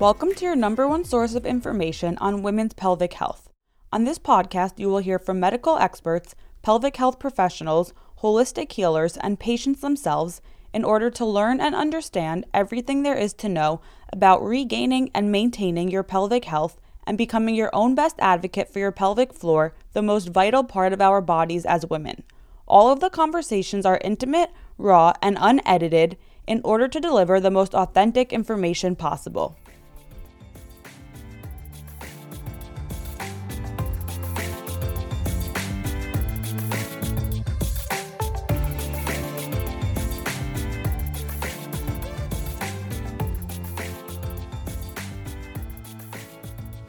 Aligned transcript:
Welcome 0.00 0.32
to 0.36 0.46
your 0.46 0.56
number 0.56 0.88
one 0.88 1.04
source 1.04 1.34
of 1.34 1.44
information 1.44 2.16
on 2.22 2.42
women's 2.42 2.72
pelvic 2.72 3.12
health. 3.12 3.50
On 3.92 4.04
this 4.04 4.18
podcast, 4.18 4.78
you 4.78 4.88
will 4.88 5.00
hear 5.00 5.18
from 5.18 5.38
medical 5.38 5.76
experts, 5.76 6.34
pelvic 6.62 6.96
health 6.96 7.18
professionals, 7.18 7.92
holistic 8.22 8.72
healers, 8.72 9.18
and 9.18 9.38
patients 9.38 9.82
themselves 9.82 10.40
in 10.72 10.84
order 10.84 11.10
to 11.10 11.26
learn 11.26 11.60
and 11.60 11.74
understand 11.74 12.46
everything 12.54 13.02
there 13.02 13.14
is 13.14 13.34
to 13.34 13.48
know 13.50 13.82
about 14.10 14.42
regaining 14.42 15.10
and 15.14 15.30
maintaining 15.30 15.90
your 15.90 16.02
pelvic 16.02 16.46
health 16.46 16.80
and 17.06 17.18
becoming 17.18 17.54
your 17.54 17.68
own 17.74 17.94
best 17.94 18.16
advocate 18.20 18.72
for 18.72 18.78
your 18.78 18.92
pelvic 18.92 19.34
floor, 19.34 19.74
the 19.92 20.00
most 20.00 20.30
vital 20.30 20.64
part 20.64 20.94
of 20.94 21.02
our 21.02 21.20
bodies 21.20 21.66
as 21.66 21.84
women. 21.84 22.22
All 22.66 22.90
of 22.90 23.00
the 23.00 23.10
conversations 23.10 23.84
are 23.84 24.00
intimate, 24.02 24.50
raw, 24.78 25.12
and 25.20 25.36
unedited 25.38 26.16
in 26.46 26.62
order 26.64 26.88
to 26.88 27.00
deliver 27.00 27.38
the 27.38 27.50
most 27.50 27.74
authentic 27.74 28.32
information 28.32 28.96
possible. 28.96 29.56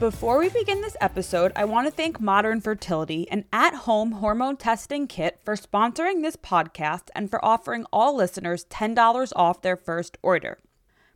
Before 0.02 0.40
we 0.40 0.50
begin 0.50 0.82
this 0.82 0.98
episode, 1.00 1.52
I 1.56 1.64
want 1.66 1.86
to 1.86 1.92
thank 1.92 2.20
Modern 2.20 2.60
Fertility, 2.60 3.30
an 3.30 3.46
at 3.54 3.76
home 3.86 4.14
hormone 4.14 4.58
testing 4.58 5.06
kit, 5.06 5.40
for 5.44 5.56
sponsoring 5.56 6.24
this 6.24 6.36
podcast 6.36 7.10
and 7.14 7.30
for 7.30 7.46
offering 7.46 7.86
all 7.94 8.16
listeners 8.16 8.66
$10 8.66 9.32
off 9.36 9.62
their 9.62 9.78
first 9.78 10.18
order. 10.24 10.58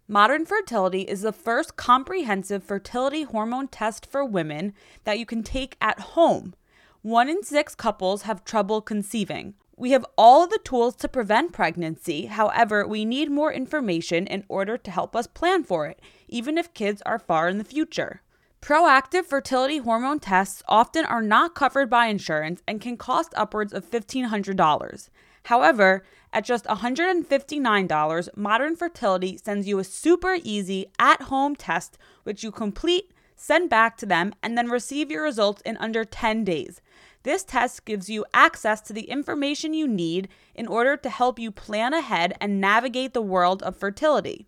Modern 0.08 0.46
Fertility 0.46 1.02
is 1.02 1.24
the 1.24 1.32
first 1.32 1.76
comprehensive 1.76 2.64
fertility 2.64 3.24
hormone 3.24 3.70
test 3.70 4.06
for 4.06 4.24
women 4.24 4.72
that 5.04 5.18
you 5.18 5.26
can 5.26 5.42
take 5.42 5.78
at 5.82 6.00
home. 6.00 6.54
One 7.02 7.28
in 7.28 7.42
six 7.42 7.74
couples 7.74 8.22
have 8.22 8.46
trouble 8.46 8.82
conceiving. 8.82 9.56
We 9.76 9.94
have 9.94 10.06
all 10.16 10.46
the 10.46 10.60
tools 10.64 10.96
to 10.98 11.08
prevent 11.08 11.54
pregnancy. 11.54 12.28
However, 12.28 12.86
we 12.88 13.04
need 13.04 13.32
more 13.32 13.52
information 13.52 14.28
in 14.28 14.44
order 14.48 14.78
to 14.78 14.92
help 14.92 15.16
us 15.16 15.26
plan 15.26 15.64
for 15.64 15.88
it, 15.88 16.00
even 16.28 16.60
if 16.60 16.76
kids 16.76 17.02
are 17.04 17.18
far 17.18 17.50
in 17.50 17.58
the 17.58 17.64
future. 17.64 18.22
Proactive 18.66 19.26
fertility 19.26 19.78
hormone 19.78 20.20
tests 20.20 20.64
often 20.68 21.06
are 21.06 21.22
not 21.22 21.54
covered 21.54 21.88
by 21.88 22.08
insurance 22.08 22.64
and 22.68 22.82
can 22.82 22.98
cost 22.98 23.32
upwards 23.38 23.72
of 23.72 23.92
$1,500. 23.92 25.10
However, 25.44 26.04
at 26.34 26.46
just 26.46 26.66
$159, 26.66 28.30
Modern 28.36 28.76
Fertility 28.76 29.38
sends 29.38 29.68
you 29.68 29.78
a 29.78 29.84
super 29.84 30.40
easy 30.42 30.88
at 30.98 31.22
home 31.22 31.56
test, 31.56 32.00
which 32.24 32.44
you 32.44 32.50
complete, 32.50 33.14
send 33.36 33.70
back 33.70 33.98
to 33.98 34.08
them, 34.08 34.34
and 34.42 34.58
then 34.58 34.72
receive 34.72 35.12
your 35.12 35.22
results 35.22 35.62
in 35.62 35.78
under 35.78 36.04
10 36.04 36.44
days. 36.44 36.82
This 37.22 37.44
test 37.44 37.86
gives 37.86 38.10
you 38.10 38.26
access 38.34 38.82
to 38.82 38.94
the 38.94 39.12
information 39.12 39.76
you 39.76 39.88
need 39.88 40.28
in 40.56 40.66
order 40.66 40.98
to 40.98 41.10
help 41.12 41.38
you 41.38 41.52
plan 41.52 41.94
ahead 41.94 42.34
and 42.42 42.60
navigate 42.60 43.14
the 43.14 43.22
world 43.22 43.62
of 43.62 43.78
fertility. 43.78 44.48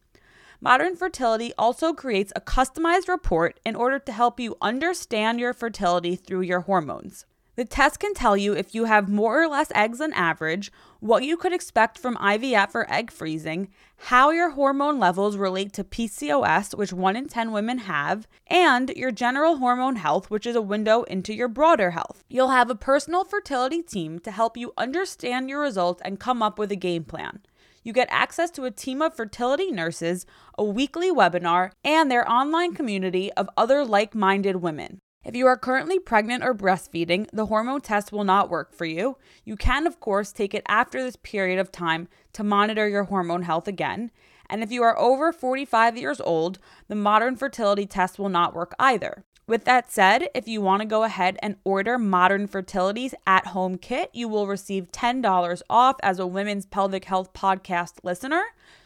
Modern 0.59 0.95
Fertility 0.95 1.53
also 1.55 1.94
creates 1.94 2.33
a 2.36 2.41
customized 2.41 3.08
report 3.08 3.59
in 3.63 3.75
order 3.75 4.00
to 4.00 4.11
help 4.11 4.39
you 4.39 4.58
understand 4.59 5.39
your 5.39 5.53
fertility 5.53 6.16
through 6.16 6.41
your 6.41 6.61
hormones. 6.61 7.27
The 7.58 7.66
test 7.66 7.99
can 7.99 8.16
tell 8.16 8.36
you 8.36 8.53
if 8.53 8.73
you 8.73 8.86
have 8.86 9.08
more 9.08 9.41
or 9.41 9.47
less 9.47 9.72
eggs 9.75 9.99
than 9.99 10.14
average, 10.14 10.71
what 10.99 11.23
you 11.23 11.37
could 11.37 11.54
expect 11.54 11.99
from 11.99 12.15
IVF 12.15 12.73
or 12.73 12.92
egg 12.92 13.11
freezing, 13.11 13.70
how 13.98 14.31
your 14.31 14.52
hormone 14.52 14.99
levels 14.99 15.37
relate 15.37 15.73
to 15.73 15.83
PCOS, 15.83 16.76
which 16.76 16.93
1 16.93 17.15
in 17.15 17.27
10 17.27 17.52
women 17.52 17.80
have, 17.80 18.27
and 18.48 18.89
your 18.95 19.11
general 19.11 19.58
hormone 19.58 19.98
health, 19.98 20.31
which 20.31 20.48
is 20.48 20.55
a 20.55 20.61
window 20.61 21.04
into 21.04 21.36
your 21.36 21.48
broader 21.48 21.92
health. 21.92 22.23
You'll 22.30 22.49
have 22.49 22.71
a 22.71 22.76
personal 22.76 23.23
fertility 23.23 23.83
team 23.83 24.17
to 24.20 24.31
help 24.31 24.58
you 24.58 24.73
understand 24.76 25.49
your 25.49 25.61
results 25.61 26.02
and 26.04 26.20
come 26.20 26.42
up 26.42 26.58
with 26.58 26.71
a 26.71 26.76
game 26.76 27.04
plan. 27.04 27.42
You 27.87 27.93
get 27.93 28.09
access 28.11 28.52
to 28.52 28.65
a 28.65 28.70
team 28.70 29.02
of 29.02 29.15
fertility 29.15 29.71
nurses, 29.71 30.25
a 30.58 30.64
weekly 30.65 31.09
webinar, 31.09 31.71
and 31.86 32.11
their 32.11 32.30
online 32.30 32.73
community 32.73 33.31
of 33.31 33.49
other 33.55 33.86
like 33.86 34.14
minded 34.14 34.58
women. 34.58 34.99
If 35.23 35.37
you 35.37 35.48
are 35.48 35.55
currently 35.55 35.98
pregnant 35.98 36.43
or 36.43 36.53
breastfeeding, 36.53 37.30
the 37.31 37.45
hormone 37.45 37.80
test 37.80 38.11
will 38.11 38.25
not 38.25 38.49
work 38.49 38.73
for 38.73 38.83
you. 38.83 39.15
You 39.45 39.55
can, 39.55 39.87
of 39.87 40.02
course, 40.02 40.33
take 40.33 40.53
it 40.53 40.65
after 40.67 41.02
this 41.02 41.15
period 41.15 41.59
of 41.59 41.71
time 41.71 42.09
to 42.33 42.43
monitor 42.43 42.89
your 42.89 43.05
hormone 43.05 43.43
health 43.43 43.70
again. 43.70 44.11
And 44.49 44.64
if 44.64 44.69
you 44.69 44.83
are 44.83 44.99
over 44.99 45.31
45 45.31 45.98
years 45.98 46.19
old, 46.19 46.59
the 46.89 46.95
modern 46.95 47.37
fertility 47.37 47.86
test 47.86 48.19
will 48.19 48.27
not 48.27 48.54
work 48.54 48.75
either. 48.80 49.23
With 49.47 49.63
that 49.63 49.89
said, 49.89 50.27
if 50.35 50.45
you 50.49 50.59
want 50.59 50.81
to 50.81 50.87
go 50.87 51.03
ahead 51.03 51.39
and 51.41 51.55
order 51.63 51.97
Modern 51.97 52.47
Fertility's 52.47 53.15
at 53.25 53.47
home 53.47 53.77
kit, 53.77 54.09
you 54.11 54.27
will 54.27 54.45
receive 54.45 54.91
$10 54.91 55.61
off 55.69 55.95
as 56.03 56.19
a 56.19 56.27
Women's 56.27 56.65
Pelvic 56.65 57.05
Health 57.05 57.31
podcast 57.31 57.93
listener. 58.03 58.43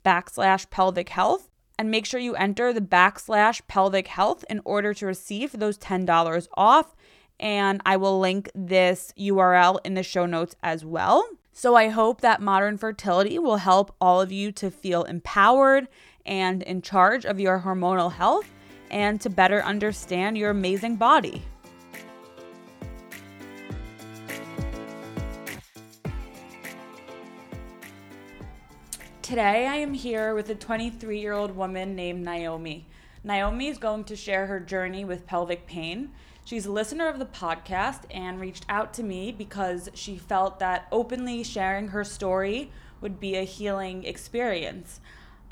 backslash 0.06 0.70
pelvic 0.70 1.10
health, 1.10 1.50
and 1.78 1.90
make 1.90 2.06
sure 2.06 2.18
you 2.18 2.34
enter 2.36 2.72
the 2.72 2.80
backslash 2.80 3.60
pelvic 3.68 4.08
health 4.08 4.42
in 4.48 4.62
order 4.64 4.94
to 4.94 5.04
receive 5.04 5.52
those 5.52 5.76
$10 5.76 6.48
off. 6.54 6.96
And 7.38 7.82
I 7.84 7.98
will 7.98 8.18
link 8.18 8.50
this 8.54 9.12
URL 9.18 9.80
in 9.84 9.92
the 9.92 10.02
show 10.02 10.24
notes 10.24 10.56
as 10.62 10.82
well. 10.82 11.28
So 11.60 11.74
I 11.74 11.88
hope 11.88 12.22
that 12.22 12.40
modern 12.40 12.78
fertility 12.78 13.38
will 13.38 13.58
help 13.58 13.94
all 14.00 14.22
of 14.22 14.32
you 14.32 14.50
to 14.52 14.70
feel 14.70 15.04
empowered 15.04 15.88
and 16.24 16.62
in 16.62 16.80
charge 16.80 17.26
of 17.26 17.38
your 17.38 17.60
hormonal 17.60 18.10
health 18.10 18.50
and 18.90 19.20
to 19.20 19.28
better 19.28 19.62
understand 19.62 20.38
your 20.38 20.48
amazing 20.48 20.96
body. 20.96 21.42
Today, 29.20 29.66
I 29.66 29.76
am 29.76 29.92
here 29.92 30.34
with 30.34 30.48
a 30.48 30.54
23 30.54 31.20
year 31.20 31.34
old 31.34 31.54
woman 31.54 31.94
named 31.94 32.24
Naomi. 32.24 32.86
Naomi 33.22 33.68
is 33.68 33.76
going 33.76 34.04
to 34.04 34.16
share 34.16 34.46
her 34.46 34.60
journey 34.60 35.04
with 35.04 35.26
pelvic 35.26 35.66
pain 35.66 36.10
She's 36.44 36.66
a 36.66 36.72
listener 36.72 37.06
of 37.06 37.18
the 37.18 37.26
podcast 37.26 38.02
and 38.10 38.40
reached 38.40 38.66
out 38.68 38.92
to 38.94 39.02
me 39.02 39.30
because 39.30 39.88
she 39.94 40.16
felt 40.16 40.58
that 40.58 40.88
openly 40.90 41.44
sharing 41.44 41.88
her 41.88 42.04
story 42.04 42.72
would 43.00 43.20
be 43.20 43.36
a 43.36 43.44
healing 43.44 44.04
experience. 44.04 45.00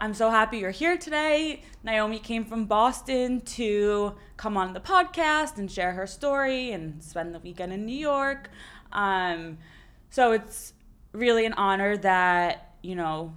I'm 0.01 0.15
so 0.15 0.31
happy 0.31 0.59
you're 0.59 0.71
here 0.71 0.97
today. 0.97 1.63
Naomi 1.83 2.19
came 2.19 2.45
from 2.45 2.67
Boston 2.67 3.41
to 3.43 4.15
come 4.37 4.57
on 4.57 4.73
the 4.73 4.81
podcast 4.81 5.59
and 5.59 5.71
share 5.71 5.93
her 5.93 6.07
story 6.07 6.71
and 6.71 7.03
spend 7.03 7.35
the 7.35 7.41
weekend 7.41 7.73
in 7.73 7.85
New 7.85 7.97
York. 7.97 8.51
Um, 8.93 9.59
so 10.11 10.33
it's 10.33 10.73
really 11.13 11.47
an 11.47 11.53
honor 11.55 11.97
that, 11.97 12.77
you 12.83 12.95
know, 12.95 13.35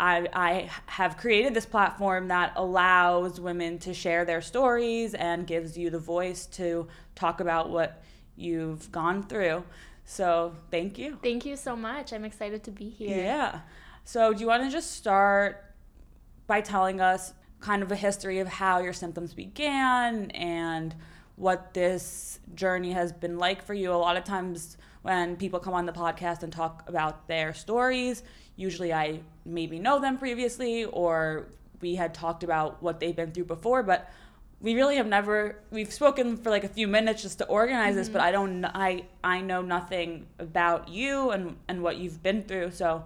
I, 0.00 0.28
I 0.32 0.70
have 0.86 1.16
created 1.16 1.54
this 1.54 1.66
platform 1.66 2.28
that 2.28 2.52
allows 2.56 3.40
women 3.40 3.78
to 3.80 3.92
share 3.92 4.24
their 4.24 4.40
stories 4.40 5.14
and 5.14 5.46
gives 5.46 5.76
you 5.76 5.90
the 5.90 5.98
voice 5.98 6.46
to 6.46 6.86
talk 7.14 7.40
about 7.40 7.70
what 7.70 8.02
you've 8.36 8.90
gone 8.92 9.24
through. 9.24 9.64
So 10.04 10.54
thank 10.70 10.98
you. 10.98 11.18
Thank 11.22 11.44
you 11.44 11.56
so 11.56 11.74
much. 11.74 12.12
I'm 12.12 12.24
excited 12.24 12.62
to 12.64 12.70
be 12.70 12.88
here. 12.88 13.18
Yeah. 13.18 13.60
So 14.04 14.32
do 14.32 14.40
you 14.40 14.46
want 14.46 14.62
to 14.62 14.70
just 14.70 14.92
start 14.92 15.64
by 16.46 16.60
telling 16.60 17.00
us 17.00 17.34
kind 17.60 17.82
of 17.82 17.90
a 17.90 17.96
history 17.96 18.38
of 18.38 18.46
how 18.46 18.78
your 18.78 18.92
symptoms 18.92 19.34
began 19.34 20.30
and 20.30 20.94
what 21.36 21.74
this 21.74 22.38
journey 22.54 22.92
has 22.92 23.12
been 23.12 23.36
like 23.36 23.62
for 23.62 23.74
you? 23.74 23.92
A 23.92 23.94
lot 23.94 24.16
of 24.16 24.24
times 24.24 24.78
when 25.02 25.36
people 25.36 25.60
come 25.60 25.74
on 25.74 25.86
the 25.86 25.92
podcast 25.92 26.42
and 26.42 26.52
talk 26.52 26.88
about 26.88 27.28
their 27.28 27.52
stories, 27.52 28.22
usually 28.58 28.92
I 28.92 29.20
maybe 29.46 29.78
know 29.78 30.00
them 30.00 30.18
previously 30.18 30.84
or 30.84 31.46
we 31.80 31.94
had 31.94 32.12
talked 32.12 32.42
about 32.42 32.82
what 32.82 33.00
they've 33.00 33.16
been 33.16 33.30
through 33.30 33.44
before, 33.44 33.82
but 33.82 34.12
we 34.60 34.74
really 34.74 34.96
have 34.96 35.06
never 35.06 35.60
we've 35.70 35.92
spoken 35.92 36.36
for 36.36 36.50
like 36.50 36.64
a 36.64 36.68
few 36.68 36.88
minutes 36.88 37.22
just 37.22 37.38
to 37.38 37.46
organize 37.46 37.90
mm-hmm. 37.90 37.98
this, 37.98 38.08
but 38.08 38.20
I 38.20 38.32
don't 38.32 38.64
I 38.64 39.04
I 39.22 39.40
know 39.40 39.62
nothing 39.62 40.26
about 40.38 40.88
you 40.88 41.30
and 41.30 41.56
and 41.68 41.82
what 41.82 41.96
you've 41.96 42.22
been 42.22 42.42
through, 42.42 42.72
so 42.72 43.04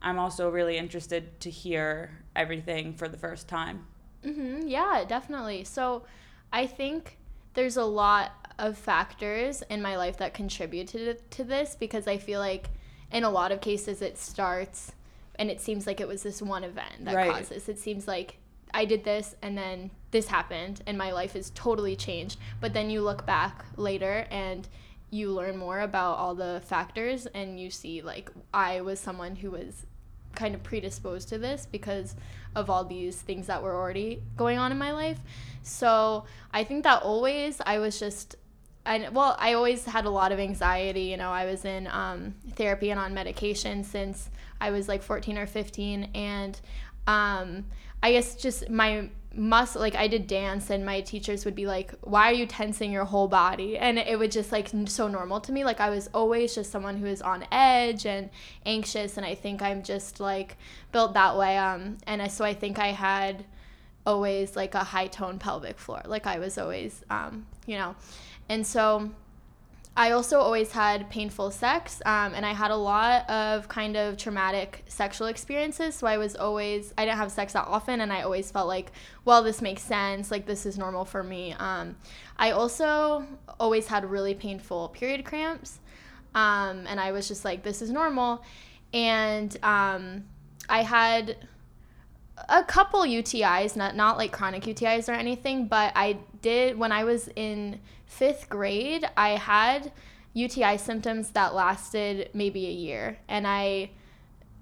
I'm 0.00 0.18
also 0.18 0.48
really 0.48 0.78
interested 0.78 1.40
to 1.40 1.50
hear 1.50 2.18
everything 2.36 2.94
for 2.94 3.08
the 3.08 3.18
first 3.18 3.48
time. 3.48 3.86
Mhm. 4.24 4.62
Yeah, 4.66 5.04
definitely. 5.06 5.64
So 5.64 6.04
I 6.52 6.66
think 6.66 7.18
there's 7.54 7.76
a 7.76 7.84
lot 7.84 8.32
of 8.58 8.78
factors 8.78 9.62
in 9.68 9.82
my 9.82 9.96
life 9.96 10.18
that 10.18 10.32
contributed 10.32 11.28
to 11.32 11.42
this 11.42 11.74
because 11.74 12.06
I 12.06 12.18
feel 12.18 12.38
like 12.38 12.70
in 13.12 13.24
a 13.24 13.30
lot 13.30 13.52
of 13.52 13.60
cases 13.60 14.02
it 14.02 14.18
starts 14.18 14.92
and 15.36 15.50
it 15.50 15.60
seems 15.60 15.86
like 15.86 16.00
it 16.00 16.08
was 16.08 16.22
this 16.22 16.42
one 16.42 16.64
event 16.64 17.04
that 17.04 17.14
right. 17.14 17.30
caused 17.30 17.50
this. 17.50 17.68
It 17.68 17.78
seems 17.78 18.06
like 18.06 18.36
I 18.74 18.84
did 18.84 19.04
this 19.04 19.34
and 19.42 19.56
then 19.56 19.90
this 20.10 20.28
happened 20.28 20.82
and 20.86 20.96
my 20.96 21.12
life 21.12 21.36
is 21.36 21.50
totally 21.54 21.96
changed. 21.96 22.38
But 22.60 22.74
then 22.74 22.90
you 22.90 23.00
look 23.02 23.26
back 23.26 23.64
later 23.76 24.26
and 24.30 24.66
you 25.10 25.30
learn 25.30 25.56
more 25.56 25.80
about 25.80 26.18
all 26.18 26.34
the 26.34 26.62
factors 26.64 27.26
and 27.26 27.60
you 27.60 27.70
see 27.70 28.02
like 28.02 28.30
I 28.52 28.80
was 28.80 28.98
someone 28.98 29.36
who 29.36 29.50
was 29.50 29.86
kind 30.34 30.54
of 30.54 30.62
predisposed 30.62 31.28
to 31.28 31.38
this 31.38 31.66
because 31.70 32.16
of 32.54 32.70
all 32.70 32.84
these 32.84 33.20
things 33.20 33.46
that 33.46 33.62
were 33.62 33.74
already 33.74 34.22
going 34.36 34.58
on 34.58 34.72
in 34.72 34.78
my 34.78 34.92
life. 34.92 35.18
So 35.62 36.24
I 36.52 36.64
think 36.64 36.84
that 36.84 37.02
always 37.02 37.60
I 37.64 37.78
was 37.78 37.98
just 37.98 38.36
I 38.84 39.08
well, 39.10 39.36
I 39.38 39.54
always 39.54 39.84
had 39.84 40.04
a 40.04 40.10
lot 40.10 40.32
of 40.32 40.40
anxiety. 40.40 41.02
You 41.02 41.16
know, 41.16 41.30
I 41.30 41.46
was 41.46 41.64
in 41.64 41.86
um, 41.86 42.34
therapy 42.54 42.90
and 42.90 42.98
on 42.98 43.14
medication 43.14 43.84
since 43.84 44.28
I 44.60 44.70
was 44.70 44.88
like 44.88 45.02
14 45.02 45.38
or 45.38 45.46
15, 45.46 46.10
and 46.14 46.60
um, 47.06 47.64
I 48.02 48.12
guess 48.12 48.34
just 48.34 48.68
my 48.68 49.08
muscle 49.34 49.80
like 49.80 49.94
I 49.94 50.08
did 50.08 50.26
dance 50.26 50.70
and 50.70 50.84
my 50.84 51.00
teachers 51.00 51.44
would 51.44 51.54
be 51.54 51.66
like 51.66 51.94
why 52.02 52.28
are 52.30 52.34
you 52.34 52.46
tensing 52.46 52.92
your 52.92 53.04
whole 53.04 53.28
body 53.28 53.78
and 53.78 53.98
it 53.98 54.18
would 54.18 54.30
just 54.30 54.52
like 54.52 54.70
so 54.86 55.08
normal 55.08 55.40
to 55.40 55.52
me 55.52 55.64
like 55.64 55.80
I 55.80 55.90
was 55.90 56.10
always 56.12 56.54
just 56.54 56.70
someone 56.70 56.98
who 56.98 57.06
is 57.06 57.22
on 57.22 57.46
edge 57.50 58.04
and 58.04 58.28
anxious 58.66 59.16
and 59.16 59.24
I 59.24 59.34
think 59.34 59.62
I'm 59.62 59.82
just 59.82 60.20
like 60.20 60.56
built 60.92 61.14
that 61.14 61.36
way 61.36 61.56
um 61.56 61.98
and 62.06 62.20
I, 62.20 62.28
so 62.28 62.44
I 62.44 62.52
think 62.52 62.78
I 62.78 62.88
had 62.88 63.44
always 64.04 64.54
like 64.56 64.74
a 64.74 64.84
high 64.84 65.06
tone 65.06 65.38
pelvic 65.38 65.78
floor 65.78 66.02
like 66.04 66.26
I 66.26 66.38
was 66.38 66.58
always 66.58 67.02
um 67.08 67.46
you 67.66 67.78
know 67.78 67.96
and 68.52 68.66
so 68.66 69.10
I 69.96 70.10
also 70.10 70.38
always 70.40 70.72
had 70.72 71.08
painful 71.08 71.50
sex, 71.50 72.02
um, 72.04 72.34
and 72.34 72.44
I 72.44 72.52
had 72.52 72.70
a 72.70 72.76
lot 72.76 73.28
of 73.30 73.66
kind 73.68 73.96
of 73.96 74.18
traumatic 74.18 74.84
sexual 74.88 75.26
experiences. 75.26 75.94
So 75.94 76.06
I 76.06 76.18
was 76.18 76.36
always, 76.36 76.92
I 76.98 77.06
didn't 77.06 77.16
have 77.16 77.32
sex 77.32 77.54
that 77.54 77.66
often, 77.66 78.02
and 78.02 78.12
I 78.12 78.20
always 78.20 78.50
felt 78.50 78.68
like, 78.68 78.92
well, 79.24 79.42
this 79.42 79.62
makes 79.62 79.80
sense. 79.80 80.30
Like, 80.30 80.44
this 80.44 80.66
is 80.66 80.76
normal 80.76 81.06
for 81.06 81.22
me. 81.22 81.54
Um, 81.58 81.96
I 82.36 82.50
also 82.50 83.26
always 83.58 83.86
had 83.86 84.04
really 84.04 84.34
painful 84.34 84.90
period 84.90 85.24
cramps, 85.24 85.80
um, 86.34 86.86
and 86.86 87.00
I 87.00 87.12
was 87.12 87.26
just 87.26 87.42
like, 87.42 87.62
this 87.62 87.80
is 87.80 87.90
normal. 87.90 88.42
And 88.92 89.56
um, 89.62 90.24
I 90.68 90.82
had 90.82 91.36
a 92.48 92.64
couple 92.64 93.00
UTIs, 93.02 93.76
not 93.76 93.96
not 93.96 94.16
like 94.16 94.32
chronic 94.32 94.64
UTIs 94.64 95.08
or 95.08 95.12
anything, 95.12 95.66
but 95.66 95.92
I 95.94 96.18
did 96.40 96.78
when 96.78 96.92
I 96.92 97.04
was 97.04 97.28
in 97.36 97.80
fifth 98.06 98.48
grade. 98.48 99.08
I 99.16 99.30
had 99.30 99.92
UTI 100.34 100.78
symptoms 100.78 101.30
that 101.30 101.54
lasted 101.54 102.30
maybe 102.34 102.66
a 102.66 102.72
year, 102.72 103.18
and 103.28 103.46
I 103.46 103.90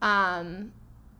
um, 0.02 0.72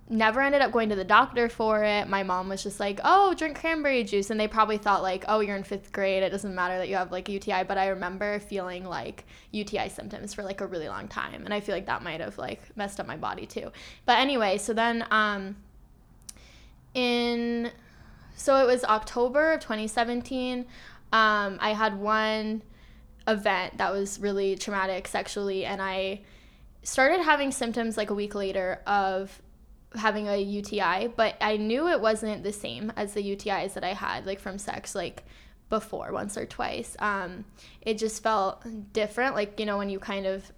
never 0.09 0.41
ended 0.41 0.61
up 0.61 0.73
going 0.73 0.89
to 0.89 0.97
the 0.97 1.05
doctor 1.05 1.49
for 1.49 1.85
it. 1.85 2.09
My 2.09 2.25
mom 2.25 2.49
was 2.49 2.63
just 2.63 2.81
like, 2.81 3.01
"Oh, 3.05 3.35
drink 3.35 3.59
cranberry 3.59 4.03
juice," 4.03 4.31
and 4.31 4.39
they 4.39 4.49
probably 4.49 4.79
thought 4.79 5.03
like, 5.03 5.25
"Oh, 5.29 5.41
you're 5.41 5.57
in 5.57 5.63
fifth 5.63 5.93
grade. 5.93 6.23
It 6.23 6.31
doesn't 6.31 6.55
matter 6.55 6.79
that 6.79 6.89
you 6.89 6.97
have 6.97 7.13
like 7.13 7.29
a 7.29 7.33
UTI." 7.33 7.65
But 7.65 7.79
I 7.79 7.89
remember 7.89 8.41
feeling 8.41 8.85
like 8.85 9.25
UTI 9.53 9.89
symptoms 9.89 10.35
for 10.35 10.43
like 10.43 10.61
a 10.61 10.67
really 10.67 10.89
long 10.89 11.09
time, 11.09 11.45
and 11.45 11.55
I 11.55 11.61
feel 11.61 11.75
like 11.75 11.87
that 11.87 12.03
might 12.03 12.21
have 12.21 12.39
like 12.39 12.61
messed 12.77 12.99
up 12.99 13.07
my 13.07 13.17
body 13.17 13.47
too. 13.47 13.71
But 14.05 14.19
anyway, 14.19 14.59
so 14.59 14.73
then 14.73 15.07
um, 15.11 15.57
in 16.95 17.71
so 18.37 18.57
it 18.63 18.67
was 18.67 18.85
October 18.85 19.53
of 19.53 19.61
2017. 19.61 20.61
Um, 21.13 21.59
I 21.61 21.75
had 21.75 21.99
one 21.99 22.63
event 23.29 23.79
that 23.79 23.93
was 23.93 24.19
really 24.19 24.57
traumatic 24.57 25.07
sexually, 25.09 25.65
and 25.65 25.83
I 25.83 26.23
started 26.83 27.21
having 27.21 27.53
symptoms 27.53 27.97
like 27.97 28.11
a 28.11 28.15
week 28.15 28.35
later 28.35 28.81
of 28.87 29.43
having 29.95 30.29
a 30.29 30.37
UTI, 30.37 31.09
but 31.09 31.37
I 31.41 31.57
knew 31.57 31.89
it 31.89 32.01
wasn't 32.01 32.43
the 32.43 32.53
same 32.53 32.93
as 32.97 33.13
the 33.13 33.23
UTIs 33.23 33.75
that 33.75 33.85
I 33.85 33.93
had 33.93 34.25
like 34.25 34.41
from 34.41 34.57
sex 34.57 34.95
like 34.95 35.25
before 35.69 36.13
once 36.13 36.37
or 36.37 36.47
twice. 36.47 36.97
Um, 36.99 37.45
it 37.83 37.99
just 37.99 38.23
felt 38.23 38.65
different, 38.93 39.35
like 39.35 39.59
you 39.61 39.67
know 39.67 39.79
when 39.79 39.91
you 39.91 39.99
kind 39.99 40.27
of 40.27 40.51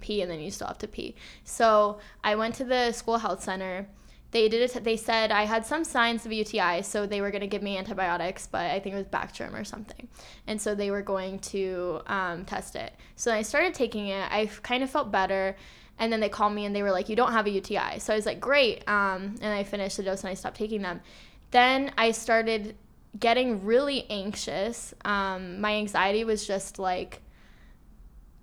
pee 0.00 0.22
and 0.22 0.30
then 0.30 0.40
you 0.40 0.50
still 0.50 0.66
have 0.66 0.78
to 0.78 0.88
pee. 0.88 1.14
So 1.44 1.98
I 2.22 2.34
went 2.34 2.54
to 2.56 2.64
the 2.64 2.92
school 2.92 3.18
health 3.18 3.42
center 3.42 3.88
they 4.34 4.48
did 4.48 4.62
it. 4.62 4.82
They 4.82 4.96
said 4.96 5.30
I 5.30 5.44
had 5.44 5.64
some 5.64 5.84
signs 5.84 6.26
of 6.26 6.32
UTI, 6.32 6.82
so 6.82 7.06
they 7.06 7.20
were 7.20 7.30
going 7.30 7.42
to 7.42 7.46
give 7.46 7.62
me 7.62 7.78
antibiotics, 7.78 8.48
but 8.48 8.62
I 8.62 8.80
think 8.80 8.96
it 8.96 8.98
was 8.98 9.06
Bactrim 9.06 9.58
or 9.58 9.62
something, 9.62 10.08
and 10.48 10.60
so 10.60 10.74
they 10.74 10.90
were 10.90 11.02
going 11.02 11.38
to 11.38 12.00
um, 12.08 12.44
test 12.44 12.74
it. 12.74 12.92
So 13.14 13.32
I 13.32 13.42
started 13.42 13.74
taking 13.74 14.08
it. 14.08 14.26
I 14.32 14.50
kind 14.62 14.82
of 14.82 14.90
felt 14.90 15.12
better, 15.12 15.56
and 16.00 16.12
then 16.12 16.18
they 16.18 16.28
called 16.28 16.52
me 16.52 16.64
and 16.64 16.74
they 16.74 16.82
were 16.82 16.90
like, 16.90 17.08
"You 17.08 17.14
don't 17.14 17.30
have 17.30 17.46
a 17.46 17.50
UTI." 17.50 18.00
So 18.00 18.12
I 18.12 18.16
was 18.16 18.26
like, 18.26 18.40
"Great," 18.40 18.86
um, 18.88 19.36
and 19.40 19.54
I 19.54 19.62
finished 19.62 19.98
the 19.98 20.02
dose 20.02 20.22
and 20.24 20.30
I 20.30 20.34
stopped 20.34 20.56
taking 20.56 20.82
them. 20.82 21.00
Then 21.52 21.92
I 21.96 22.10
started 22.10 22.74
getting 23.16 23.64
really 23.64 24.04
anxious. 24.10 24.94
Um, 25.04 25.60
my 25.60 25.76
anxiety 25.76 26.24
was 26.24 26.44
just 26.44 26.80
like 26.80 27.20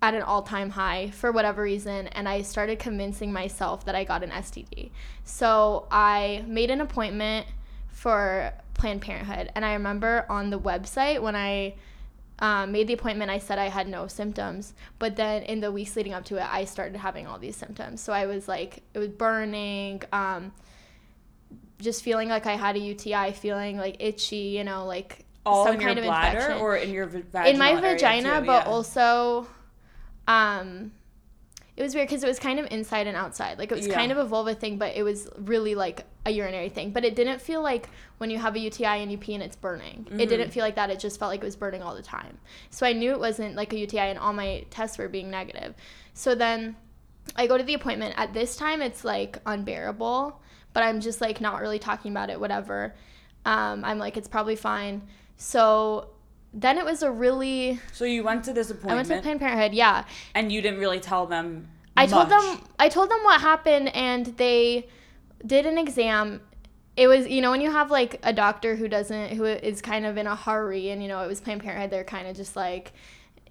at 0.02 0.14
an 0.14 0.22
all 0.22 0.42
time 0.42 0.70
high 0.70 1.10
for 1.10 1.30
whatever 1.30 1.62
reason, 1.62 2.08
and 2.08 2.28
I 2.28 2.42
started 2.42 2.80
convincing 2.80 3.32
myself 3.32 3.84
that 3.84 3.94
I 3.94 4.02
got 4.02 4.24
an 4.24 4.30
STD. 4.30 4.90
So 5.24 5.86
I 5.90 6.44
made 6.46 6.70
an 6.70 6.80
appointment 6.80 7.46
for 7.88 8.52
Planned 8.74 9.00
Parenthood, 9.00 9.50
and 9.54 9.64
I 9.64 9.74
remember 9.74 10.26
on 10.28 10.50
the 10.50 10.58
website 10.58 11.22
when 11.22 11.36
I 11.36 11.76
um, 12.40 12.72
made 12.72 12.88
the 12.88 12.94
appointment, 12.94 13.30
I 13.30 13.38
said 13.38 13.60
I 13.60 13.68
had 13.68 13.86
no 13.86 14.08
symptoms, 14.08 14.74
but 14.98 15.14
then 15.14 15.44
in 15.44 15.60
the 15.60 15.70
weeks 15.70 15.94
leading 15.94 16.12
up 16.12 16.24
to 16.26 16.36
it, 16.36 16.52
I 16.52 16.64
started 16.64 16.98
having 16.98 17.28
all 17.28 17.38
these 17.38 17.54
symptoms. 17.54 18.00
So 18.00 18.12
I 18.12 18.26
was 18.26 18.48
like, 18.48 18.82
it 18.94 18.98
was 18.98 19.08
burning, 19.08 20.02
um, 20.12 20.52
just 21.78 22.02
feeling 22.02 22.28
like 22.28 22.46
I 22.46 22.56
had 22.56 22.74
a 22.74 22.80
UTI, 22.80 23.32
feeling 23.32 23.76
like 23.76 23.96
itchy, 24.00 24.56
you 24.56 24.64
know, 24.64 24.84
like 24.84 25.24
all 25.46 25.66
some 25.66 25.76
in 25.76 25.80
kind 25.80 25.98
of 26.00 26.04
bladder 26.04 26.38
infection. 26.38 26.60
or 26.60 26.76
in 26.76 26.90
your 26.90 27.06
vagina. 27.06 27.48
In 27.48 27.58
my 27.58 27.80
vagina, 27.80 28.40
too, 28.40 28.46
but 28.46 28.66
yeah. 28.66 28.72
also 28.72 29.46
um 30.28 30.92
it 31.76 31.82
was 31.82 31.94
weird 31.94 32.08
because 32.08 32.22
it 32.22 32.26
was 32.26 32.38
kind 32.38 32.60
of 32.60 32.66
inside 32.70 33.06
and 33.06 33.16
outside. 33.16 33.58
Like 33.58 33.72
it 33.72 33.74
was 33.74 33.86
yeah. 33.86 33.94
kind 33.94 34.12
of 34.12 34.18
a 34.18 34.24
vulva 34.24 34.54
thing, 34.54 34.76
but 34.76 34.94
it 34.94 35.02
was 35.02 35.28
really 35.38 35.74
like 35.74 36.04
a 36.26 36.30
urinary 36.30 36.68
thing. 36.68 36.90
But 36.90 37.04
it 37.04 37.16
didn't 37.16 37.40
feel 37.40 37.62
like 37.62 37.88
when 38.18 38.28
you 38.30 38.38
have 38.38 38.54
a 38.54 38.58
UTI 38.58 39.02
and 39.02 39.10
you 39.10 39.16
pee 39.16 39.34
and 39.34 39.42
it's 39.42 39.56
burning. 39.56 40.04
Mm-hmm. 40.04 40.20
It 40.20 40.28
didn't 40.28 40.50
feel 40.50 40.62
like 40.62 40.74
that. 40.74 40.90
It 40.90 41.00
just 41.00 41.18
felt 41.18 41.30
like 41.30 41.40
it 41.40 41.46
was 41.46 41.56
burning 41.56 41.82
all 41.82 41.94
the 41.94 42.02
time. 42.02 42.38
So 42.68 42.86
I 42.86 42.92
knew 42.92 43.12
it 43.12 43.18
wasn't 43.18 43.56
like 43.56 43.72
a 43.72 43.78
UTI, 43.78 44.10
and 44.10 44.18
all 44.18 44.34
my 44.34 44.66
tests 44.68 44.98
were 44.98 45.08
being 45.08 45.30
negative. 45.30 45.74
So 46.12 46.34
then 46.34 46.76
I 47.36 47.46
go 47.46 47.56
to 47.56 47.64
the 47.64 47.74
appointment. 47.74 48.14
At 48.18 48.34
this 48.34 48.54
time, 48.54 48.82
it's 48.82 49.02
like 49.02 49.38
unbearable, 49.46 50.40
but 50.74 50.82
I'm 50.82 51.00
just 51.00 51.22
like 51.22 51.40
not 51.40 51.62
really 51.62 51.78
talking 51.78 52.12
about 52.12 52.28
it. 52.28 52.38
Whatever. 52.38 52.94
Um, 53.46 53.82
I'm 53.82 53.98
like, 53.98 54.18
it's 54.18 54.28
probably 54.28 54.56
fine. 54.56 55.02
So 55.38 56.10
then 56.54 56.78
it 56.78 56.84
was 56.84 57.02
a 57.02 57.10
really. 57.10 57.80
So 57.92 58.04
you 58.04 58.22
went 58.22 58.44
to 58.44 58.52
this 58.52 58.70
appointment. 58.70 58.92
I 58.92 58.94
went 58.96 59.08
to 59.08 59.20
Planned 59.22 59.40
Parenthood, 59.40 59.74
yeah. 59.74 60.04
And 60.34 60.52
you 60.52 60.60
didn't 60.60 60.80
really 60.80 61.00
tell 61.00 61.26
them. 61.26 61.68
I 61.96 62.06
told 62.06 62.28
them. 62.28 62.60
I 62.78 62.88
told 62.88 63.10
them 63.10 63.18
what 63.22 63.40
happened, 63.40 63.94
and 63.94 64.26
they 64.26 64.88
did 65.44 65.66
an 65.66 65.78
exam. 65.78 66.40
It 66.96 67.08
was, 67.08 67.26
you 67.26 67.40
know, 67.40 67.50
when 67.50 67.62
you 67.62 67.70
have 67.70 67.90
like 67.90 68.20
a 68.22 68.32
doctor 68.32 68.76
who 68.76 68.86
doesn't, 68.86 69.30
who 69.30 69.44
is 69.44 69.80
kind 69.80 70.04
of 70.04 70.16
in 70.16 70.26
a 70.26 70.36
hurry, 70.36 70.90
and 70.90 71.02
you 71.02 71.08
know, 71.08 71.22
it 71.22 71.26
was 71.26 71.40
Planned 71.40 71.62
Parenthood. 71.62 71.90
They're 71.90 72.04
kind 72.04 72.28
of 72.28 72.36
just 72.36 72.54
like, 72.54 72.92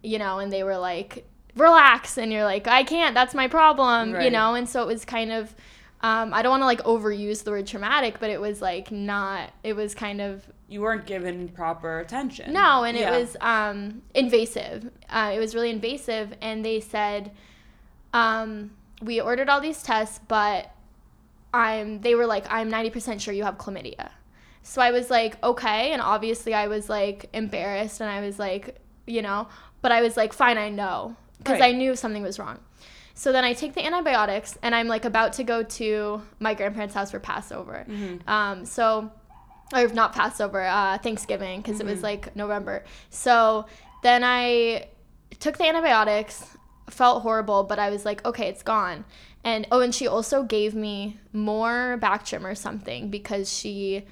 you 0.03 0.19
know, 0.19 0.39
and 0.39 0.51
they 0.51 0.63
were 0.63 0.77
like, 0.77 1.27
relax, 1.55 2.17
and 2.17 2.31
you're 2.31 2.43
like, 2.43 2.67
I 2.67 2.83
can't. 2.83 3.15
That's 3.15 3.33
my 3.33 3.47
problem, 3.47 4.13
right. 4.13 4.23
you 4.23 4.29
know. 4.29 4.53
And 4.55 4.69
so 4.69 4.81
it 4.81 4.87
was 4.87 5.05
kind 5.05 5.31
of. 5.31 5.55
Um, 6.03 6.33
I 6.33 6.41
don't 6.41 6.49
want 6.49 6.61
to 6.61 6.65
like 6.65 6.81
overuse 6.81 7.43
the 7.43 7.51
word 7.51 7.67
traumatic, 7.67 8.19
but 8.19 8.31
it 8.31 8.41
was 8.41 8.59
like 8.59 8.91
not. 8.91 9.51
It 9.63 9.73
was 9.73 9.93
kind 9.93 10.19
of 10.19 10.43
you 10.71 10.79
weren't 10.79 11.05
given 11.05 11.49
proper 11.49 11.99
attention. 11.99 12.53
No, 12.53 12.83
and 12.85 12.97
yeah. 12.97 13.13
it 13.13 13.19
was 13.19 13.35
um, 13.41 14.01
invasive. 14.15 14.89
Uh, 15.09 15.33
it 15.35 15.39
was 15.39 15.53
really 15.53 15.69
invasive, 15.69 16.33
and 16.41 16.63
they 16.63 16.79
said 16.79 17.31
um, 18.13 18.71
we 19.01 19.19
ordered 19.19 19.49
all 19.49 19.59
these 19.59 19.83
tests, 19.83 20.21
but 20.29 20.71
I'm. 21.53 21.99
They 21.99 22.15
were 22.15 22.25
like, 22.25 22.45
I'm 22.49 22.69
ninety 22.69 22.89
percent 22.89 23.21
sure 23.21 23.33
you 23.33 23.43
have 23.43 23.57
chlamydia. 23.57 24.11
So 24.63 24.81
I 24.81 24.91
was 24.91 25.09
like, 25.09 25.43
okay, 25.43 25.91
and 25.91 26.01
obviously 26.01 26.53
I 26.53 26.67
was 26.67 26.87
like 26.87 27.29
embarrassed, 27.33 27.99
and 27.99 28.09
I 28.09 28.21
was 28.21 28.39
like, 28.39 28.79
you 29.05 29.21
know, 29.21 29.49
but 29.81 29.91
I 29.91 30.01
was 30.01 30.15
like, 30.15 30.31
fine, 30.31 30.57
I 30.57 30.69
know, 30.69 31.17
because 31.39 31.59
right. 31.59 31.75
I 31.75 31.77
knew 31.77 31.97
something 31.97 32.23
was 32.23 32.39
wrong. 32.39 32.59
So 33.13 33.33
then 33.33 33.43
I 33.43 33.51
take 33.53 33.73
the 33.73 33.85
antibiotics, 33.85 34.57
and 34.61 34.73
I'm 34.73 34.87
like 34.87 35.03
about 35.03 35.33
to 35.33 35.43
go 35.43 35.63
to 35.63 36.21
my 36.39 36.53
grandparents' 36.53 36.95
house 36.95 37.11
for 37.11 37.19
Passover. 37.19 37.85
Mm-hmm. 37.89 38.29
Um, 38.29 38.65
so 38.65 39.11
or 39.73 39.87
not 39.89 40.13
Passover, 40.13 40.63
uh, 40.63 40.97
Thanksgiving, 40.97 41.61
because 41.61 41.79
mm-hmm. 41.79 41.87
it 41.87 41.91
was 41.91 41.97
mm-hmm. 41.99 42.05
like 42.05 42.35
November. 42.35 42.83
So 43.09 43.65
then 44.03 44.23
I 44.23 44.87
took 45.39 45.57
the 45.57 45.65
antibiotics, 45.65 46.57
felt 46.89 47.21
horrible, 47.21 47.63
but 47.63 47.79
I 47.79 47.89
was 47.89 48.05
like, 48.05 48.25
okay, 48.25 48.47
it's 48.47 48.63
gone. 48.63 49.05
And 49.43 49.67
oh, 49.71 49.81
and 49.81 49.93
she 49.93 50.07
also 50.07 50.43
gave 50.43 50.75
me 50.75 51.19
more 51.33 51.97
Bactrim 52.01 52.43
or 52.43 52.55
something 52.55 53.09
because 53.09 53.51
she 53.51 54.05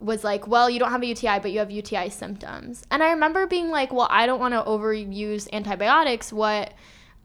was 0.00 0.24
like, 0.24 0.46
well, 0.46 0.68
you 0.68 0.78
don't 0.78 0.90
have 0.90 1.02
a 1.02 1.06
UTI, 1.06 1.38
but 1.38 1.52
you 1.52 1.58
have 1.58 1.70
UTI 1.70 2.08
symptoms. 2.08 2.84
And 2.90 3.02
I 3.02 3.10
remember 3.12 3.46
being 3.46 3.70
like, 3.70 3.92
well, 3.92 4.08
I 4.10 4.26
don't 4.26 4.40
want 4.40 4.54
to 4.54 4.62
overuse 4.62 5.48
antibiotics. 5.52 6.32
What? 6.32 6.72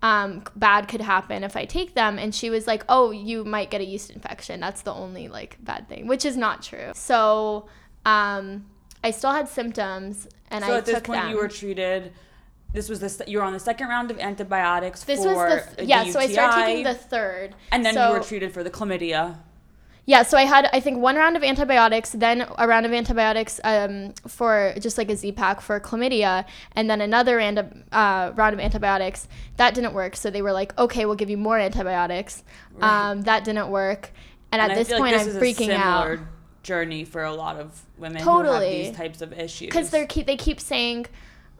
Um, 0.01 0.43
bad 0.55 0.87
could 0.87 1.01
happen 1.01 1.43
if 1.43 1.55
I 1.55 1.65
take 1.65 1.95
them. 1.95 2.19
And 2.19 2.33
she 2.33 2.49
was 2.49 2.67
like, 2.67 2.83
oh, 2.89 3.11
you 3.11 3.43
might 3.43 3.71
get 3.71 3.81
a 3.81 3.85
yeast 3.85 4.09
infection. 4.09 4.59
That's 4.59 4.81
the 4.81 4.93
only 4.93 5.27
like 5.27 5.57
bad 5.61 5.89
thing, 5.89 6.07
which 6.07 6.25
is 6.25 6.37
not 6.37 6.61
true. 6.61 6.91
So 6.93 7.67
um, 8.05 8.65
I 9.03 9.11
still 9.11 9.31
had 9.31 9.47
symptoms, 9.47 10.27
and 10.49 10.63
so 10.63 10.73
I 10.73 10.77
at 10.77 10.85
this 10.85 10.99
point 11.01 11.21
them. 11.21 11.31
you 11.31 11.37
were 11.37 11.47
treated. 11.47 12.13
This 12.73 12.89
was 12.89 12.99
the 12.99 13.23
you 13.27 13.39
were 13.39 13.43
on 13.43 13.53
the 13.53 13.59
second 13.59 13.87
round 13.87 14.11
of 14.11 14.19
antibiotics. 14.19 15.03
This 15.03 15.25
was 15.25 15.35
the 15.35 15.75
th- 15.77 15.87
yeah. 15.87 16.09
So 16.09 16.19
I 16.19 16.27
started 16.27 16.65
taking 16.65 16.83
the 16.83 16.93
third, 16.93 17.55
and 17.71 17.85
then 17.85 17.93
so, 17.93 18.07
you 18.07 18.13
were 18.19 18.23
treated 18.23 18.53
for 18.53 18.63
the 18.63 18.69
chlamydia. 18.69 19.37
Yeah, 20.07 20.23
so 20.23 20.37
I 20.37 20.45
had 20.45 20.69
I 20.71 20.79
think 20.79 20.99
one 20.99 21.17
round 21.17 21.35
of 21.35 21.43
antibiotics, 21.43 22.11
then 22.11 22.47
a 22.57 22.65
round 22.65 22.85
of 22.85 22.93
antibiotics 22.93 23.59
um, 23.65 24.13
for 24.25 24.73
just 24.79 24.97
like 24.97 25.09
a 25.11 25.17
Z 25.17 25.33
pack 25.33 25.59
for 25.59 25.81
chlamydia, 25.81 26.45
and 26.77 26.89
then 26.89 27.01
another 27.01 27.35
random 27.35 27.83
uh, 27.91 28.31
round 28.33 28.53
of 28.53 28.61
antibiotics. 28.61 29.27
That 29.57 29.75
didn't 29.75 29.93
work, 29.93 30.15
so 30.15 30.29
they 30.29 30.41
were 30.41 30.53
like, 30.53 30.77
okay, 30.79 31.05
we'll 31.05 31.15
give 31.15 31.29
you 31.29 31.37
more 31.37 31.59
antibiotics. 31.59 32.45
Right. 32.75 33.09
Um, 33.09 33.23
that 33.23 33.43
didn't 33.43 33.67
work, 33.67 34.13
and, 34.53 34.61
And 34.61 34.71
at 34.71 34.77
I 34.77 34.81
this 34.81 34.97
point, 34.97 35.13
like 35.13 35.25
this 35.25 35.35
I'm 35.35 35.41
freaking 35.41 35.73
out 35.73 36.19
journey 36.63 37.03
for 37.03 37.23
a 37.23 37.33
lot 37.33 37.57
of 37.57 37.81
women 37.97 38.21
who 38.21 38.43
have 38.43 38.61
these 38.61 38.95
types 38.95 39.21
of 39.21 39.33
issues. 39.33 39.67
because 39.67 39.89
they 39.89 40.05
keep 40.05 40.25
they 40.25 40.37
keep 40.37 40.61
saying, 40.61 41.07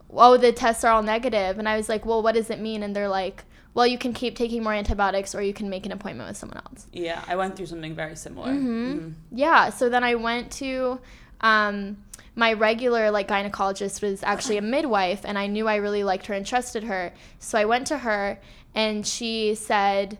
oh, 0.09 0.37
the 0.37 0.53
tests 0.53 0.85
are 0.85 0.93
all 0.93 1.03
negative, 1.03 1.59
and 1.59 1.67
I 1.67 1.75
was 1.75 1.89
like, 1.89 2.05
well, 2.05 2.23
what 2.23 2.35
does 2.35 2.49
it 2.49 2.61
mean? 2.61 2.81
And 2.81 2.95
they're 2.95 3.09
like, 3.09 3.43
well, 3.77 3.85
you 3.85 3.99
can 3.99 4.11
keep 4.11 4.35
taking 4.35 4.63
more 4.63 4.73
antibiotics, 4.73 5.35
or 5.35 5.41
you 5.43 5.53
can 5.53 5.69
make 5.69 5.85
an 5.85 5.91
appointment 5.91 6.27
with 6.27 6.35
someone 6.35 6.57
else. 6.65 6.87
yeah, 6.91 7.23
I 7.27 7.35
went 7.35 7.55
through 7.55 7.67
something 7.67 7.93
very 7.93 8.15
similar. 8.15 8.47
Mm-hmm. 8.49 8.97
Mhm. 8.97 9.13
Yeah. 9.31 9.69
So 9.69 9.87
then 9.87 10.03
I 10.03 10.15
went 10.15 10.51
to 10.53 10.99
um, 11.41 11.97
my 12.35 12.53
regular 12.53 13.11
like 13.11 13.27
gynecologist 13.27 14.01
was 14.01 14.23
actually 14.23 14.57
a 14.57 14.63
midwife, 14.63 15.21
and 15.23 15.37
I 15.37 15.45
knew 15.45 15.67
I 15.67 15.75
really 15.75 16.03
liked 16.03 16.25
her 16.25 16.33
and 16.33 16.43
trusted 16.43 16.85
her. 16.85 17.13
So 17.37 17.59
I 17.59 17.65
went 17.65 17.85
to 17.87 17.99
her, 17.99 18.39
and 18.73 19.05
she 19.05 19.53
said, 19.53 20.17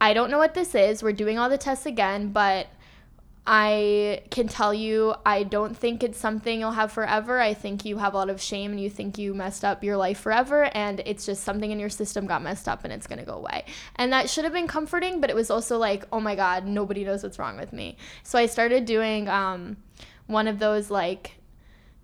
"I 0.00 0.14
don't 0.14 0.30
know 0.30 0.38
what 0.38 0.54
this 0.54 0.72
is. 0.76 1.02
We're 1.02 1.10
doing 1.24 1.40
all 1.40 1.50
the 1.50 1.58
tests 1.58 1.86
again, 1.86 2.28
but." 2.28 2.68
I 3.46 4.22
can 4.30 4.48
tell 4.48 4.74
you, 4.74 5.14
I 5.24 5.44
don't 5.44 5.76
think 5.76 6.02
it's 6.02 6.18
something 6.18 6.58
you'll 6.58 6.72
have 6.72 6.90
forever. 6.90 7.38
I 7.38 7.54
think 7.54 7.84
you 7.84 7.98
have 7.98 8.14
a 8.14 8.16
lot 8.16 8.28
of 8.28 8.40
shame 8.40 8.72
and 8.72 8.80
you 8.80 8.90
think 8.90 9.18
you 9.18 9.34
messed 9.34 9.64
up 9.64 9.84
your 9.84 9.96
life 9.96 10.18
forever, 10.18 10.64
and 10.74 11.00
it's 11.06 11.24
just 11.24 11.44
something 11.44 11.70
in 11.70 11.78
your 11.78 11.88
system 11.88 12.26
got 12.26 12.42
messed 12.42 12.68
up 12.68 12.82
and 12.82 12.92
it's 12.92 13.06
gonna 13.06 13.24
go 13.24 13.34
away. 13.34 13.64
And 13.94 14.12
that 14.12 14.28
should 14.28 14.44
have 14.44 14.52
been 14.52 14.66
comforting, 14.66 15.20
but 15.20 15.30
it 15.30 15.36
was 15.36 15.50
also 15.50 15.78
like, 15.78 16.04
oh 16.12 16.18
my 16.18 16.34
God, 16.34 16.66
nobody 16.66 17.04
knows 17.04 17.22
what's 17.22 17.38
wrong 17.38 17.56
with 17.56 17.72
me. 17.72 17.96
So 18.24 18.36
I 18.38 18.46
started 18.46 18.84
doing 18.84 19.28
um, 19.28 19.76
one 20.26 20.48
of 20.48 20.58
those 20.58 20.90
like 20.90 21.34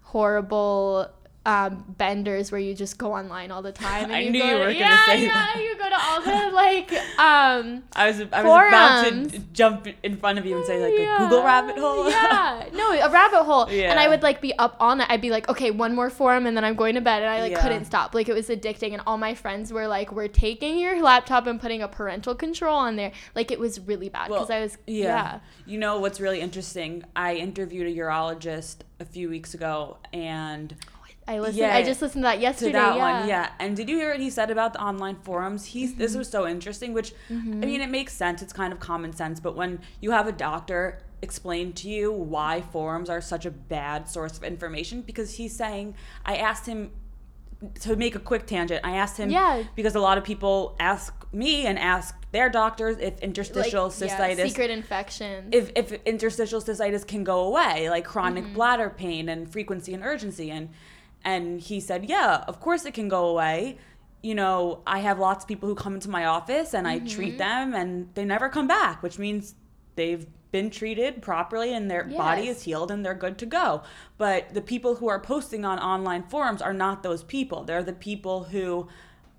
horrible 0.02 1.08
um, 1.44 1.84
benders 1.98 2.52
where 2.52 2.60
you 2.60 2.74
just 2.74 2.98
go 2.98 3.12
online 3.14 3.50
all 3.50 3.62
the 3.62 3.72
time. 3.72 4.04
And 4.12 4.12
I 4.14 4.20
you 4.20 4.30
knew 4.30 4.38
go 4.40 4.46
you 4.46 4.52
to, 4.52 4.58
were 4.58 4.64
gonna 4.74 4.96
say 5.06 5.22
yeah, 5.24 5.28
that. 5.32 5.60
you 5.60 5.76
all 6.00 6.20
the 6.22 6.50
like 6.54 6.92
um, 7.18 7.82
I 7.92 8.08
was 8.08 8.20
I 8.32 8.42
was 8.42 8.68
about 8.68 9.30
to 9.30 9.38
jump 9.52 9.86
in 10.02 10.16
front 10.16 10.38
of 10.38 10.46
you 10.46 10.56
and 10.56 10.64
say 10.66 10.80
like 10.82 10.94
a 10.94 11.18
Google 11.22 11.42
rabbit 11.42 11.78
hole. 11.78 12.08
yeah, 12.08 12.68
no, 12.72 12.92
a 12.92 13.10
rabbit 13.10 13.44
hole. 13.44 13.70
Yeah. 13.70 13.90
And 13.90 13.98
I 14.00 14.08
would 14.08 14.22
like 14.22 14.40
be 14.40 14.56
up 14.58 14.76
all 14.80 14.96
night. 14.96 15.08
I'd 15.10 15.20
be 15.20 15.30
like, 15.30 15.48
okay, 15.48 15.70
one 15.70 15.94
more 15.94 16.10
forum, 16.10 16.46
and 16.46 16.56
then 16.56 16.64
I'm 16.64 16.74
going 16.74 16.94
to 16.94 17.00
bed, 17.00 17.22
and 17.22 17.30
I 17.30 17.40
like 17.40 17.52
Yeah. 17.52 17.62
couldn't 17.62 17.84
stop. 17.84 18.14
Like 18.14 18.28
it 18.28 18.34
was 18.34 18.48
addicting, 18.48 18.92
and 18.92 19.02
all 19.06 19.18
my 19.18 19.34
friends 19.34 19.72
were 19.72 19.86
like, 19.86 20.12
we're 20.12 20.28
taking 20.28 20.78
your 20.78 21.00
laptop 21.02 21.46
and 21.46 21.60
putting 21.60 21.82
a 21.82 21.88
parental 21.88 22.34
control 22.34 22.76
on 22.76 22.96
there. 22.96 23.12
Like 23.34 23.50
it 23.50 23.58
was 23.58 23.80
really 23.80 24.08
bad 24.08 24.28
because 24.28 24.50
I 24.50 24.60
was 24.60 24.78
yeah. 24.86 25.04
yeah. 25.04 25.40
You 25.66 25.78
know 25.78 26.00
what's 26.00 26.20
really 26.20 26.40
interesting? 26.40 27.04
I 27.14 27.34
interviewed 27.34 27.86
a 27.86 28.00
urologist 28.00 28.78
a 29.00 29.04
few 29.04 29.28
weeks 29.28 29.54
ago 29.54 29.98
and 30.12 30.74
I 31.28 31.38
listened. 31.38 31.58
Yeah, 31.58 31.74
I 31.76 31.82
just 31.84 32.02
listened 32.02 32.22
to 32.22 32.26
that 32.28 32.34
to 32.36 32.40
yesterday. 32.40 32.72
that 32.72 32.96
yeah. 32.96 33.20
one, 33.20 33.28
yeah. 33.28 33.50
And 33.60 33.76
did 33.76 33.88
you 33.88 33.96
hear 33.96 34.10
what 34.10 34.20
he 34.20 34.28
said 34.30 34.50
about 34.50 34.72
the 34.72 34.80
online 34.82 35.16
forums? 35.16 35.64
He's 35.66 35.90
Mm-hmm. 35.90 35.98
this 36.00 36.16
was 36.16 36.28
so 36.28 36.46
interesting, 36.48 36.92
which 36.92 37.12
I 37.30 37.34
mean 37.34 37.80
it 37.80 37.90
makes 37.90 38.12
sense, 38.12 38.42
it's 38.42 38.52
kind 38.52 38.72
of 38.72 38.80
common 38.80 39.12
sense, 39.12 39.38
but 39.40 39.54
when 39.56 39.80
you 40.00 40.10
have 40.10 40.26
a 40.26 40.32
doctor 40.32 40.98
explain 41.22 41.72
to 41.74 41.88
you 41.88 42.10
why 42.10 42.60
forums 42.60 43.08
are 43.08 43.20
such 43.20 43.46
a 43.46 43.50
bad 43.50 44.08
source 44.08 44.36
of 44.36 44.42
information, 44.42 45.02
because 45.02 45.34
he's 45.34 45.54
saying 45.54 45.94
I 46.26 46.36
asked 46.36 46.66
him 46.66 46.90
to 47.82 47.94
make 47.94 48.16
a 48.16 48.18
quick 48.18 48.46
tangent, 48.46 48.80
I 48.84 48.96
asked 48.96 49.16
him 49.18 49.30
Yeah. 49.30 49.62
because 49.76 49.94
a 49.94 50.00
lot 50.00 50.18
of 50.18 50.24
people 50.24 50.74
ask 50.80 51.14
me 51.32 51.64
and 51.66 51.78
ask 51.78 52.16
their 52.32 52.48
doctors 52.50 52.96
if 52.98 53.20
interstitial 53.20 53.84
Like, 53.88 54.00
yeah, 54.00 54.34
cystitis 54.34 54.48
secret 54.48 54.70
infections. 54.70 55.50
if, 55.52 55.70
if 55.76 55.92
interstitial 56.04 56.60
cystitis 56.60 57.06
can 57.06 57.22
go 57.22 57.44
away, 57.44 57.88
like 57.88 58.04
chronic 58.04 58.42
Mm-hmm. 58.44 58.54
bladder 58.54 58.90
pain 58.90 59.28
and 59.28 59.48
frequency 59.50 59.94
and 59.94 60.02
urgency. 60.02 60.50
And 60.50 60.70
and 61.24 61.60
he 61.60 61.80
said, 61.80 62.08
yeah, 62.08 62.44
of 62.48 62.60
course 62.60 62.84
it 62.84 62.94
can 62.94 63.08
go 63.08 63.26
away. 63.26 63.78
You 64.22 64.34
know, 64.34 64.82
I 64.86 65.00
have 65.00 65.18
lots 65.18 65.44
of 65.44 65.48
people 65.48 65.68
who 65.68 65.74
come 65.74 65.94
into 65.94 66.08
my 66.10 66.24
office 66.26 66.74
and 66.74 66.86
I 66.86 66.98
Mm-hmm. 66.98 67.06
treat 67.06 67.38
them 67.38 67.74
and 67.74 68.08
they 68.14 68.24
never 68.24 68.48
come 68.48 68.66
back, 68.68 69.02
which 69.02 69.18
means 69.18 69.54
they've 69.96 70.26
been 70.52 70.70
treated 70.70 71.22
properly 71.22 71.72
and 71.74 71.90
their 71.90 72.04
body 72.04 72.46
is 72.48 72.62
healed 72.62 72.90
and 72.90 73.04
they're 73.04 73.14
good 73.14 73.38
to 73.38 73.46
go. 73.46 73.82
But 74.18 74.52
the 74.52 74.60
people 74.60 74.96
who 74.96 75.08
are 75.08 75.18
posting 75.18 75.64
on 75.64 75.78
online 75.78 76.24
forums 76.24 76.60
are 76.60 76.74
not 76.74 77.02
those 77.02 77.24
people. 77.24 77.64
They're 77.64 77.82
the 77.82 77.94
people 77.94 78.44
who 78.44 78.88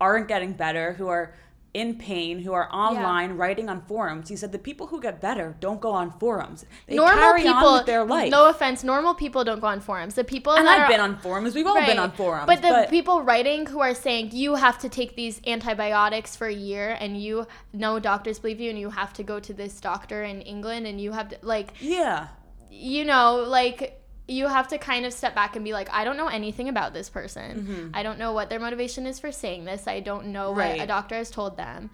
aren't 0.01 0.27
getting 0.27 0.53
better, 0.53 0.93
who 0.93 1.07
are 1.07 1.35
in 1.73 1.95
pain, 1.95 2.39
who 2.39 2.53
are 2.53 2.69
online 2.71 3.35
writing 3.35 3.67
on 3.67 3.81
forums. 3.81 4.29
He 4.29 4.35
said 4.35 4.51
the 4.51 4.59
people 4.59 4.87
who 4.87 5.01
get 5.01 5.19
better 5.19 5.55
don't 5.59 5.81
go 5.81 5.91
on 5.91 6.11
forums. 6.19 6.65
They 6.87 6.95
normal 6.95 7.15
carry 7.15 7.41
people, 7.41 7.55
on 7.55 7.73
with 7.79 7.85
their 7.87 8.03
life. 8.03 8.29
no 8.29 8.47
offense, 8.47 8.83
normal 8.83 9.15
people 9.15 9.43
don't 9.43 9.59
go 9.59 9.67
on 9.67 9.79
forums. 9.79 10.13
The 10.13 10.23
people 10.23 10.53
and 10.53 10.67
that 10.67 10.81
I've 10.81 10.85
are, 10.85 10.91
been 10.91 10.99
on 10.99 11.17
forums. 11.17 11.55
We've 11.55 11.65
all 11.65 11.75
been 11.75 11.99
on 11.99 12.11
forums. 12.11 12.45
But 12.45 12.61
the 12.61 12.87
people 12.89 13.23
writing 13.23 13.65
who 13.65 13.79
are 13.79 13.95
saying 13.95 14.31
you 14.33 14.55
have 14.55 14.77
to 14.79 14.89
take 14.89 15.15
these 15.15 15.41
antibiotics 15.47 16.35
for 16.35 16.47
a 16.47 16.53
year 16.53 16.95
and 16.99 17.19
you 17.19 17.47
no 17.73 17.99
doctors 17.99 18.39
believe 18.39 18.59
you 18.59 18.69
and 18.69 18.79
you 18.79 18.91
have 18.91 19.13
to 19.13 19.23
go 19.23 19.39
to 19.39 19.53
this 19.53 19.79
doctor 19.79 20.23
in 20.23 20.41
England 20.41 20.85
and 20.85 21.01
you 21.01 21.11
have 21.11 21.29
to 21.29 21.37
like 21.41 21.73
yeah, 21.79 22.27
you 22.69 23.03
know 23.03 23.37
like 23.47 24.02
you 24.33 24.47
have 24.47 24.67
to 24.69 24.77
kind 24.77 25.05
of 25.05 25.13
step 25.13 25.33
back 25.35 25.55
and 25.55 25.63
be 25.63 25.73
like 25.73 25.89
I 25.91 26.03
don't 26.03 26.17
know 26.17 26.27
anything 26.27 26.67
about 26.69 26.93
this 26.93 27.09
person. 27.09 27.91
I 27.93 28.01
don't 28.03 28.17
know 28.19 28.31
what 28.33 28.49
their 28.49 28.59
motivation 28.59 29.05
is 29.05 29.19
for 29.19 29.31
saying 29.31 29.65
this. 29.65 29.87
I 29.87 29.99
don't 29.99 30.27
know 30.27 30.51
what 30.51 30.65
Mm-hmm. 30.71 30.81
A 30.81 30.87
doctor 30.87 31.15
has 31.15 31.29
told 31.29 31.57
them. 31.57 31.89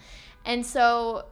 And 0.46 0.66
so 0.66 1.26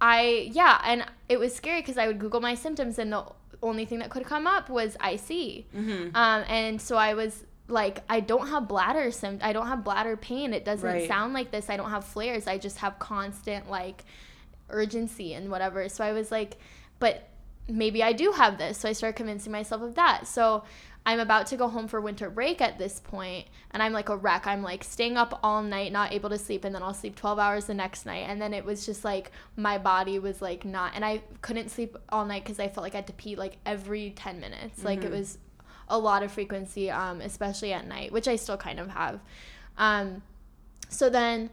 I 0.00 0.48
yeah, 0.52 0.80
and 0.84 1.04
it 1.28 1.38
was 1.38 1.54
scary 1.54 1.80
because 1.80 1.98
I 1.98 2.06
would 2.06 2.18
Google 2.18 2.40
my 2.40 2.54
symptoms 2.54 2.98
and 2.98 3.12
the 3.12 3.24
only 3.62 3.84
thing 3.84 3.98
that 3.98 4.08
could 4.10 4.24
come 4.24 4.46
up 4.46 4.70
was 4.70 4.94
IC. 4.96 5.28
Mm-hmm. 5.76 6.16
Um, 6.16 6.44
and 6.48 6.80
so 6.80 6.96
I 6.96 7.12
was 7.14 7.44
like, 7.68 8.02
I 8.08 8.20
don't 8.20 8.48
have 8.48 8.66
bladder 8.66 9.10
symptoms. 9.10 9.42
I 9.48 9.52
don't 9.52 9.66
have 9.68 9.84
bladder 9.84 10.16
pain. 10.16 10.52
It 10.54 10.64
doesn't 10.64 10.88
Right. 10.88 11.06
sound 11.08 11.34
like 11.34 11.50
this. 11.50 11.68
I 11.68 11.76
don't 11.76 11.90
have 11.90 12.04
flares. 12.04 12.46
I 12.46 12.56
just 12.58 12.78
have 12.78 12.98
constant 12.98 13.70
like 13.70 14.04
urgency 14.70 15.34
and 15.34 15.50
whatever. 15.50 15.88
So 15.88 16.02
I 16.04 16.12
was 16.12 16.30
like, 16.32 16.56
but 16.98 17.28
maybe 17.68 18.02
I 18.02 18.12
do 18.12 18.32
have 18.32 18.58
this. 18.58 18.78
So 18.78 18.88
I 18.88 18.92
started 18.92 19.16
convincing 19.16 19.52
myself 19.52 19.82
of 19.82 19.94
that. 19.94 20.26
So 20.26 20.64
I'm 21.06 21.18
about 21.18 21.46
to 21.46 21.56
go 21.56 21.68
home 21.68 21.88
for 21.88 22.00
winter 22.00 22.28
break 22.28 22.60
at 22.60 22.78
this 22.78 23.00
point, 23.00 23.46
and 23.70 23.82
I'm 23.82 23.92
like 23.92 24.10
a 24.10 24.16
wreck. 24.16 24.46
I'm 24.46 24.62
like 24.62 24.84
staying 24.84 25.16
up 25.16 25.40
all 25.42 25.62
night, 25.62 25.92
not 25.92 26.12
able 26.12 26.28
to 26.28 26.38
sleep, 26.38 26.64
and 26.64 26.74
then 26.74 26.82
I'll 26.82 26.94
sleep 26.94 27.16
12 27.16 27.38
hours 27.38 27.64
the 27.64 27.74
next 27.74 28.04
night. 28.04 28.26
And 28.28 28.40
then 28.40 28.52
it 28.52 28.64
was 28.64 28.84
just 28.84 29.04
like 29.04 29.32
my 29.56 29.78
body 29.78 30.18
was 30.18 30.42
like 30.42 30.64
not, 30.64 30.92
and 30.94 31.04
I 31.04 31.22
couldn't 31.40 31.70
sleep 31.70 31.96
all 32.10 32.26
night 32.26 32.44
because 32.44 32.60
I 32.60 32.68
felt 32.68 32.82
like 32.82 32.94
I 32.94 32.98
had 32.98 33.06
to 33.06 33.12
pee 33.14 33.34
like 33.34 33.56
every 33.64 34.10
10 34.10 34.40
minutes. 34.40 34.84
Like 34.84 35.02
it 35.04 35.10
was 35.10 35.38
a 35.88 35.98
lot 35.98 36.22
of 36.22 36.30
frequency, 36.30 36.90
um, 36.90 37.20
especially 37.22 37.72
at 37.72 37.86
night, 37.86 38.12
which 38.12 38.28
I 38.28 38.36
still 38.36 38.58
kind 38.58 38.78
of 38.78 38.88
have. 38.90 39.20
Um, 39.78 40.22
so 40.90 41.08
then 41.08 41.48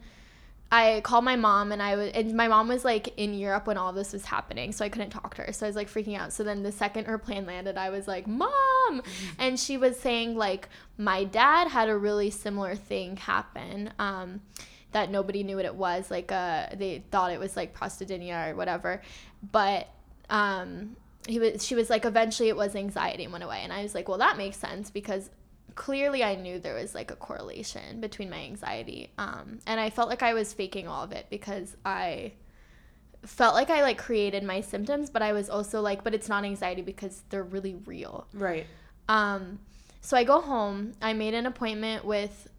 I 0.72 1.02
called 1.02 1.24
my 1.24 1.38
mom 1.38 1.72
and 1.72 1.82
I 1.82 1.96
was 1.96 2.12
and 2.14 2.34
my 2.34 2.50
mom 2.50 2.68
was 2.68 2.84
like 2.84 3.14
in 3.18 3.34
Europe 3.34 3.68
when 3.68 3.78
all 3.78 3.94
this 3.94 4.12
was 4.12 4.26
happening, 4.26 4.74
so 4.74 4.84
I 4.84 4.90
couldn't 4.90 5.12
talk 5.12 5.36
to 5.36 5.44
her. 5.44 5.54
So 5.54 5.66
I 5.66 5.70
was 5.70 5.76
like 5.78 5.90
freaking 5.90 6.18
out. 6.18 6.34
So 6.34 6.44
then 6.44 6.62
the 6.64 6.72
second 6.74 7.06
her 7.06 7.18
plane 7.18 7.46
landed, 7.46 7.78
I 7.78 7.90
was 7.90 8.08
like, 8.08 8.28
"Mom!" 8.28 9.02
And 9.40 9.58
she 9.58 9.78
was 9.78 9.98
saying 9.98 10.36
like 10.36 10.68
my 10.98 11.24
dad 11.24 11.70
had 11.70 11.88
a 11.88 11.98
really 11.98 12.30
similar 12.30 12.76
thing 12.76 13.16
happen. 13.16 13.94
Um, 13.98 14.42
that 14.92 15.12
nobody 15.12 15.44
knew 15.44 15.56
what 15.56 15.66
it 15.66 15.76
was. 15.76 16.12
Like 16.12 16.32
uh, 16.32 16.68
they 16.74 17.04
thought 17.12 17.32
it 17.32 17.40
was 17.40 17.56
like 17.56 17.74
prostatinia 17.74 18.52
or 18.52 18.56
whatever, 18.56 19.02
but 19.52 19.88
um, 20.30 20.98
he 21.28 21.40
was. 21.40 21.66
She 21.66 21.76
was 21.76 21.90
like, 21.90 22.04
eventually 22.04 22.50
it 22.50 22.58
was 22.58 22.76
anxiety 22.76 23.24
and 23.24 23.32
went 23.32 23.46
away. 23.46 23.62
And 23.64 23.72
I 23.72 23.84
was 23.84 23.96
like, 23.96 24.10
well, 24.10 24.18
that 24.18 24.38
makes 24.38 24.58
sense 24.58 24.90
because 24.90 25.30
clearly 25.78 26.24
I 26.24 26.36
knew 26.36 26.60
there 26.60 26.74
was 26.76 26.94
like 26.94 27.12
a 27.12 27.16
correlation 27.16 28.02
between 28.02 28.30
my 28.30 28.40
anxiety. 28.40 29.12
Um, 29.18 29.60
and 29.66 29.80
I 29.80 29.90
felt 29.90 30.10
like 30.10 30.24
I 30.24 30.34
was 30.34 30.52
faking 30.52 30.88
all 30.90 31.04
of 31.04 31.12
it 31.14 31.28
because 31.30 31.78
I 31.86 32.34
felt 33.24 33.54
like 33.54 33.70
I 33.70 33.82
like 33.84 33.98
created 33.98 34.44
my 34.44 34.60
symptoms, 34.60 35.10
but 35.10 35.22
I 35.22 35.32
was 35.34 35.50
also 35.50 35.80
like, 35.82 36.04
but 36.04 36.14
it's 36.14 36.28
not 36.28 36.44
anxiety 36.44 36.82
because 36.82 37.24
they're 37.30 37.44
really 37.44 37.76
real. 37.86 38.28
right. 38.34 38.66
Um, 39.08 39.60
so 40.02 40.18
I 40.18 40.24
go 40.24 40.42
home. 40.42 40.94
I 41.02 41.14
made 41.14 41.34
an 41.34 41.46
appointment 41.46 42.04
with 42.04 42.50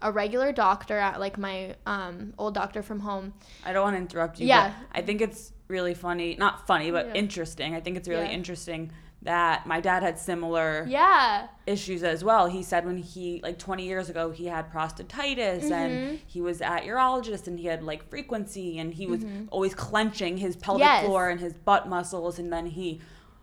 a 0.00 0.10
regular 0.10 0.50
doctor 0.52 0.96
at 0.98 1.20
like 1.20 1.38
my 1.38 1.76
um, 1.86 2.32
old 2.38 2.54
doctor 2.54 2.82
from 2.82 3.00
home. 3.00 3.34
I 3.64 3.72
don't 3.72 3.82
want 3.82 3.94
to 3.94 4.00
interrupt 4.00 4.40
you. 4.40 4.46
Yeah. 4.48 4.68
But 4.68 4.98
I 4.98 5.02
think 5.02 5.20
it's 5.20 5.52
really 5.68 5.94
funny, 5.94 6.36
not 6.38 6.66
funny, 6.66 6.90
but 6.90 7.06
Yeah. 7.06 7.14
interesting. 7.14 7.74
I 7.74 7.80
think 7.80 7.96
it's 7.96 8.08
really 8.08 8.26
Yeah. 8.26 8.32
interesting 8.40 8.92
that 9.22 9.66
my 9.66 9.80
dad 9.80 10.02
had 10.02 10.18
similar 10.18 10.84
Yeah. 10.88 11.46
issues 11.66 12.02
as 12.02 12.24
well. 12.24 12.48
He 12.48 12.62
said 12.62 12.84
when 12.84 12.96
he 12.98 13.40
like 13.42 13.58
20 13.58 13.84
years 13.86 14.10
ago 14.10 14.30
he 14.30 14.46
had 14.46 14.72
prostatitis 14.72 15.60
Mm-hmm. 15.62 15.72
and 15.72 16.20
he 16.26 16.40
was 16.40 16.60
at 16.60 16.82
urologist 16.82 17.46
and 17.46 17.58
he 17.58 17.66
had 17.66 17.82
like 17.84 18.08
frequency 18.10 18.78
and 18.78 18.92
he 18.92 19.06
was 19.06 19.24
always 19.50 19.74
clenching 19.74 20.36
his 20.38 20.56
pelvic 20.56 20.82
Mm-hmm. 20.84 20.94
Yes. 20.94 21.04
floor 21.06 21.28
and 21.30 21.38
his 21.40 21.52
butt 21.54 21.88
muscles 21.88 22.38
and 22.40 22.52
then 22.52 22.66
he 22.66 23.00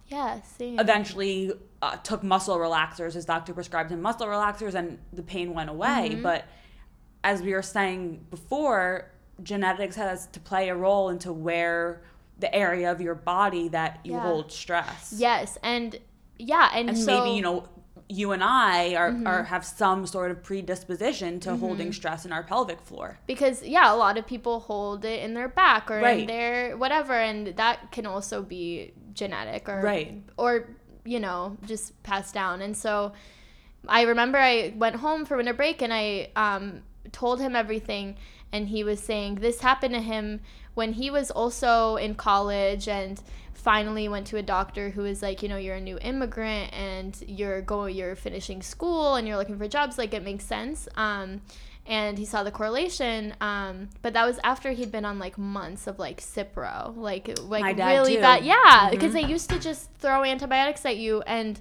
Yeah. 0.07 0.41
Same. 0.41 0.79
eventually 0.79 1.53
uh, 1.81 1.95
took 1.97 2.23
muscle 2.23 2.57
relaxers. 2.57 3.13
His 3.13 3.23
doctor 3.25 3.53
prescribed 3.53 3.89
him 3.89 4.01
muscle 4.01 4.27
relaxers, 4.27 4.73
and 4.73 4.97
the 5.13 5.23
pain 5.23 5.53
went 5.53 5.69
away. 5.69 6.09
Mm-hmm. 6.11 6.23
But 6.23 6.43
as 7.23 7.41
we 7.41 7.53
were 7.53 7.61
saying 7.61 8.25
before, 8.29 9.11
genetics 9.43 9.95
has 9.95 10.27
to 10.33 10.41
play 10.41 10.67
a 10.67 10.75
role 10.75 11.07
into 11.07 11.31
where 11.31 12.01
the 12.39 12.53
area 12.55 12.91
of 12.91 13.01
your 13.01 13.15
body 13.15 13.67
that 13.69 13.99
you 14.03 14.13
Yeah. 14.13 14.21
hold 14.21 14.51
stress. 14.51 15.13
Yes, 15.17 15.57
and 15.63 15.99
yeah, 16.37 16.69
and, 16.73 16.89
And 16.89 16.97
so 16.97 17.13
Mm-hmm. 17.13 17.23
maybe, 17.23 17.35
you 17.35 17.41
know, 17.41 17.63
you 18.07 18.31
and 18.31 18.43
I 18.43 18.95
are, 18.95 19.13
are 19.25 19.43
have 19.43 19.63
some 19.65 20.07
sort 20.07 20.31
of 20.31 20.41
predisposition 20.41 21.39
to 21.41 21.55
holding 21.57 21.91
stress 21.93 22.25
in 22.25 22.31
our 22.31 22.43
pelvic 22.43 22.81
floor. 22.81 23.19
because 23.27 23.61
yeah, 23.61 23.93
a 23.93 23.97
lot 23.97 24.17
of 24.17 24.25
people 24.25 24.61
hold 24.61 25.03
it 25.05 25.21
in 25.21 25.33
their 25.33 25.49
back 25.49 25.91
or 25.91 25.99
in 25.99 26.25
their 26.27 26.75
whatever, 26.77 27.13
and 27.13 27.47
that 27.57 27.91
can 27.91 28.05
also 28.05 28.41
be 28.41 28.93
genetic 29.13 29.67
or 29.69 29.81
Right. 29.81 30.23
or 30.37 30.69
you 31.05 31.19
know 31.19 31.57
just 31.65 32.01
passed 32.03 32.33
down. 32.33 32.61
And 32.61 32.75
so 32.75 33.11
I 33.87 34.03
remember 34.03 34.37
I 34.37 34.73
went 34.75 34.95
home 34.97 35.25
for 35.25 35.37
winter 35.37 35.53
break 35.53 35.81
and 35.81 35.93
I 35.93 36.29
um, 36.35 36.81
told 37.11 37.39
him 37.41 37.55
everything, 37.55 38.15
and 38.51 38.67
he 38.69 38.83
was 38.83 38.99
saying 39.01 39.35
this 39.35 39.59
happened 39.61 39.93
to 39.93 40.01
him 40.01 40.39
when 40.79 40.93
he 40.93 41.11
was 41.11 41.29
also 41.29 41.97
in 41.97 42.15
college 42.15 42.87
and 42.87 43.21
finally 43.53 44.07
went 44.07 44.25
to 44.25 44.37
a 44.37 44.41
doctor 44.41 44.91
who 44.91 45.01
was 45.01 45.21
like 45.21 45.43
you 45.43 45.49
know 45.49 45.57
you're 45.57 45.75
a 45.75 45.81
new 45.81 45.99
immigrant 45.99 46.71
and 46.73 47.21
you're 47.27 47.61
going 47.61 47.93
you're 47.93 48.15
finishing 48.15 48.61
school 48.61 49.15
and 49.15 49.27
you're 49.27 49.35
looking 49.35 49.57
for 49.57 49.67
jobs 49.67 49.97
like 49.97 50.13
it 50.13 50.23
makes 50.23 50.45
sense 50.45 50.87
um, 50.95 51.41
and 51.85 52.17
he 52.17 52.23
saw 52.23 52.43
the 52.43 52.51
correlation 52.59 53.35
um, 53.41 53.89
but 54.01 54.13
that 54.13 54.25
was 54.25 54.39
after 54.41 54.71
he'd 54.71 54.89
been 54.89 55.03
on 55.03 55.19
like 55.19 55.37
months 55.37 55.85
of 55.85 55.99
like 55.99 56.21
cipro 56.21 56.95
like 56.95 57.37
like 57.41 57.75
really 57.75 58.15
too. 58.15 58.21
bad 58.21 58.45
yeah 58.45 58.87
because 58.89 59.11
they 59.11 59.25
used 59.25 59.49
to 59.49 59.59
just 59.59 59.93
throw 59.95 60.23
antibiotics 60.23 60.85
at 60.85 60.95
you 60.95 61.21
and 61.23 61.59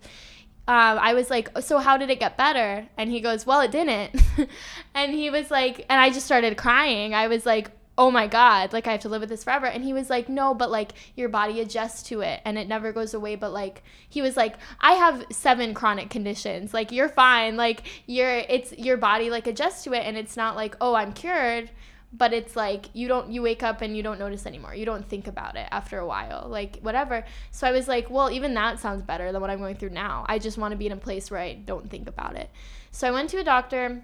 um, 0.68 0.98
I 0.98 1.14
was 1.14 1.30
like, 1.30 1.48
so 1.62 1.78
how 1.78 1.96
did 1.96 2.10
it 2.10 2.20
get 2.20 2.37
better? 2.37 2.87
And 2.98 3.10
he 3.10 3.20
goes, 3.20 3.46
well, 3.46 3.62
it 3.62 3.70
didn't. 3.70 4.20
and 4.94 5.14
he 5.14 5.30
was 5.30 5.50
like, 5.50 5.87
and 5.88 5.98
I 5.98 6.10
just 6.10 6.26
started 6.26 6.58
crying. 6.58 7.14
I 7.14 7.26
was 7.28 7.46
like, 7.46 7.70
oh 7.99 8.12
my 8.12 8.28
God, 8.28 8.73
like 8.73 8.87
I 8.87 8.93
have 8.93 9.00
to 9.00 9.09
live 9.09 9.21
with 9.21 9.28
this 9.28 9.43
forever. 9.43 9.67
And 9.67 9.83
he 9.83 9.93
was 9.93 10.09
like, 10.09 10.28
no, 10.28 10.55
but 10.55 10.71
like 10.71 10.93
your 11.17 11.28
body 11.28 11.61
adjusts 11.61 12.05
to 12.05 12.21
it 12.21 12.40
and 12.45 12.57
it 12.57 12.69
never 12.69 12.93
goes 12.93 13.12
away. 13.12 13.35
But 13.35 13.52
like, 13.52 13.83
he 14.09 14.23
was 14.23 14.37
like, 14.37 14.55
I 14.81 14.93
have 14.93 15.26
seven 15.33 15.75
chronic 15.75 16.09
conditions. 16.09 16.73
Like 16.73 16.93
you're 16.93 17.09
fine. 17.09 17.57
Like 17.57 17.83
you're, 18.07 18.38
it's 18.49 18.73
your 18.78 18.97
body 18.97 19.31
like 19.31 19.49
adjusts 19.49 19.83
to 19.83 19.95
it. 19.95 20.05
And 20.07 20.17
it's 20.17 20.37
not 20.37 20.55
like, 20.55 20.76
oh, 20.81 20.95
I'm 20.95 21.12
cured. 21.12 21.71
But 22.11 22.33
it's 22.33 22.57
like 22.57 22.87
you 22.95 23.07
don't 23.07 23.31
you 23.31 23.43
wake 23.43 23.62
up 23.62 23.83
and 23.83 23.95
you 23.95 24.02
don't 24.02 24.19
notice 24.19 24.47
anymore. 24.47 24.75
You 24.75 24.87
don't 24.87 25.07
think 25.07 25.26
about 25.26 25.57
it 25.57 25.69
after 25.71 25.99
a 25.99 26.07
while. 26.07 26.47
Like 26.49 26.78
whatever. 26.81 27.23
So 27.50 27.67
I 27.67 27.73
was 27.73 27.87
like, 27.87 28.09
well, 28.09 28.31
even 28.31 28.55
that 28.55 28.78
sounds 28.78 29.02
better 29.02 29.31
than 29.31 29.43
what 29.43 29.50
I'm 29.50 29.59
going 29.59 29.76
through 29.76 29.90
now. 29.90 30.25
I 30.26 30.38
just 30.38 30.57
want 30.57 30.73
to 30.73 30.78
be 30.78 30.87
in 30.87 30.93
a 30.93 30.97
place 30.97 31.31
where 31.31 31.40
I 31.40 31.52
don't 31.52 31.90
think 31.90 32.09
about 32.09 32.37
it. 32.37 32.49
So 32.93 33.07
I 33.07 33.11
went 33.11 33.28
to 33.31 33.38
a 33.38 33.45
doctor 33.45 34.02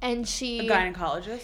and 0.00 0.26
she 0.26 0.60
A 0.60 0.70
gynecologist. 0.70 1.42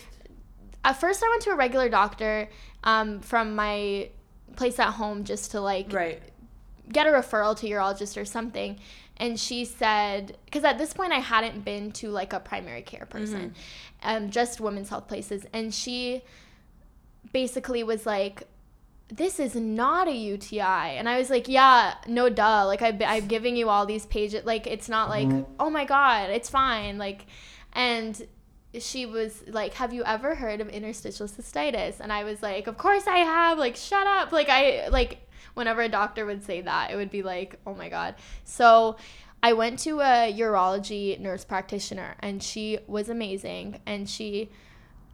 At 0.84 0.94
first 1.00 1.22
I 1.22 1.28
went 1.28 1.42
to 1.42 1.50
a 1.50 1.56
regular 1.56 1.88
doctor 1.88 2.48
um, 2.84 3.20
from 3.20 3.54
my 3.54 4.10
place 4.56 4.78
at 4.78 4.92
home 4.92 5.24
just 5.24 5.50
to 5.52 5.60
like 5.60 5.92
Right. 5.92 6.20
get 6.92 7.06
a 7.06 7.10
referral 7.10 7.56
to 7.58 7.68
urologist 7.68 8.20
or 8.20 8.24
something. 8.24 8.78
And 9.16 9.38
she 9.38 9.64
said 9.66 10.36
because 10.46 10.64
at 10.64 10.78
this 10.78 10.94
point 10.94 11.12
i 11.12 11.18
hadn't 11.18 11.62
been 11.64 11.92
to 11.92 12.08
like 12.08 12.32
a 12.32 12.40
primary 12.40 12.80
care 12.82 13.04
person 13.04 13.54
um, 14.02 14.30
just 14.30 14.60
women's 14.60 14.88
health 14.88 15.06
places. 15.08 15.44
And 15.52 15.74
she 15.74 16.22
basically 17.32 17.82
was 17.84 18.06
like 18.06 18.44
this 19.12 19.38
is 19.40 19.56
not 19.56 20.06
a 20.06 20.12
uti 20.12 20.60
and 20.60 21.08
i 21.08 21.18
was 21.18 21.28
like 21.30 21.48
yeah 21.48 21.94
no 22.06 22.28
duh. 22.28 22.64
Like 22.66 22.80
I've, 22.80 23.02
I'm 23.02 23.26
giving 23.26 23.56
you 23.56 23.68
all 23.68 23.84
these 23.84 24.06
pages. 24.06 24.44
Like 24.44 24.66
it's 24.66 24.88
not 24.88 25.08
like 25.10 25.28
oh 25.58 25.68
my 25.68 25.84
god 25.84 26.30
it's 26.30 26.48
fine. 26.48 26.96
Like 26.96 27.26
and 27.74 28.20
she 28.78 29.06
was 29.06 29.42
like, 29.48 29.74
Have 29.74 29.92
you 29.92 30.04
ever 30.04 30.34
heard 30.34 30.60
of 30.60 30.68
interstitial 30.68 31.26
cystitis? 31.26 32.00
And 32.00 32.12
I 32.12 32.24
was 32.24 32.42
like, 32.42 32.66
Of 32.66 32.78
course 32.78 33.06
I 33.06 33.18
have. 33.18 33.58
Like, 33.58 33.76
shut 33.76 34.06
up. 34.06 34.32
Like, 34.32 34.48
I, 34.48 34.88
like, 34.88 35.18
whenever 35.54 35.82
a 35.82 35.88
doctor 35.88 36.26
would 36.26 36.44
say 36.44 36.60
that, 36.60 36.90
it 36.90 36.96
would 36.96 37.10
be 37.10 37.22
like, 37.22 37.56
Oh 37.66 37.74
my 37.74 37.88
God. 37.88 38.14
So 38.44 38.96
I 39.42 39.54
went 39.54 39.78
to 39.80 40.00
a 40.00 40.32
urology 40.32 41.18
nurse 41.18 41.44
practitioner 41.44 42.14
and 42.20 42.42
she 42.42 42.78
was 42.86 43.08
amazing. 43.08 43.80
And 43.86 44.08
she, 44.08 44.50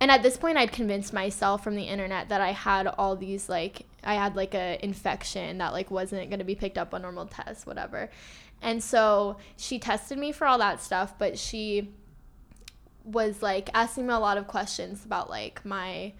and 0.00 0.10
at 0.10 0.22
this 0.22 0.36
point, 0.36 0.58
I'd 0.58 0.72
convinced 0.72 1.12
myself 1.12 1.64
from 1.64 1.76
the 1.76 1.84
internet 1.84 2.28
that 2.28 2.40
I 2.40 2.52
had 2.52 2.86
all 2.86 3.16
these, 3.16 3.48
like, 3.48 3.86
I 4.04 4.14
had 4.14 4.36
like 4.36 4.54
a 4.54 4.78
infection 4.84 5.58
that, 5.58 5.72
like, 5.72 5.90
wasn't 5.90 6.28
going 6.28 6.40
to 6.40 6.44
be 6.44 6.54
picked 6.54 6.76
up 6.76 6.92
on 6.92 7.02
normal 7.02 7.26
tests, 7.26 7.64
whatever. 7.64 8.10
And 8.60 8.82
so 8.82 9.36
she 9.56 9.78
tested 9.78 10.18
me 10.18 10.32
for 10.32 10.46
all 10.46 10.58
that 10.58 10.82
stuff, 10.82 11.18
but 11.18 11.38
she, 11.38 11.92
was 13.06 13.42
like 13.42 13.70
asking 13.72 14.06
me 14.06 14.12
a 14.12 14.18
lot 14.18 14.36
of 14.36 14.46
questions 14.46 15.04
about 15.04 15.30
like 15.30 15.64
my 15.64 16.12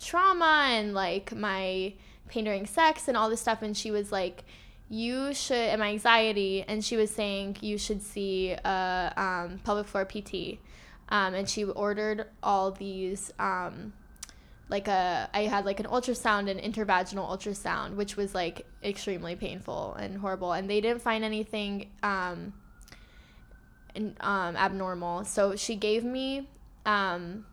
trauma 0.00 0.68
and 0.70 0.94
like 0.94 1.34
my 1.34 1.92
pain 2.28 2.44
during 2.44 2.66
sex 2.66 3.08
and 3.08 3.16
all 3.16 3.28
this 3.28 3.40
stuff. 3.40 3.62
And 3.62 3.76
she 3.76 3.90
was 3.90 4.10
like 4.10 4.44
you 4.88 5.34
should 5.34 5.56
and 5.56 5.80
my 5.80 5.88
anxiety. 5.88 6.64
And 6.66 6.84
she 6.84 6.96
was 6.96 7.10
saying 7.10 7.58
you 7.60 7.78
should 7.78 8.02
see 8.02 8.52
a 8.52 9.12
um, 9.16 9.58
pelvic 9.64 9.86
floor 9.86 10.04
pt 10.04 10.58
um, 11.08 11.34
and 11.34 11.48
she 11.48 11.64
ordered 11.64 12.26
all 12.42 12.70
these 12.70 13.32
um, 13.38 13.92
like 14.68 14.88
a 14.88 15.28
i 15.34 15.42
had 15.42 15.64
like 15.64 15.78
an 15.78 15.86
ultrasound 15.86 16.50
and 16.50 16.58
intervaginal 16.60 17.28
ultrasound 17.28 17.94
which 17.94 18.16
was 18.16 18.34
like 18.34 18.66
extremely 18.82 19.36
painful 19.36 19.94
and 19.94 20.18
horrible. 20.18 20.52
And 20.52 20.68
they 20.68 20.80
didn't 20.80 21.02
find 21.02 21.24
anything 21.24 21.90
um, 22.02 22.52
um, 24.20 24.56
abnormal. 24.56 25.24
So 25.24 25.56
she 25.56 25.76
gave 25.76 26.04
me 26.04 26.48
um, 26.86 27.44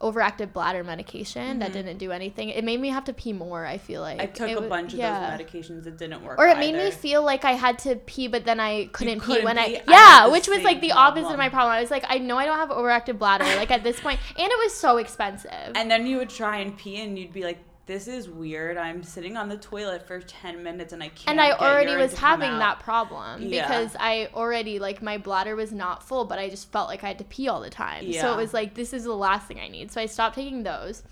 overactive 0.00 0.52
bladder 0.52 0.82
medication 0.82 1.60
that 1.60 1.72
didn't 1.72 1.98
do 1.98 2.10
anything. 2.10 2.48
It 2.48 2.64
made 2.64 2.80
me 2.80 2.88
have 2.88 3.04
to 3.04 3.12
pee 3.12 3.32
more. 3.32 3.64
I 3.64 3.78
feel 3.78 4.00
like 4.00 4.18
Mm-hmm. 4.18 4.20
I 4.22 4.26
took 4.26 4.50
It 4.50 4.58
a 4.58 4.68
bunch 4.68 4.92
of 4.94 4.98
yeah. 4.98 5.36
those 5.36 5.46
medications 5.46 5.84
that 5.84 5.96
didn't 5.96 6.24
work. 6.24 6.38
Or 6.38 6.48
it 6.48 6.58
made 6.58 6.74
me 6.74 6.90
feel 6.90 7.22
like 7.22 7.44
I 7.44 7.52
had 7.52 7.78
to 7.80 7.96
pee, 7.96 8.26
but 8.26 8.44
then 8.44 8.58
I 8.58 8.86
couldn't 8.86 9.20
pee 9.20 9.26
couldn't 9.26 9.44
when 9.44 9.56
pee? 9.56 9.76
I 9.76 9.82
I 9.86 9.90
yeah, 9.92 10.26
the 10.26 10.32
which 10.32 10.48
was 10.48 10.62
like 10.62 10.80
the 10.80 10.92
opposite 10.92 11.30
of 11.30 11.38
my 11.38 11.48
problem. 11.48 11.72
I 11.72 11.80
was 11.80 11.90
like, 11.90 12.04
I 12.08 12.18
know 12.18 12.36
I 12.36 12.46
don't 12.46 12.58
have 12.58 12.70
overactive 12.70 13.18
bladder 13.18 13.44
like 13.44 13.70
at 13.70 13.84
this 13.84 14.00
point, 14.00 14.18
and 14.36 14.46
it 14.46 14.58
was 14.58 14.74
so 14.74 14.96
expensive. 14.96 15.72
And 15.74 15.90
then 15.90 16.06
you 16.06 16.16
would 16.18 16.30
try 16.30 16.58
and 16.58 16.76
pee, 16.76 17.00
and 17.00 17.16
you'd 17.18 17.32
be 17.32 17.44
like, 17.44 17.58
"This 17.86 18.08
is 18.08 18.28
weird. 18.28 18.76
I'm 18.76 19.02
sitting 19.02 19.36
on 19.36 19.48
the 19.48 19.56
toilet 19.56 20.06
for 20.06 20.20
ten 20.20 20.62
minutes, 20.62 20.92
and 20.92 21.02
I 21.02 21.08
can't." 21.08 21.28
and 21.28 21.40
I 21.40 21.52
already 21.52 21.96
was 21.96 22.18
having 22.18 22.50
out." 22.50 22.58
that 22.58 22.80
problem 22.80 23.42
Yeah. 23.42 23.62
because 23.62 23.96
I 23.98 24.28
already 24.34 24.78
like 24.78 25.02
my 25.02 25.18
bladder 25.18 25.56
was 25.56 25.72
not 25.72 26.02
full, 26.02 26.24
but 26.24 26.38
I 26.38 26.48
just 26.48 26.70
felt 26.72 26.88
like 26.88 27.04
I 27.04 27.08
had 27.08 27.18
to 27.18 27.24
pee 27.24 27.48
all 27.48 27.60
the 27.60 27.70
time. 27.70 28.12
So 28.12 28.32
it 28.32 28.36
was 28.36 28.54
like 28.54 28.74
this 28.74 28.92
is 28.92 29.04
the 29.04 29.16
last 29.16 29.46
thing 29.48 29.60
I 29.60 29.68
need. 29.68 29.90
So 29.90 30.00
I 30.00 30.06
stopped 30.06 30.34
taking 30.34 30.62
those. 30.62 31.02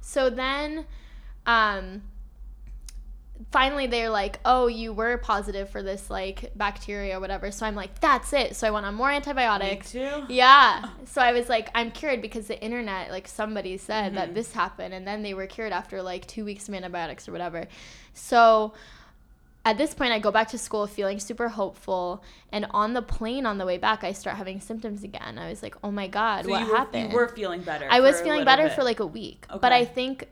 So 0.00 0.30
then, 0.30 0.86
um, 1.46 2.02
finally 3.52 3.86
they're 3.86 4.10
like, 4.10 4.38
"Oh, 4.44 4.66
you 4.66 4.92
were 4.92 5.16
positive 5.18 5.70
for 5.70 5.82
this 5.82 6.10
like 6.10 6.52
bacteria 6.56 7.16
or 7.16 7.20
whatever." 7.20 7.50
So 7.50 7.64
I'm 7.66 7.74
like, 7.74 8.00
"That's 8.00 8.32
it." 8.32 8.56
So 8.56 8.66
I 8.66 8.70
went 8.70 8.86
on 8.86 8.94
more 8.94 9.10
antibiotics. 9.10 9.94
Me 9.94 10.00
too. 10.00 10.24
Yeah. 10.28 10.90
So 11.06 11.22
I 11.22 11.32
was 11.32 11.48
like, 11.48 11.70
I'm 11.74 11.92
cured 11.92 12.20
because 12.20 12.48
the 12.48 12.60
internet, 12.62 13.10
like 13.10 13.26
somebody 13.28 13.78
said 13.78 14.06
Mm-hmm. 14.08 14.14
that 14.16 14.34
this 14.34 14.52
happened, 14.52 14.92
and 14.92 15.06
then 15.06 15.22
they 15.22 15.32
were 15.34 15.46
cured 15.46 15.72
after 15.72 16.02
like 16.02 16.26
two 16.26 16.44
weeks 16.44 16.68
of 16.68 16.74
antibiotics 16.74 17.26
or 17.28 17.32
whatever. 17.32 17.66
So 18.12 18.74
at 19.64 19.78
this 19.78 19.94
point, 19.94 20.12
I 20.12 20.18
go 20.20 20.30
back 20.30 20.48
to 20.48 20.58
school 20.58 20.86
feeling 20.86 21.18
super 21.18 21.48
hopeful, 21.48 22.22
and 22.52 22.66
on 22.70 22.92
the 22.92 23.02
plane 23.02 23.46
on 23.46 23.58
the 23.58 23.66
way 23.66 23.78
back, 23.78 24.04
I 24.04 24.12
start 24.12 24.36
having 24.36 24.60
symptoms 24.60 25.02
again. 25.02 25.38
I 25.38 25.48
was 25.48 25.62
like, 25.62 25.74
oh 25.82 25.90
my 25.90 26.06
god, 26.06 26.44
So 26.44 26.50
what 26.50 26.60
you 26.62 26.70
were, 26.70 26.76
happened? 26.76 27.10
You 27.12 27.16
were 27.18 27.28
feeling 27.28 27.62
better. 27.62 27.86
I 27.90 28.00
was 28.00 28.20
feeling 28.20 28.44
better 28.44 28.64
bit. 28.64 28.72
for 28.74 28.84
like 28.84 29.00
a 29.00 29.06
week, 29.06 29.46
but 29.60 29.72
I 29.72 29.84
think. 29.84 30.28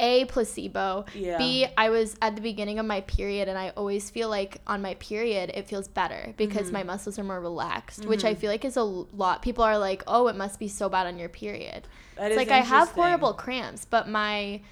A 0.00 0.24
placebo. 0.24 1.04
Yeah. 1.14 1.38
B 1.38 1.66
I 1.76 1.90
was 1.90 2.16
at 2.20 2.34
the 2.34 2.42
beginning 2.42 2.78
of 2.78 2.86
my 2.86 3.02
period 3.02 3.48
and 3.48 3.56
I 3.58 3.68
always 3.76 4.10
feel 4.10 4.28
like 4.28 4.60
on 4.66 4.82
my 4.82 4.94
period 4.94 5.50
it 5.54 5.68
feels 5.68 5.86
better 5.86 6.34
because 6.36 6.66
Mm-hmm. 6.68 6.72
my 6.72 6.82
muscles 6.82 7.18
are 7.18 7.24
more 7.24 7.40
relaxed, 7.40 8.06
which 8.06 8.24
I 8.24 8.34
feel 8.34 8.50
like 8.50 8.64
is 8.64 8.76
a 8.76 8.82
lot. 8.82 9.42
People 9.42 9.62
are 9.62 9.78
like, 9.78 10.02
"Oh, 10.06 10.26
it 10.28 10.36
must 10.36 10.58
be 10.58 10.68
so 10.68 10.88
bad 10.88 11.06
on 11.06 11.18
your 11.18 11.28
period." 11.28 11.86
That 12.16 12.32
it's 12.32 12.32
is 12.32 12.36
like 12.38 12.50
I 12.50 12.62
have 12.64 12.88
horrible 12.90 13.34
cramps, 13.34 13.84
but 13.84 14.08
my 14.08 14.62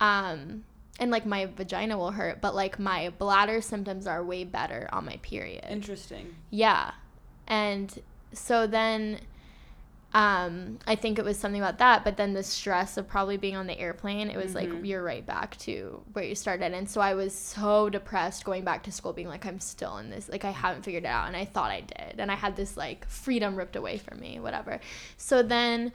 um 0.00 0.64
and 1.00 1.10
like 1.10 1.26
my 1.26 1.46
vagina 1.46 1.96
will 1.96 2.10
hurt, 2.12 2.40
but 2.40 2.54
like 2.54 2.78
my 2.78 3.10
bladder 3.18 3.60
symptoms 3.60 4.06
are 4.06 4.24
way 4.24 4.44
better 4.44 4.88
on 4.92 5.04
my 5.04 5.16
period. 5.22 5.64
Interesting. 5.68 6.34
Yeah. 6.50 6.92
And 7.46 8.00
so 8.32 8.66
then 8.66 9.20
um 10.14 10.78
I 10.86 10.94
think 10.94 11.18
it 11.18 11.24
was 11.24 11.38
something 11.38 11.60
about 11.60 11.78
that, 11.78 12.02
but 12.02 12.16
then 12.16 12.32
the 12.32 12.42
stress 12.42 12.96
of 12.96 13.06
probably 13.06 13.36
being 13.36 13.56
on 13.56 13.66
the 13.66 13.78
airplane, 13.78 14.30
it 14.30 14.36
was 14.38 14.54
Mm-hmm. 14.54 14.72
like 14.74 14.84
you're 14.86 15.02
right 15.02 15.24
back 15.26 15.56
to 15.58 16.02
where 16.14 16.24
you 16.24 16.34
started. 16.34 16.72
And 16.72 16.88
so 16.88 17.00
I 17.00 17.14
was 17.14 17.34
so 17.34 17.90
depressed 17.90 18.44
going 18.44 18.64
back 18.64 18.82
to 18.84 18.92
school 18.92 19.12
being 19.12 19.28
like 19.28 19.44
I'm 19.46 19.60
still 19.60 19.98
in 19.98 20.08
this 20.10 20.28
like 20.30 20.44
I 20.46 20.50
haven't 20.50 20.82
figured 20.82 21.04
it 21.04 21.08
out 21.08 21.26
and 21.28 21.36
I 21.36 21.44
thought 21.44 21.70
I 21.70 21.82
did. 21.82 22.20
And 22.20 22.30
I 22.32 22.36
had 22.36 22.56
this 22.56 22.76
like 22.76 23.06
freedom 23.08 23.54
ripped 23.56 23.76
away 23.76 23.98
from 23.98 24.18
me, 24.20 24.40
whatever. 24.40 24.80
So 25.18 25.42
then 25.42 25.92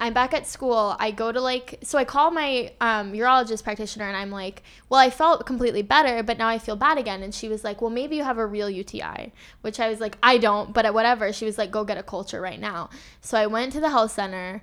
I'm 0.00 0.14
back 0.14 0.32
at 0.32 0.46
school. 0.46 0.96
I 0.98 1.10
go 1.10 1.30
to 1.30 1.40
like, 1.40 1.78
so 1.82 1.98
I 1.98 2.04
call 2.04 2.30
my 2.30 2.72
um, 2.80 3.12
urologist 3.12 3.62
practitioner 3.62 4.06
and 4.06 4.16
I'm 4.16 4.30
like, 4.30 4.62
well, 4.88 4.98
I 4.98 5.10
felt 5.10 5.44
completely 5.44 5.82
better, 5.82 6.22
but 6.22 6.38
now 6.38 6.48
I 6.48 6.58
feel 6.58 6.74
bad 6.74 6.96
again. 6.96 7.22
And 7.22 7.34
she 7.34 7.50
was 7.50 7.64
like, 7.64 7.82
well, 7.82 7.90
maybe 7.90 8.16
you 8.16 8.24
have 8.24 8.38
a 8.38 8.46
real 8.46 8.70
UTI, 8.70 9.32
which 9.60 9.78
I 9.78 9.90
was 9.90 10.00
like, 10.00 10.16
I 10.22 10.38
don't, 10.38 10.72
but 10.72 10.92
whatever. 10.94 11.34
She 11.34 11.44
was 11.44 11.58
like, 11.58 11.70
go 11.70 11.84
get 11.84 11.98
a 11.98 12.02
culture 12.02 12.40
right 12.40 12.58
now. 12.58 12.88
So 13.20 13.36
I 13.36 13.46
went 13.46 13.72
to 13.74 13.80
the 13.80 13.90
health 13.90 14.12
center 14.12 14.62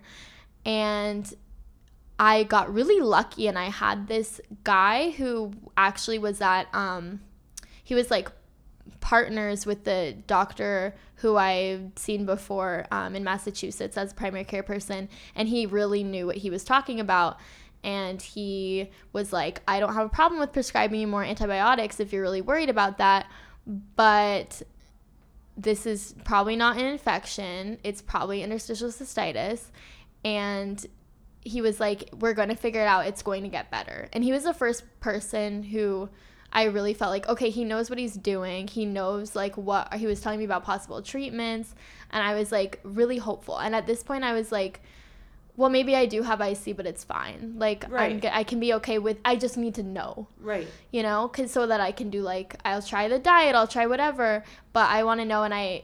and 0.66 1.32
I 2.20 2.44
got 2.44 2.74
really 2.74 3.00
lucky 3.00 3.48
and 3.48 3.60
I 3.60 3.70
had 3.70 4.08
this 4.08 4.42
guy 4.64 5.12
who 5.12 5.54
actually 5.78 6.18
was 6.18 6.42
at 6.42 6.68
um 6.74 7.22
he 7.84 7.94
was 7.96 8.10
like 8.10 8.32
partners 9.00 9.66
with 9.66 9.84
the 9.84 10.16
doctor 10.28 10.96
who 11.16 11.38
I've 11.38 11.92
seen 11.96 12.26
before 12.26 12.86
um, 12.92 13.16
in 13.16 13.24
Massachusetts 13.24 13.98
as 13.98 14.12
a 14.12 14.16
primary 14.16 14.44
care 14.44 14.64
person, 14.64 15.10
and 15.36 15.48
he 15.48 15.66
really 15.66 16.04
knew 16.04 16.28
what 16.28 16.38
he 16.38 16.50
was 16.50 16.64
talking 16.64 17.00
about. 17.00 17.38
And 17.84 18.22
he 18.22 18.90
was 19.14 19.32
like, 19.32 19.62
I 19.68 19.80
don't 19.80 19.94
have 19.94 20.06
a 20.06 20.10
problem 20.10 20.40
with 20.40 20.52
prescribing 20.52 21.00
you 21.00 21.08
more 21.08 21.24
antibiotics 21.24 22.00
if 22.00 22.12
you're 22.12 22.22
really 22.22 22.42
worried 22.42 22.70
about 22.70 22.98
that, 22.98 23.28
but 23.96 24.62
this 25.58 25.86
is 25.86 26.14
probably 26.24 26.56
not 26.56 26.78
an 26.78 26.86
infection. 26.86 27.80
It's 27.84 28.02
probably 28.02 28.44
interstitial 28.44 28.90
cystitis. 28.90 29.72
And 30.24 30.86
he 31.42 31.62
was 31.62 31.80
like, 31.80 32.10
We're 32.20 32.34
going 32.34 32.50
to 32.50 32.56
figure 32.56 32.82
it 32.82 32.88
out. 32.88 33.08
It's 33.08 33.24
going 33.24 33.44
to 33.44 33.50
get 33.50 33.72
better. 33.72 34.10
And 34.14 34.24
he 34.24 34.32
was 34.32 34.44
the 34.44 34.54
first 34.54 34.84
person 35.00 35.64
who 35.64 36.10
I 36.52 36.66
really 36.66 36.94
felt 36.94 37.12
like, 37.12 37.28
okay, 37.28 37.50
he 37.50 37.64
knows 37.64 37.90
what 37.90 38.00
he's 38.00 38.16
doing. 38.16 38.68
He 38.68 38.86
knows 38.86 39.36
like 39.36 39.58
what 39.58 39.94
he 39.94 40.06
was 40.08 40.22
telling 40.22 40.40
me 40.40 40.46
about 40.46 40.64
possible 40.64 41.02
treatments. 41.02 41.76
And 42.12 42.24
I 42.24 42.36
was 42.36 42.52
like 42.52 42.80
really 42.84 43.18
hopeful. 43.18 43.58
And 43.58 43.76
at 43.76 43.86
this 43.86 44.04
point, 44.04 44.24
I 44.24 44.34
was 44.34 44.52
like, 44.52 44.82
well, 45.58 45.70
maybe 45.72 45.96
I 45.96 46.06
do 46.06 46.22
have 46.22 46.40
IC, 46.40 46.78
but 46.78 46.86
it's 46.86 47.04
fine. 47.04 47.56
Like 47.58 47.86
right. 47.90 48.24
I 48.26 48.44
can 48.44 48.60
be 48.60 48.76
okay 48.76 49.00
with. 49.00 49.18
I 49.26 49.36
just 49.36 49.58
need 49.58 49.76
to 49.76 49.84
know, 49.84 50.28
right? 50.40 50.68
You 50.92 51.04
know, 51.04 51.28
cause 51.28 51.52
so 51.52 51.66
that 51.68 51.82
I 51.82 51.92
can 51.92 52.10
do 52.10 52.22
like 52.22 52.56
I'll 52.64 52.82
try 52.82 53.08
the 53.08 53.20
diet, 53.20 53.56
I'll 53.56 53.68
try 53.68 53.88
whatever, 53.88 54.44
but 54.72 54.90
I 54.90 55.04
want 55.04 55.20
to 55.20 55.26
know. 55.26 55.44
And 55.44 55.54
I, 55.54 55.84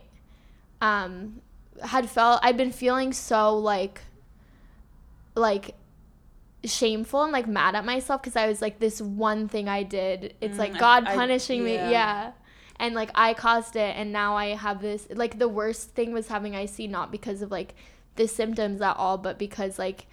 um, 0.80 1.42
had 1.82 2.10
felt 2.10 2.40
I'd 2.44 2.56
been 2.56 2.72
feeling 2.72 3.14
so 3.14 3.58
like, 3.58 4.02
like 5.36 5.74
shameful 6.66 7.24
and 7.24 7.32
like 7.32 7.48
mad 7.48 7.76
at 7.76 7.86
myself 7.86 8.22
because 8.22 8.36
I 8.36 8.48
was 8.48 8.62
like, 8.62 8.80
this 8.80 9.02
one 9.02 9.48
thing 9.48 9.68
I 9.68 9.84
did, 9.84 10.36
it's 10.42 10.56
mm, 10.56 10.60
like 10.60 10.78
God 10.78 11.06
I, 11.06 11.16
punishing 11.16 11.62
I, 11.62 11.70
yeah. 11.70 11.86
me. 11.86 11.92
Yeah. 11.92 12.32
And 12.80 12.96
like 12.96 13.12
I 13.16 13.34
caused 13.34 13.76
it, 13.76 13.96
and 13.96 14.12
now 14.12 14.36
I 14.36 14.56
have 14.56 14.82
this. 14.82 15.08
Like 15.14 15.38
the 15.38 15.48
worst 15.48 15.92
thing 15.92 16.12
was 16.12 16.28
having 16.28 16.54
IC, 16.56 16.90
not 16.90 17.12
because 17.12 17.42
of 17.42 17.52
like 17.52 17.76
the 18.16 18.28
symptoms 18.28 18.82
at 18.82 18.98
all, 18.98 19.18
but 19.18 19.38
because 19.38 19.78
like 19.78 20.08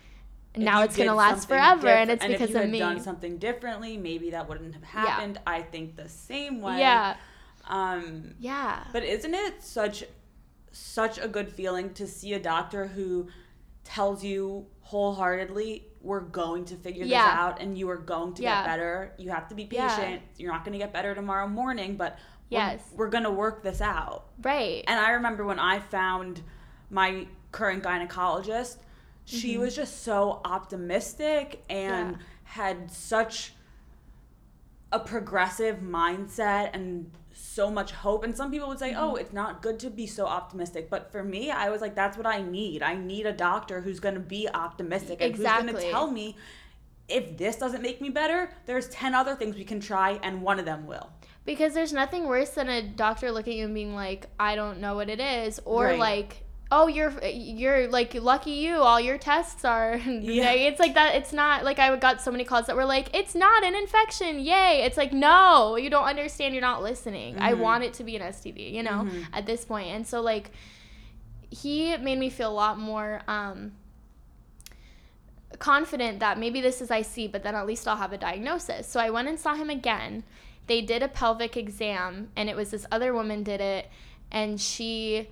if 0.54 0.62
now 0.62 0.82
it's 0.82 0.96
gonna 0.96 1.14
last 1.14 1.48
forever, 1.48 1.88
and 1.88 2.10
it's 2.10 2.22
and 2.22 2.32
because 2.32 2.50
if 2.50 2.56
you 2.56 2.62
of 2.62 2.70
me. 2.70 2.78
Done 2.78 3.00
something 3.00 3.38
differently, 3.38 3.96
maybe 3.96 4.30
that 4.30 4.48
wouldn't 4.48 4.74
have 4.74 4.84
happened. 4.84 5.36
Yeah. 5.36 5.52
I 5.52 5.62
think 5.62 5.96
the 5.96 6.08
same 6.08 6.60
way. 6.60 6.78
Yeah. 6.78 7.16
Um, 7.66 8.34
yeah. 8.38 8.84
But 8.92 9.04
isn't 9.04 9.34
it 9.34 9.62
such 9.62 10.04
such 10.72 11.18
a 11.18 11.28
good 11.28 11.48
feeling 11.48 11.92
to 11.94 12.06
see 12.06 12.34
a 12.34 12.38
doctor 12.38 12.86
who 12.88 13.28
tells 13.84 14.22
you 14.22 14.66
wholeheartedly 14.82 15.86
we're 16.02 16.20
going 16.20 16.64
to 16.66 16.76
figure 16.76 17.04
yeah. 17.04 17.24
this 17.24 17.34
out 17.34 17.60
and 17.60 17.76
you 17.76 17.88
are 17.90 17.96
going 17.96 18.34
to 18.34 18.42
yeah. 18.42 18.62
get 18.62 18.66
better. 18.70 19.12
You 19.18 19.30
have 19.30 19.48
to 19.48 19.54
be 19.54 19.64
patient. 19.64 20.22
Yeah. 20.22 20.38
You're 20.38 20.52
not 20.52 20.64
going 20.64 20.72
to 20.72 20.78
get 20.78 20.92
better 20.92 21.14
tomorrow 21.14 21.46
morning, 21.46 21.96
but 21.96 22.18
yes. 22.48 22.80
we're, 22.92 23.06
we're 23.06 23.10
going 23.10 23.24
to 23.24 23.30
work 23.30 23.62
this 23.62 23.80
out. 23.80 24.26
Right. 24.42 24.82
And 24.86 24.98
I 24.98 25.10
remember 25.10 25.44
when 25.44 25.58
I 25.58 25.78
found 25.78 26.42
my 26.90 27.26
current 27.52 27.82
gynecologist, 27.82 28.76
she 29.24 29.52
mm-hmm. 29.52 29.62
was 29.62 29.76
just 29.76 30.02
so 30.02 30.40
optimistic 30.44 31.62
and 31.68 32.18
had 32.44 32.90
such 32.90 33.52
a 34.92 34.98
progressive 34.98 35.76
mindset 35.76 36.70
and 36.72 37.10
so 37.60 37.70
much 37.70 37.92
hope. 37.92 38.24
And 38.24 38.34
some 38.34 38.50
people 38.50 38.68
would 38.68 38.78
say, 38.78 38.94
oh, 38.94 39.08
mm-hmm. 39.08 39.18
it's 39.18 39.34
not 39.34 39.60
good 39.60 39.78
to 39.80 39.90
be 39.90 40.06
so 40.06 40.24
optimistic. 40.24 40.88
But 40.88 41.12
for 41.12 41.22
me, 41.22 41.50
I 41.50 41.68
was 41.68 41.82
like, 41.82 41.94
that's 41.94 42.16
what 42.16 42.26
I 42.26 42.40
need. 42.40 42.82
I 42.82 42.94
need 42.94 43.26
a 43.26 43.34
doctor 43.34 43.82
who's 43.82 44.00
going 44.00 44.14
to 44.14 44.20
be 44.20 44.48
optimistic 44.48 45.20
and 45.20 45.30
exactly. 45.30 45.66
who's 45.66 45.72
going 45.72 45.84
to 45.84 45.90
tell 45.90 46.10
me 46.10 46.36
if 47.06 47.36
this 47.36 47.56
doesn't 47.56 47.82
make 47.82 48.00
me 48.00 48.08
better, 48.08 48.50
there's 48.64 48.88
10 48.88 49.14
other 49.14 49.34
things 49.34 49.56
we 49.56 49.64
can 49.64 49.78
try, 49.78 50.18
and 50.22 50.40
one 50.40 50.58
of 50.58 50.64
them 50.64 50.86
will. 50.86 51.10
Because 51.44 51.74
there's 51.74 51.92
nothing 51.92 52.26
worse 52.26 52.50
than 52.50 52.70
a 52.70 52.80
doctor 52.80 53.30
looking 53.30 53.54
at 53.54 53.58
you 53.58 53.64
and 53.66 53.74
being 53.74 53.94
like, 53.94 54.26
I 54.38 54.54
don't 54.54 54.80
know 54.80 54.94
what 54.94 55.10
it 55.10 55.20
is. 55.20 55.60
Or 55.66 55.84
right. 55.84 55.98
like, 55.98 56.44
oh 56.72 56.86
you're 56.86 57.12
you're 57.24 57.88
like 57.88 58.14
lucky 58.14 58.52
you 58.52 58.76
all 58.76 59.00
your 59.00 59.18
tests 59.18 59.64
are 59.64 59.96
yeah. 60.06 60.52
it's 60.52 60.78
like 60.78 60.94
that 60.94 61.14
it's 61.14 61.32
not 61.32 61.64
like 61.64 61.78
i 61.78 61.94
got 61.96 62.20
so 62.20 62.30
many 62.30 62.44
calls 62.44 62.66
that 62.66 62.76
were 62.76 62.84
like 62.84 63.14
it's 63.14 63.34
not 63.34 63.64
an 63.64 63.74
infection 63.74 64.38
yay 64.38 64.82
it's 64.84 64.96
like 64.96 65.12
no 65.12 65.76
you 65.76 65.90
don't 65.90 66.04
understand 66.04 66.54
you're 66.54 66.60
not 66.60 66.82
listening 66.82 67.34
mm-hmm. 67.34 67.42
i 67.42 67.52
want 67.52 67.82
it 67.82 67.92
to 67.92 68.04
be 68.04 68.16
an 68.16 68.22
std 68.32 68.72
you 68.72 68.82
know 68.82 69.04
mm-hmm. 69.04 69.22
at 69.32 69.46
this 69.46 69.64
point 69.64 69.88
and 69.88 70.06
so 70.06 70.20
like 70.20 70.50
he 71.50 71.96
made 71.96 72.18
me 72.18 72.30
feel 72.30 72.50
a 72.50 72.52
lot 72.52 72.78
more 72.78 73.22
um 73.26 73.72
confident 75.58 76.20
that 76.20 76.38
maybe 76.38 76.60
this 76.60 76.80
is 76.80 76.90
ic 76.90 77.32
but 77.32 77.42
then 77.42 77.56
at 77.56 77.66
least 77.66 77.88
i'll 77.88 77.96
have 77.96 78.12
a 78.12 78.18
diagnosis 78.18 78.86
so 78.86 79.00
i 79.00 79.10
went 79.10 79.26
and 79.26 79.38
saw 79.38 79.54
him 79.54 79.68
again 79.68 80.22
they 80.68 80.80
did 80.80 81.02
a 81.02 81.08
pelvic 81.08 81.56
exam 81.56 82.28
and 82.36 82.48
it 82.48 82.54
was 82.54 82.70
this 82.70 82.86
other 82.92 83.12
woman 83.12 83.42
did 83.42 83.60
it 83.60 83.90
and 84.30 84.60
she 84.60 85.28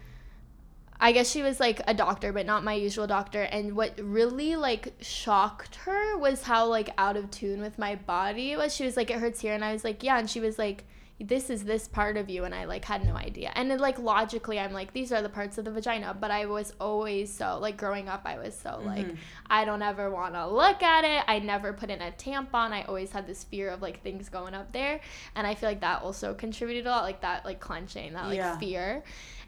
I 1.01 1.13
guess 1.13 1.31
she 1.31 1.43
was 1.43 1.61
like 1.61 1.81
a 1.87 1.95
doctor, 1.95 2.33
but 2.33 2.47
not 2.47 2.65
my 2.65 2.75
usual 2.75 3.07
doctor. 3.07 3.43
And 3.43 3.77
what 3.77 3.99
really 4.03 4.57
like 4.57 4.95
shocked 5.01 5.77
her 5.77 6.19
was 6.19 6.43
how 6.43 6.67
like 6.67 6.91
out 6.99 7.17
of 7.17 7.31
tune 7.31 7.61
with 7.61 7.79
my 7.79 7.95
body 7.95 8.57
was. 8.57 8.75
She 8.75 8.85
was 8.85 8.97
like, 8.97 9.11
it 9.11 9.19
hurts 9.19 9.41
here. 9.41 9.55
And 9.55 9.65
I 9.65 9.73
was 9.73 9.85
like, 9.85 10.03
yeah. 10.03 10.19
And 10.19 10.29
she 10.29 10.41
was 10.41 10.59
like, 10.59 10.85
this 11.21 11.51
is 11.51 11.65
this 11.65 11.89
part 11.89 12.17
of 12.17 12.31
you. 12.31 12.45
And 12.45 12.55
I 12.55 12.65
like 12.65 12.85
had 12.85 13.05
no 13.05 13.15
idea. 13.17 13.53
And 13.55 13.71
then, 13.71 13.79
like 13.79 13.99
logically, 13.99 14.59
I'm 14.59 14.73
like, 14.73 14.93
these 14.93 15.11
are 15.11 15.21
the 15.21 15.29
parts 15.29 15.59
of 15.59 15.65
the 15.65 15.71
vagina. 15.71 16.17
But 16.19 16.31
I 16.31 16.47
was 16.47 16.73
always 16.81 17.33
so 17.33 17.59
like 17.61 17.77
growing 17.77 18.09
up, 18.09 18.23
I 18.25 18.39
was 18.39 18.57
so 18.57 18.71
mm-hmm. 18.71 18.87
like, 18.87 19.07
I 19.49 19.65
don't 19.65 19.83
ever 19.83 20.11
want 20.11 20.35
to 20.35 20.49
look 20.49 20.83
at 20.83 21.05
it. 21.05 21.25
I 21.27 21.41
never 21.41 21.73
put 21.73 21.91
in 21.91 22.01
a 22.03 22.13
tampon. 22.13 22.73
I 22.73 22.83
always 22.83 23.11
had 23.11 23.27
this 23.27 23.45
fear 23.45 23.71
of 23.71 23.83
like 23.83 24.03
things 24.03 24.29
going 24.29 24.55
up 24.55 24.73
there. 24.73 25.01
And 25.35 25.47
I 25.47 25.55
feel 25.55 25.69
like 25.69 25.81
that 25.81 26.03
also 26.03 26.35
contributed 26.35 26.87
a 26.87 26.91
lot, 26.91 27.03
like 27.03 27.21
that, 27.23 27.45
like 27.45 27.59
clenching, 27.59 28.13
that 28.13 28.27
like 28.27 28.37
yeah. 28.37 28.59
fear. 28.59 29.03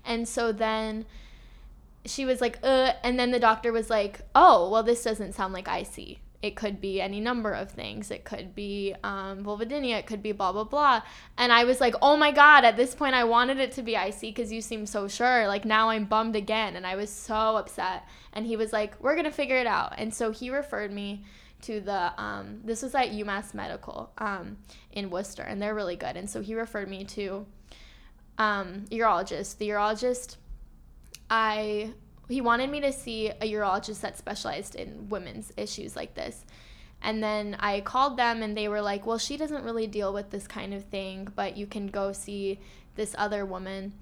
And 0.04 0.28
so 0.28 0.50
then 0.50 1.06
she 2.04 2.24
was 2.24 2.40
like, 2.40 2.58
uh, 2.62 2.92
and 3.04 3.18
then 3.18 3.30
the 3.30 3.40
doctor 3.40 3.72
was 3.72 3.90
like, 3.90 4.20
oh, 4.34 4.70
well, 4.70 4.82
this 4.82 5.02
doesn't 5.02 5.34
sound 5.34 5.52
like 5.52 5.68
IC. 5.68 6.18
It 6.42 6.56
could 6.56 6.80
be 6.80 7.02
any 7.02 7.20
number 7.20 7.52
of 7.52 7.70
things. 7.70 8.10
It 8.10 8.24
could 8.24 8.54
be 8.54 8.94
um, 9.04 9.44
vulvodynia. 9.44 9.98
It 9.98 10.06
could 10.06 10.22
be 10.22 10.32
blah, 10.32 10.52
blah, 10.52 10.64
blah. 10.64 11.02
And 11.36 11.52
I 11.52 11.64
was 11.64 11.82
like, 11.82 11.94
oh 12.00 12.16
my 12.16 12.32
God, 12.32 12.64
at 12.64 12.78
this 12.78 12.94
point, 12.94 13.14
I 13.14 13.24
wanted 13.24 13.58
it 13.58 13.72
to 13.72 13.82
be 13.82 13.94
IC 13.94 14.20
because 14.20 14.50
you 14.50 14.62
seem 14.62 14.86
so 14.86 15.06
sure. 15.06 15.46
Like 15.46 15.66
now 15.66 15.90
I'm 15.90 16.06
bummed 16.06 16.36
again. 16.36 16.76
And 16.76 16.86
I 16.86 16.96
was 16.96 17.10
so 17.10 17.56
upset. 17.56 18.08
And 18.32 18.46
he 18.46 18.56
was 18.56 18.72
like, 18.72 18.98
we're 19.02 19.14
going 19.14 19.26
to 19.26 19.30
figure 19.30 19.58
it 19.58 19.66
out. 19.66 19.94
And 19.98 20.14
so 20.14 20.30
he 20.30 20.48
referred 20.48 20.92
me 20.92 21.24
to 21.62 21.82
the, 21.82 22.18
um, 22.18 22.62
this 22.64 22.80
was 22.80 22.94
at 22.94 23.10
UMass 23.10 23.52
Medical 23.52 24.10
um, 24.16 24.56
in 24.92 25.10
Worcester. 25.10 25.42
And 25.42 25.60
they're 25.60 25.74
really 25.74 25.96
good. 25.96 26.16
And 26.16 26.30
so 26.30 26.40
he 26.40 26.54
referred 26.54 26.88
me 26.88 27.04
to 27.04 27.44
um, 28.38 28.86
urologist. 28.90 29.58
The 29.58 29.68
urologist 29.68 30.36
I 31.30 31.92
he 32.28 32.40
wanted 32.40 32.70
me 32.70 32.80
to 32.80 32.92
see 32.92 33.28
a 33.28 33.52
urologist 33.52 34.00
that 34.00 34.18
specialized 34.18 34.74
in 34.74 35.08
women's 35.08 35.52
issues 35.56 35.96
like 35.96 36.14
this. 36.14 36.44
And 37.02 37.22
then 37.22 37.56
I 37.58 37.80
called 37.80 38.16
them 38.16 38.42
and 38.42 38.56
they 38.56 38.68
were 38.68 38.82
like, 38.82 39.06
"Well, 39.06 39.18
she 39.18 39.36
doesn't 39.36 39.64
really 39.64 39.86
deal 39.86 40.12
with 40.12 40.30
this 40.30 40.46
kind 40.46 40.74
of 40.74 40.84
thing, 40.84 41.28
but 41.34 41.56
you 41.56 41.66
can 41.66 41.86
go 41.86 42.12
see 42.12 42.60
this 42.94 43.14
other 43.16 43.44
woman, 43.46 43.94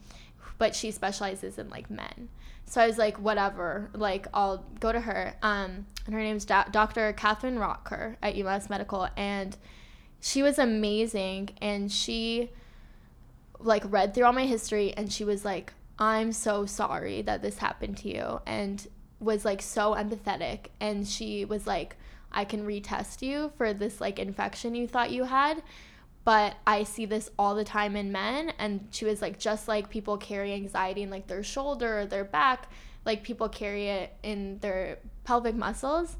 but 0.58 0.74
she 0.74 0.90
specializes 0.90 1.58
in 1.58 1.68
like 1.70 1.90
men." 1.90 2.28
So 2.66 2.82
I 2.82 2.86
was 2.86 2.98
like, 2.98 3.18
"Whatever, 3.18 3.90
like 3.94 4.26
I'll 4.34 4.64
go 4.80 4.92
to 4.92 5.00
her." 5.00 5.36
Um, 5.42 5.86
and 6.06 6.14
her 6.14 6.20
name's 6.20 6.44
Do- 6.44 6.70
Dr. 6.70 7.12
Katherine 7.12 7.56
Rotker 7.56 8.16
at 8.22 8.34
UMass 8.34 8.68
Medical, 8.68 9.08
and 9.16 9.56
she 10.20 10.42
was 10.42 10.58
amazing. 10.58 11.50
And 11.62 11.90
she 11.90 12.50
like 13.60 13.84
read 13.86 14.14
through 14.14 14.24
all 14.24 14.32
my 14.32 14.46
history, 14.46 14.92
and 14.94 15.12
she 15.12 15.24
was 15.24 15.44
like, 15.44 15.72
I'm 15.98 16.32
so 16.32 16.64
sorry 16.64 17.22
that 17.22 17.42
this 17.42 17.58
happened 17.58 17.96
to 17.98 18.08
you 18.08 18.40
and 18.46 18.86
was 19.20 19.44
like 19.44 19.60
so 19.60 19.94
empathetic 19.94 20.66
and 20.80 21.06
she 21.06 21.44
was 21.44 21.66
like 21.66 21.96
I 22.30 22.44
can 22.44 22.66
retest 22.66 23.22
you 23.22 23.52
for 23.56 23.72
this 23.72 24.00
like 24.00 24.18
infection 24.18 24.74
you 24.74 24.86
thought 24.86 25.10
you 25.10 25.24
had 25.24 25.62
but 26.24 26.54
I 26.66 26.84
see 26.84 27.06
this 27.06 27.30
all 27.38 27.54
the 27.54 27.64
time 27.64 27.96
in 27.96 28.12
men 28.12 28.52
and 28.58 28.86
she 28.90 29.06
was 29.06 29.20
like 29.20 29.38
just 29.38 29.66
like 29.66 29.90
people 29.90 30.16
carry 30.18 30.52
anxiety 30.52 31.02
in 31.02 31.10
like 31.10 31.26
their 31.26 31.42
shoulder 31.42 32.00
or 32.00 32.06
their 32.06 32.24
back 32.24 32.70
like 33.04 33.24
people 33.24 33.48
carry 33.48 33.88
it 33.88 34.12
in 34.22 34.58
their 34.60 34.98
pelvic 35.24 35.56
muscles 35.56 36.16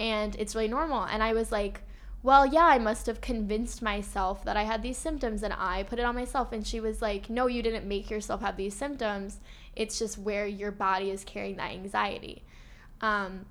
and 0.00 0.34
it's 0.36 0.56
really 0.56 0.68
normal 0.68 1.04
and 1.04 1.22
I 1.22 1.32
was 1.32 1.52
like 1.52 1.82
well, 2.22 2.46
yeah, 2.46 2.66
I 2.66 2.78
must 2.78 3.06
have 3.06 3.20
convinced 3.20 3.82
myself 3.82 4.44
that 4.44 4.56
I 4.56 4.62
had 4.62 4.82
these 4.82 4.98
symptoms 4.98 5.42
and 5.42 5.52
I 5.52 5.82
put 5.82 5.98
it 5.98 6.04
on 6.04 6.14
myself. 6.14 6.52
And 6.52 6.66
she 6.66 6.80
was 6.80 7.02
like, 7.02 7.28
no, 7.28 7.46
you 7.46 7.62
didn't 7.62 7.86
make 7.86 8.10
yourself 8.10 8.40
have 8.40 8.56
these 8.56 8.74
symptoms. 8.74 9.40
It's 9.74 9.98
just 9.98 10.18
where 10.18 10.46
your 10.46 10.70
body 10.70 11.10
is 11.10 11.24
carrying 11.24 11.56
that 11.56 11.72
anxiety. 11.72 12.42
Um, 13.00 13.46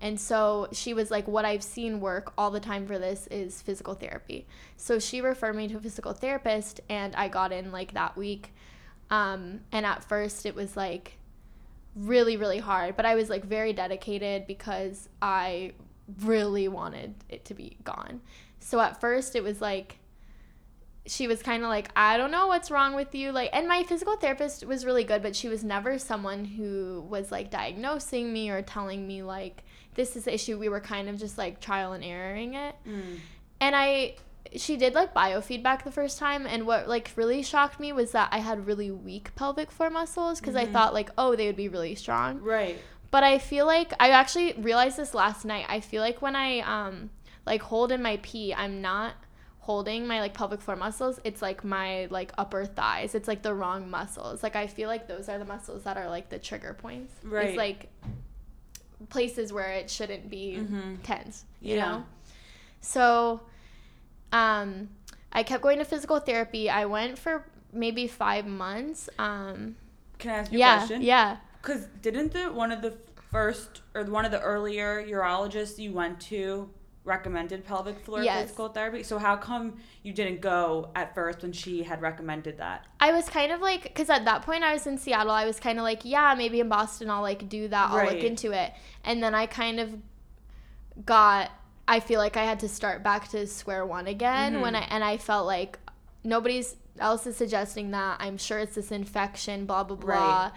and 0.00 0.20
so 0.20 0.68
she 0.72 0.94
was 0.94 1.10
like, 1.10 1.26
What 1.26 1.44
I've 1.44 1.62
seen 1.62 2.00
work 2.00 2.32
all 2.38 2.50
the 2.50 2.60
time 2.60 2.86
for 2.86 2.98
this 2.98 3.26
is 3.28 3.62
physical 3.62 3.94
therapy. 3.94 4.46
So 4.76 4.98
she 4.98 5.20
referred 5.20 5.56
me 5.56 5.68
to 5.68 5.76
a 5.76 5.80
physical 5.80 6.12
therapist, 6.12 6.80
and 6.88 7.14
I 7.16 7.28
got 7.28 7.52
in 7.52 7.72
like 7.72 7.94
that 7.94 8.16
week. 8.16 8.52
Um, 9.10 9.60
and 9.72 9.84
at 9.86 10.04
first, 10.04 10.46
it 10.46 10.54
was 10.54 10.76
like 10.76 11.18
really, 11.96 12.36
really 12.36 12.58
hard, 12.58 12.96
but 12.96 13.06
I 13.06 13.14
was 13.14 13.28
like 13.28 13.44
very 13.44 13.72
dedicated 13.72 14.46
because 14.46 15.08
I 15.20 15.72
really 16.22 16.68
wanted 16.68 17.14
it 17.28 17.44
to 17.46 17.54
be 17.54 17.76
gone. 17.84 18.20
So 18.60 18.80
at 18.80 19.00
first 19.00 19.36
it 19.36 19.42
was 19.42 19.60
like 19.60 19.98
she 21.08 21.26
was 21.26 21.42
kind 21.42 21.62
of 21.62 21.68
like, 21.68 21.90
I 21.96 22.16
don't 22.16 22.30
know 22.30 22.48
what's 22.48 22.70
wrong 22.70 22.94
with 22.94 23.14
you. 23.14 23.32
Like, 23.32 23.50
and 23.52 23.66
my 23.66 23.82
physical 23.82 24.16
therapist 24.16 24.66
was 24.66 24.84
really 24.84 25.04
good, 25.04 25.22
but 25.22 25.34
she 25.34 25.48
was 25.48 25.64
never 25.64 25.98
someone 25.98 26.44
who 26.44 27.04
was 27.08 27.32
like 27.32 27.50
diagnosing 27.50 28.32
me 28.32 28.50
or 28.50 28.62
telling 28.62 29.06
me, 29.06 29.22
like, 29.22 29.64
this 29.94 30.16
is 30.16 30.24
the 30.24 30.34
issue. 30.34 30.58
We 30.58 30.68
were 30.68 30.80
kind 30.80 31.08
of 31.08 31.18
just 31.18 31.38
like 31.38 31.60
trial 31.60 31.92
and 31.92 32.04
erroring 32.04 32.54
it. 32.54 32.74
Mm. 32.86 33.18
And 33.60 33.74
I, 33.74 34.16
she 34.54 34.76
did 34.76 34.94
like 34.94 35.14
biofeedback 35.14 35.82
the 35.82 35.90
first 35.90 36.18
time. 36.18 36.46
And 36.46 36.66
what 36.66 36.88
like 36.88 37.10
really 37.16 37.42
shocked 37.42 37.80
me 37.80 37.92
was 37.92 38.12
that 38.12 38.28
I 38.30 38.38
had 38.38 38.66
really 38.66 38.90
weak 38.90 39.34
pelvic 39.34 39.70
floor 39.70 39.90
muscles 39.90 40.40
because 40.40 40.56
I 40.56 40.66
thought, 40.66 40.94
like, 40.94 41.10
oh, 41.18 41.34
they 41.34 41.46
would 41.46 41.56
be 41.56 41.68
really 41.68 41.94
strong. 41.94 42.40
Right. 42.40 42.78
But 43.10 43.22
I 43.24 43.38
feel 43.38 43.66
like 43.66 43.92
I 43.98 44.10
actually 44.10 44.52
realized 44.54 44.96
this 44.98 45.14
last 45.14 45.44
night. 45.44 45.66
I 45.68 45.80
feel 45.80 46.02
like 46.02 46.20
when 46.20 46.36
I 46.36 46.60
um 46.60 47.10
like 47.46 47.62
hold 47.62 47.90
in 47.92 48.02
my 48.02 48.18
pee, 48.22 48.52
I'm 48.54 48.82
not 48.82 49.14
holding 49.60 50.06
my 50.06 50.20
like 50.20 50.34
pelvic 50.34 50.60
floor 50.60 50.76
muscles. 50.76 51.20
It's 51.24 51.40
like 51.42 51.64
my 51.64 52.06
like 52.10 52.32
upper 52.38 52.64
thighs. 52.66 53.14
It's 53.14 53.28
like 53.28 53.42
the 53.42 53.54
wrong 53.54 53.90
muscles. 53.90 54.42
Like 54.42 54.56
I 54.56 54.66
feel 54.66 54.88
like 54.88 55.08
those 55.08 55.28
are 55.28 55.38
the 55.38 55.44
muscles 55.44 55.84
that 55.84 55.96
are 55.96 56.08
like 56.08 56.28
the 56.28 56.38
trigger 56.38 56.74
points. 56.74 57.14
Right. 57.22 57.48
It's 57.48 57.56
like 57.56 57.88
places 59.08 59.52
where 59.52 59.70
it 59.72 59.88
shouldn't 59.90 60.28
be 60.28 60.58
Mhm. 60.60 61.02
tense, 61.02 61.44
you 61.60 61.76
Yeah. 61.76 61.88
know? 61.90 62.04
So 62.80 63.40
um 64.32 64.90
I 65.32 65.42
kept 65.42 65.62
going 65.62 65.78
to 65.78 65.84
physical 65.84 66.18
therapy. 66.20 66.68
I 66.70 66.84
went 66.86 67.18
for 67.18 67.44
maybe 67.72 68.06
5 68.06 68.46
months. 68.46 69.08
Um 69.18 69.76
Can 70.18 70.30
I 70.30 70.34
ask 70.38 70.52
you 70.52 70.58
a 70.58 70.60
yeah, 70.60 70.78
question? 70.78 71.02
yeah. 71.02 71.36
Because 71.62 71.86
didn't 72.02 72.32
the 72.32 72.46
one 72.46 72.72
of 72.72 72.82
the 72.82 72.96
first 73.30 73.82
or 73.94 74.04
one 74.04 74.24
of 74.24 74.30
the 74.30 74.40
earlier 74.40 75.04
urologists 75.06 75.78
you 75.78 75.92
went 75.92 76.20
to 76.20 76.70
recommended 77.04 77.64
pelvic 77.64 77.98
floor 78.04 78.22
Yes. 78.22 78.42
physical 78.42 78.68
therapy? 78.68 79.02
So 79.02 79.18
how 79.18 79.36
come 79.36 79.78
you 80.02 80.12
didn't 80.12 80.40
go 80.40 80.90
at 80.94 81.14
first 81.14 81.42
when 81.42 81.52
she 81.52 81.82
had 81.82 82.00
recommended 82.00 82.58
that? 82.58 82.86
I 83.00 83.12
was 83.12 83.28
kind 83.28 83.50
of 83.50 83.60
like, 83.60 83.82
because 83.82 84.10
at 84.10 84.24
that 84.26 84.42
point 84.42 84.62
I 84.62 84.72
was 84.72 84.86
in 84.86 84.98
Seattle, 84.98 85.32
I 85.32 85.44
was 85.44 85.58
kind 85.58 85.78
of 85.78 85.82
like, 85.82 86.04
yeah, 86.04 86.34
maybe 86.36 86.60
in 86.60 86.68
Boston 86.68 87.10
I'll 87.10 87.22
like 87.22 87.48
do 87.48 87.68
that, 87.68 87.90
I'll 87.90 87.98
Right. 87.98 88.12
look 88.12 88.24
into 88.24 88.52
it. 88.52 88.72
And 89.04 89.22
then 89.22 89.34
I 89.34 89.46
kind 89.46 89.80
of 89.80 89.94
got, 91.04 91.50
I 91.86 92.00
feel 92.00 92.20
like 92.20 92.36
I 92.36 92.44
had 92.44 92.60
to 92.60 92.68
start 92.68 93.02
back 93.02 93.28
to 93.28 93.46
square 93.46 93.86
one 93.86 94.06
again 94.06 94.60
when 94.60 94.74
mm-hmm. 94.74 94.92
I, 94.92 94.94
and 94.94 95.02
I 95.02 95.16
felt 95.16 95.46
like 95.46 95.78
nobody's 96.22 96.76
else 97.00 97.26
is 97.26 97.36
suggesting 97.36 97.92
that. 97.92 98.16
I'm 98.20 98.36
sure 98.36 98.58
it's 98.58 98.74
this 98.74 98.90
infection, 98.90 99.66
blah, 99.66 99.84
blah, 99.84 99.96
blah. 99.96 100.42
Right. 100.44 100.52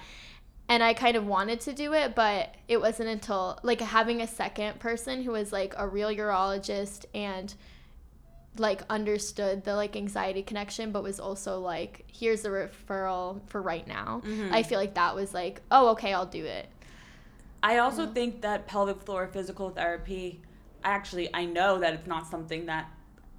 And 0.72 0.82
I 0.82 0.94
kind 0.94 1.18
of 1.18 1.28
wanted 1.28 1.60
to 1.62 1.74
do 1.74 1.94
it, 1.94 2.16
but 2.16 2.56
it 2.70 2.80
wasn't 2.80 3.10
until 3.10 3.60
like 3.62 3.82
having 3.82 4.22
a 4.22 4.28
second 4.28 4.80
person 4.80 5.22
who 5.22 5.32
was 5.32 5.52
like 5.52 5.74
a 5.78 5.86
real 5.86 6.08
urologist 6.10 7.06
and 7.14 7.54
like 8.58 8.82
understood 8.90 9.64
the 9.66 9.76
like 9.76 9.96
anxiety 9.96 10.44
connection 10.44 10.92
but 10.92 11.04
was 11.04 11.20
also 11.22 11.60
like 11.60 12.04
here's 12.12 12.42
the 12.42 12.50
referral 12.50 13.40
for 13.48 13.62
right 13.62 13.88
now 13.88 14.22
Mm-hmm. 14.26 14.54
i 14.54 14.62
feel 14.62 14.78
like 14.78 14.96
that 14.96 15.16
was 15.16 15.34
like 15.34 15.62
oh 15.72 15.92
okay 15.92 16.14
i'll 16.14 16.26
do 16.26 16.44
it 16.44 16.68
I 17.64 17.78
also 17.78 18.08
think 18.08 18.42
that 18.42 18.66
pelvic 18.68 19.02
floor 19.02 19.28
physical 19.28 19.70
therapy, 19.70 20.42
actually, 20.84 21.30
I 21.34 21.46
know 21.46 21.80
that 21.80 21.94
it's 21.94 22.08
not 22.08 22.26
something 22.28 22.66
that 22.66 22.90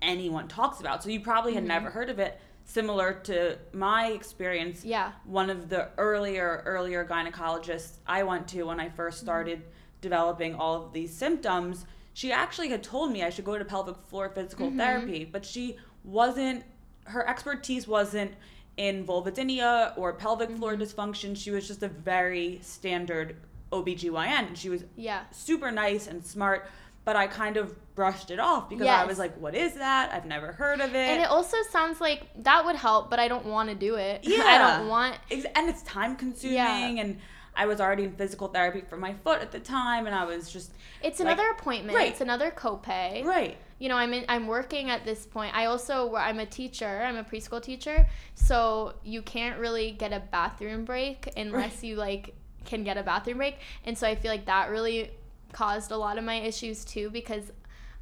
anyone 0.01 0.47
talks 0.49 0.81
about. 0.81 1.03
So 1.03 1.11
you 1.11 1.21
probably 1.21 1.55
had 1.55 1.64
never 1.64 1.90
heard 1.90 2.09
of 2.09 2.18
it. 2.18 2.38
Similar 2.64 3.14
to 3.25 3.59
my 3.72 4.09
experience, 4.09 4.85
yeah. 4.85 5.12
one 5.25 5.51
of 5.51 5.68
the 5.68 5.88
earlier 5.98 6.62
earlier 6.64 7.05
gynecologists 7.05 7.98
I 8.07 8.22
went 8.22 8.48
to 8.48 8.62
when 8.64 8.81
I 8.81 8.88
first 8.88 9.18
mm-hmm. 9.18 9.27
started 9.27 9.62
developing 10.01 10.55
all 10.55 10.85
of 10.85 10.92
these 10.92 11.12
symptoms, 11.12 11.87
she 12.14 12.33
actually 12.33 12.68
had 12.68 12.83
told 12.83 13.11
me 13.11 13.22
I 13.22 13.31
should 13.31 13.44
go 13.44 13.59
to 13.59 13.64
pelvic 13.64 13.96
floor 14.09 14.29
physical 14.29 14.68
mm-hmm. 14.68 14.79
therapy, 14.79 15.25
but 15.25 15.44
she 15.44 15.77
wasn't 16.05 16.64
her 17.05 17.29
expertise 17.29 17.88
wasn't 17.88 18.33
in 18.77 19.05
vulvodynia 19.05 19.96
or 19.98 20.12
pelvic 20.12 20.51
floor 20.57 20.75
mm-hmm. 20.75 20.83
dysfunction. 20.83 21.37
She 21.37 21.51
was 21.51 21.66
just 21.66 21.83
a 21.83 21.88
very 21.88 22.61
standard 22.62 23.37
OBGYN 23.72 24.48
and 24.48 24.59
she 24.59 24.68
was 24.68 24.85
yeah. 24.96 25.22
super 25.31 25.70
nice 25.70 26.07
and 26.07 26.25
smart, 26.25 26.68
but 27.04 27.16
I 27.16 27.26
kind 27.26 27.56
of 27.56 27.74
brushed 27.94 28.30
it 28.30 28.38
off 28.40 28.68
because 28.70 28.86
I 28.86 29.04
was 29.04 29.18
like, 29.18 29.36
what 29.38 29.54
is 29.54 29.74
that? 29.74 30.12
I've 30.14 30.24
never 30.26 30.52
heard 30.52 30.80
of 30.80 30.94
it. 30.94 31.08
and 31.10 31.20
it 31.22 31.28
also 31.28 31.56
sounds 31.70 32.00
like 32.00 32.22
that 32.44 32.64
would 32.64 32.76
help 32.76 33.10
but 33.10 33.18
i 33.18 33.28
don't 33.28 33.44
want 33.44 33.68
to 33.68 33.74
do 33.74 33.96
it 33.96 34.20
Yeah. 34.22 34.42
i 34.46 34.56
don't 34.58 34.88
want 34.88 35.16
and 35.30 35.68
it's 35.68 35.82
time 35.82 36.16
consuming 36.16 36.56
Yeah. 36.56 37.02
and 37.02 37.18
I 37.54 37.66
was 37.66 37.82
already 37.82 38.04
in 38.04 38.12
physical 38.16 38.48
therapy 38.48 38.80
for 38.80 38.96
my 38.96 39.12
foot 39.12 39.42
at 39.42 39.52
the 39.52 39.60
time 39.60 40.06
and 40.06 40.14
I 40.14 40.24
was 40.24 40.50
just 40.50 40.72
it's 41.02 41.20
Like- 41.20 41.34
another 41.34 41.50
appointment 41.50 41.94
Right. 41.94 42.08
it's 42.10 42.22
another 42.22 42.50
copay 42.50 43.22
right. 43.26 43.58
you 43.78 43.90
know 43.90 43.96
i'm 43.96 44.14
in 44.14 44.24
i'm 44.30 44.46
working 44.46 44.88
at 44.88 45.04
this 45.04 45.26
point 45.26 45.54
i 45.54 45.66
also 45.66 46.14
i'm 46.16 46.38
a 46.38 46.46
teacher 46.46 47.02
i'm 47.06 47.16
a 47.16 47.24
preschool 47.24 47.62
teacher 47.62 48.06
so 48.34 48.94
you 49.04 49.20
can't 49.20 49.58
really 49.58 49.90
get 49.90 50.14
a 50.14 50.20
bathroom 50.20 50.86
break 50.86 51.28
unless 51.36 51.84
you 51.84 51.96
like 51.96 52.34
can 52.64 52.84
get 52.84 52.96
a 52.96 53.02
bathroom 53.02 53.36
break 53.36 53.56
and 53.84 53.98
so 53.98 54.06
i 54.08 54.14
feel 54.14 54.30
like 54.30 54.46
that 54.46 54.70
really 54.70 55.10
caused 55.52 55.90
a 55.90 55.96
lot 55.96 56.18
of 56.18 56.24
my 56.24 56.36
issues 56.36 56.84
too 56.84 57.10
because 57.10 57.50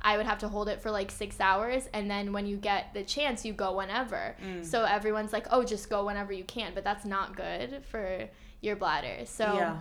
i 0.02 0.16
would 0.16 0.26
have 0.26 0.38
to 0.38 0.48
hold 0.48 0.68
it 0.68 0.80
for 0.80 0.90
like 0.90 1.10
six 1.10 1.40
hours 1.40 1.88
and 1.92 2.10
then 2.10 2.32
when 2.32 2.46
you 2.46 2.56
get 2.56 2.92
the 2.94 3.02
chance 3.02 3.44
you 3.44 3.52
go 3.52 3.76
whenever 3.76 4.36
Mm. 4.42 4.64
so 4.64 4.84
everyone's 4.84 5.32
like 5.32 5.46
oh 5.50 5.62
just 5.64 5.90
go 5.90 6.04
whenever 6.06 6.32
you 6.32 6.44
can 6.44 6.72
but 6.74 6.84
that's 6.84 7.04
not 7.04 7.36
good 7.36 7.82
for 7.90 8.28
your 8.60 8.76
bladder 8.76 9.18
so 9.26 9.44
yeah. 9.44 9.76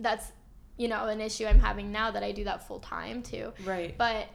that's 0.00 0.32
you 0.76 0.88
know 0.88 1.06
an 1.06 1.20
issue 1.20 1.46
i'm 1.46 1.60
having 1.60 1.92
now 1.92 2.10
that 2.10 2.22
i 2.24 2.32
do 2.32 2.44
that 2.44 2.66
full 2.66 2.80
time 2.80 3.22
too 3.22 3.52
Right. 3.64 3.96
but 3.96 4.26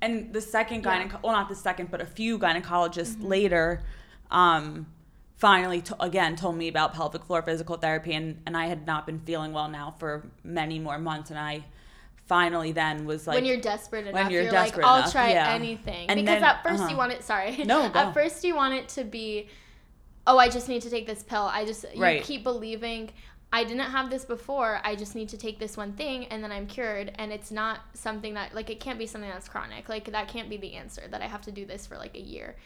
And 0.00 0.32
the 0.32 0.40
second 0.40 0.84
Yeah. 0.84 1.16
well 1.22 1.32
not 1.32 1.48
the 1.48 1.54
second 1.54 1.90
but 1.90 2.00
a 2.00 2.06
few 2.06 2.38
gynecologists 2.38 3.16
Mm-hmm. 3.16 3.26
later 3.26 3.82
um 4.30 4.86
finally 5.36 5.80
to, 5.82 6.02
again 6.02 6.36
told 6.36 6.56
me 6.56 6.68
about 6.68 6.94
pelvic 6.94 7.24
floor 7.24 7.42
physical 7.42 7.76
therapy 7.76 8.14
and 8.14 8.40
and 8.46 8.56
I 8.56 8.66
had 8.66 8.86
not 8.86 9.06
been 9.06 9.18
feeling 9.20 9.52
well 9.52 9.68
now 9.68 9.94
for 9.98 10.30
many 10.44 10.78
more 10.78 10.98
months 10.98 11.30
and 11.30 11.38
I 11.38 11.64
finally 12.32 12.72
then 12.72 13.04
was 13.04 13.26
like 13.26 13.34
when 13.34 13.44
you're 13.44 13.60
desperate 13.60 14.06
enough, 14.06 14.14
when 14.14 14.30
you're 14.30 14.44
you're, 14.44 14.50
desperate 14.50 14.82
like, 14.82 14.90
I'll 14.90 14.98
enough, 15.00 15.12
try 15.12 15.32
yeah. 15.32 15.52
anything. 15.52 16.08
And 16.08 16.18
because 16.18 16.40
then- 16.40 16.44
at 16.44 16.64
1st 16.64 16.74
uh-huh. 16.78 16.88
you 16.88 16.96
want 16.96 17.12
it. 17.12 17.22
Sorry. 17.22 17.62
No, 17.66 17.90
go. 17.90 17.98
at 17.98 18.14
first 18.14 18.42
you 18.42 18.56
want 18.56 18.72
it 18.72 18.88
to 18.90 19.04
be, 19.04 19.48
oh, 20.26 20.38
I 20.38 20.48
just 20.48 20.66
need 20.66 20.80
to 20.82 20.88
take 20.88 21.06
this 21.06 21.22
pill. 21.22 21.42
I 21.42 21.66
just 21.66 21.84
you 21.94 22.00
Right. 22.00 22.22
keep 22.22 22.42
believing. 22.42 23.10
I 23.52 23.64
didn't 23.64 23.90
have 23.90 24.08
this 24.08 24.24
before. 24.24 24.80
I 24.82 24.94
just 24.94 25.14
need 25.14 25.28
to 25.28 25.36
take 25.36 25.58
this 25.58 25.76
one 25.76 25.92
thing 25.92 26.24
and 26.28 26.42
then 26.42 26.50
I'm 26.50 26.66
cured. 26.66 27.12
And 27.16 27.30
it's 27.30 27.50
not 27.50 27.80
something 27.92 28.32
that 28.32 28.54
like 28.54 28.70
it 28.70 28.80
can't 28.80 28.98
be 28.98 29.06
something 29.06 29.28
that's 29.28 29.48
chronic. 29.48 29.90
Like 29.90 30.10
that 30.10 30.26
can't 30.28 30.48
be 30.48 30.56
the 30.56 30.72
answer 30.72 31.02
that 31.10 31.20
I 31.20 31.26
have 31.26 31.42
to 31.42 31.52
do 31.52 31.66
this 31.66 31.86
for 31.86 31.98
like 31.98 32.16
a 32.16 32.20
year. 32.20 32.56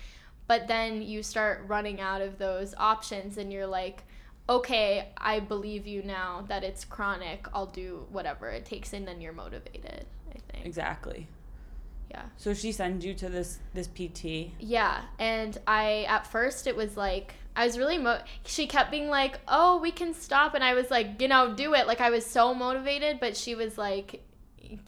But 0.46 0.68
then 0.68 1.02
you 1.02 1.24
start 1.24 1.64
running 1.66 2.00
out 2.00 2.22
of 2.22 2.38
those 2.38 2.72
options 2.78 3.36
and 3.36 3.52
you're 3.52 3.66
like, 3.66 4.04
okay, 4.48 5.08
I 5.16 5.40
believe 5.40 5.86
you 5.86 6.02
now 6.02 6.44
that 6.48 6.62
it's 6.64 6.84
chronic. 6.84 7.46
I'll 7.52 7.66
do 7.66 8.06
whatever 8.10 8.48
it 8.48 8.64
takes 8.64 8.92
and 8.92 9.06
then 9.06 9.20
you're 9.20 9.32
motivated, 9.32 10.06
I 10.30 10.38
think. 10.52 10.66
exactly. 10.66 11.28
Yeah. 12.10 12.22
So 12.36 12.54
she 12.54 12.70
sends 12.70 13.04
you 13.04 13.14
to 13.14 13.28
this 13.28 13.58
this 13.74 13.88
PT. 13.88 14.52
Yeah, 14.60 15.02
and 15.18 15.58
I 15.66 16.04
at 16.08 16.26
first 16.26 16.66
it 16.66 16.76
was 16.76 16.96
like 16.96 17.34
I 17.56 17.66
was 17.66 17.78
really 17.78 17.98
mo 17.98 18.20
she 18.44 18.66
kept 18.66 18.90
being 18.90 19.08
like, 19.08 19.40
"Oh, 19.48 19.78
we 19.78 19.90
can 19.90 20.14
stop." 20.14 20.54
And 20.54 20.62
I 20.62 20.74
was 20.74 20.90
like, 20.90 21.20
"You 21.20 21.26
know, 21.26 21.54
do 21.54 21.74
it." 21.74 21.86
Like 21.86 22.00
I 22.00 22.10
was 22.10 22.24
so 22.24 22.54
motivated, 22.54 23.18
but 23.18 23.36
she 23.36 23.54
was 23.54 23.76
like 23.76 24.22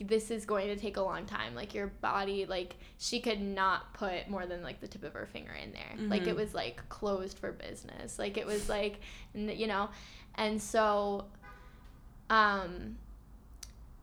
this 0.00 0.30
is 0.30 0.44
going 0.44 0.68
to 0.68 0.76
take 0.76 0.96
a 0.96 1.02
long 1.02 1.26
time. 1.26 1.54
Like 1.54 1.74
your 1.74 1.88
body 1.88 2.46
like 2.46 2.76
she 2.98 3.20
could 3.20 3.40
not 3.40 3.92
put 3.94 4.28
more 4.28 4.46
than 4.46 4.62
like 4.62 4.80
the 4.80 4.88
tip 4.88 5.04
of 5.04 5.12
her 5.14 5.26
finger 5.26 5.52
in 5.52 5.72
there. 5.72 6.08
Like 6.08 6.26
it 6.26 6.36
was 6.36 6.54
like 6.54 6.88
closed 6.88 7.38
for 7.38 7.52
business. 7.52 8.18
Like 8.18 8.36
it 8.36 8.46
was 8.46 8.68
like 8.68 9.00
you 9.34 9.66
know. 9.66 9.88
And 10.34 10.60
so 10.60 11.26
um 12.30 12.96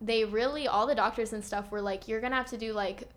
they 0.02 0.26
really 0.26 0.68
all 0.68 0.88
the 0.88 0.96
doctors 0.96 1.34
and 1.34 1.44
stuff 1.44 1.72
were 1.72 1.82
like 1.82 2.08
you're 2.08 2.22
gonna 2.22 2.36
have 2.36 2.50
to 2.50 2.58
do 2.58 2.74
like 2.74 3.08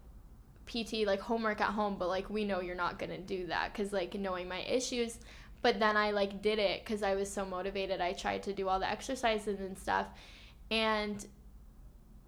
pt 0.66 1.06
like 1.06 1.20
homework 1.20 1.60
at 1.60 1.70
home 1.70 1.96
but 1.98 2.08
like 2.08 2.28
we 2.28 2.44
know 2.44 2.60
you're 2.60 2.74
not 2.74 2.98
gonna 2.98 3.18
do 3.18 3.46
that 3.46 3.72
because 3.72 3.92
like 3.92 4.14
knowing 4.14 4.46
my 4.46 4.60
issues 4.60 5.18
but 5.62 5.80
then 5.80 5.96
i 5.96 6.10
like 6.10 6.42
did 6.42 6.58
it 6.58 6.84
because 6.84 7.02
i 7.02 7.14
was 7.14 7.30
so 7.30 7.44
motivated 7.44 8.00
i 8.00 8.12
tried 8.12 8.42
to 8.42 8.52
do 8.52 8.68
all 8.68 8.78
the 8.78 8.88
exercises 8.88 9.60
and 9.60 9.76
stuff 9.76 10.06
and 10.70 11.26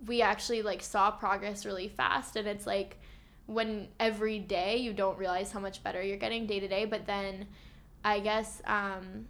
we 0.07 0.23
actually 0.23 0.63
like 0.63 0.83
saw 0.83 1.11
progress 1.11 1.67
really 1.67 1.89
fast 1.89 2.37
and 2.37 2.47
it's 2.49 2.67
like 2.67 2.99
when 3.47 3.89
every 3.99 4.39
day 4.39 4.77
you 4.77 4.93
don't 4.93 5.19
realize 5.19 5.53
how 5.53 5.61
much 5.61 5.83
better 5.83 6.03
you're 6.03 6.17
getting 6.17 6.47
day 6.47 6.61
to 6.61 6.69
day 6.69 6.85
but 6.85 7.07
then 7.07 7.47
i 8.05 8.19
guess 8.21 8.63
um 8.67 9.27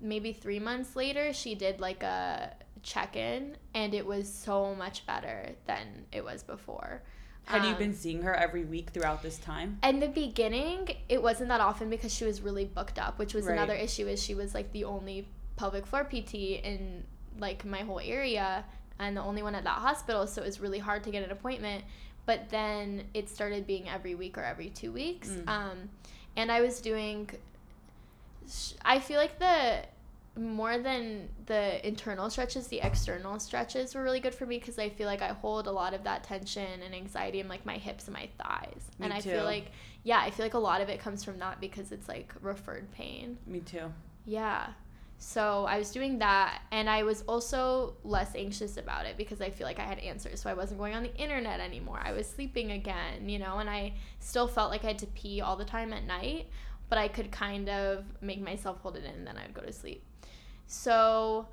maybe 0.00 0.32
three 0.32 0.58
months 0.58 0.96
later 0.96 1.32
she 1.32 1.54
did 1.54 1.80
like 1.80 2.02
a 2.02 2.52
check-in 2.82 3.56
and 3.74 3.94
it 3.94 4.04
was 4.04 4.32
so 4.32 4.74
much 4.74 5.06
better 5.06 5.50
than 5.66 6.04
it 6.12 6.24
was 6.24 6.42
before 6.42 7.02
Had 7.44 7.64
you 7.64 7.72
Um, 7.72 7.78
been 7.78 7.94
seeing 7.94 8.22
her 8.22 8.34
every 8.34 8.64
week 8.64 8.90
throughout 8.90 9.22
this 9.22 9.38
time? 9.38 9.78
in 9.84 10.00
the 10.00 10.08
beginning 10.08 10.88
it 11.08 11.22
wasn't 11.22 11.48
that 11.48 11.60
often 11.60 11.90
because 11.90 12.12
she 12.12 12.24
was 12.24 12.40
really 12.40 12.64
booked 12.64 12.98
up 12.98 13.18
which 13.20 13.34
was 13.34 13.44
Right. 13.46 13.52
another 13.52 13.74
issue 13.74 14.08
is 14.08 14.20
she 14.22 14.34
was 14.34 14.52
like 14.54 14.72
the 14.72 14.84
only 14.84 15.28
pelvic 15.56 15.86
floor 15.86 16.04
pt 16.04 16.34
in 16.34 17.04
like 17.38 17.64
my 17.64 17.82
whole 17.82 18.00
area 18.00 18.64
and 19.02 19.16
the 19.16 19.22
only 19.22 19.42
one 19.42 19.54
at 19.54 19.64
that 19.64 19.78
hospital, 19.78 20.26
so 20.26 20.42
it 20.42 20.46
was 20.46 20.60
really 20.60 20.78
hard 20.78 21.04
to 21.04 21.10
get 21.10 21.24
an 21.24 21.30
appointment. 21.30 21.84
But 22.24 22.50
then 22.50 23.04
it 23.14 23.28
started 23.28 23.66
being 23.66 23.88
every 23.88 24.14
week 24.14 24.38
or 24.38 24.44
every 24.44 24.70
two 24.70 24.92
weeks. 24.92 25.28
Mm. 25.28 25.48
Um, 25.48 25.88
and 26.36 26.52
I 26.52 26.60
was 26.60 26.80
doing, 26.80 27.28
I 28.84 29.00
feel 29.00 29.18
like 29.18 29.38
the 29.38 29.80
more 30.36 30.78
than 30.78 31.28
the 31.46 31.86
internal 31.86 32.30
stretches, 32.30 32.68
the 32.68 32.80
external 32.80 33.38
stretches 33.38 33.94
were 33.94 34.02
really 34.02 34.20
good 34.20 34.34
for 34.34 34.46
me 34.46 34.58
because 34.58 34.78
I 34.78 34.88
feel 34.88 35.06
like 35.06 35.20
I 35.20 35.28
hold 35.28 35.66
a 35.66 35.72
lot 35.72 35.94
of 35.94 36.04
that 36.04 36.24
tension 36.24 36.82
and 36.82 36.94
anxiety 36.94 37.40
in 37.40 37.48
like 37.48 37.66
my 37.66 37.76
hips 37.76 38.06
and 38.06 38.14
my 38.14 38.28
thighs. 38.38 38.82
Me 38.98 39.04
and 39.04 39.12
I 39.12 39.20
too. 39.20 39.30
feel 39.30 39.44
like, 39.44 39.66
yeah, 40.04 40.20
I 40.20 40.30
feel 40.30 40.46
like 40.46 40.54
a 40.54 40.58
lot 40.58 40.80
of 40.80 40.88
it 40.88 41.00
comes 41.00 41.22
from 41.22 41.38
that 41.40 41.60
because 41.60 41.92
it's 41.92 42.08
like 42.08 42.32
referred 42.40 42.90
pain. 42.92 43.36
Me 43.46 43.60
too. 43.60 43.92
Yeah. 44.24 44.68
So 45.24 45.66
I 45.66 45.78
was 45.78 45.92
doing 45.92 46.18
that 46.18 46.62
and 46.72 46.90
I 46.90 47.04
was 47.04 47.22
also 47.28 47.94
less 48.02 48.34
anxious 48.34 48.76
about 48.76 49.06
it 49.06 49.16
because 49.16 49.40
I 49.40 49.50
feel 49.50 49.68
like 49.68 49.78
I 49.78 49.84
had 49.84 50.00
answers. 50.00 50.40
So 50.40 50.50
I 50.50 50.54
wasn't 50.54 50.80
going 50.80 50.94
on 50.96 51.04
the 51.04 51.14
internet 51.14 51.60
anymore. 51.60 52.00
I 52.02 52.10
was 52.10 52.26
sleeping 52.26 52.72
again, 52.72 53.28
you 53.28 53.38
know, 53.38 53.58
and 53.58 53.70
I 53.70 53.94
still 54.18 54.48
felt 54.48 54.72
like 54.72 54.82
I 54.82 54.88
had 54.88 54.98
to 54.98 55.06
pee 55.06 55.40
all 55.40 55.54
the 55.54 55.64
time 55.64 55.92
at 55.92 56.04
night, 56.04 56.48
but 56.88 56.98
I 56.98 57.06
could 57.06 57.30
kind 57.30 57.68
of 57.68 58.04
make 58.20 58.40
myself 58.42 58.80
hold 58.80 58.96
it 58.96 59.04
in 59.04 59.12
and 59.14 59.24
then 59.24 59.38
I'd 59.38 59.54
go 59.54 59.62
to 59.62 59.72
sleep. 59.72 60.02
So 60.66 61.46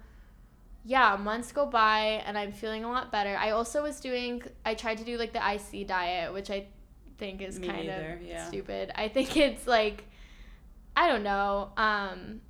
yeah, 0.84 1.16
months 1.16 1.52
go 1.52 1.68
by 1.68 2.24
and 2.26 2.40
I'm 2.40 2.52
feeling 2.52 2.86
a 2.86 2.90
lot 2.90 3.12
better. 3.12 3.38
I 3.38 3.52
also 3.52 3.84
was 3.84 4.00
doing 4.00 4.42
I 4.66 4.74
tried 4.74 4.98
to 4.98 5.04
do 5.04 5.16
like 5.16 5.32
the 5.32 5.48
IC 5.48 5.88
diet, 5.88 6.34
which 6.34 6.50
I 6.50 6.66
think 7.20 7.40
is 7.44 7.60
Me 7.60 7.68
kind 7.68 7.86
neither, 7.86 8.14
of 8.14 8.24
yeah. 8.24 8.48
stupid. 8.48 8.92
I 8.96 9.10
think 9.10 9.38
it's 9.38 9.68
like 9.68 10.06
I 10.98 11.08
don't 11.08 11.24
know. 11.24 11.70
Um 11.78 12.42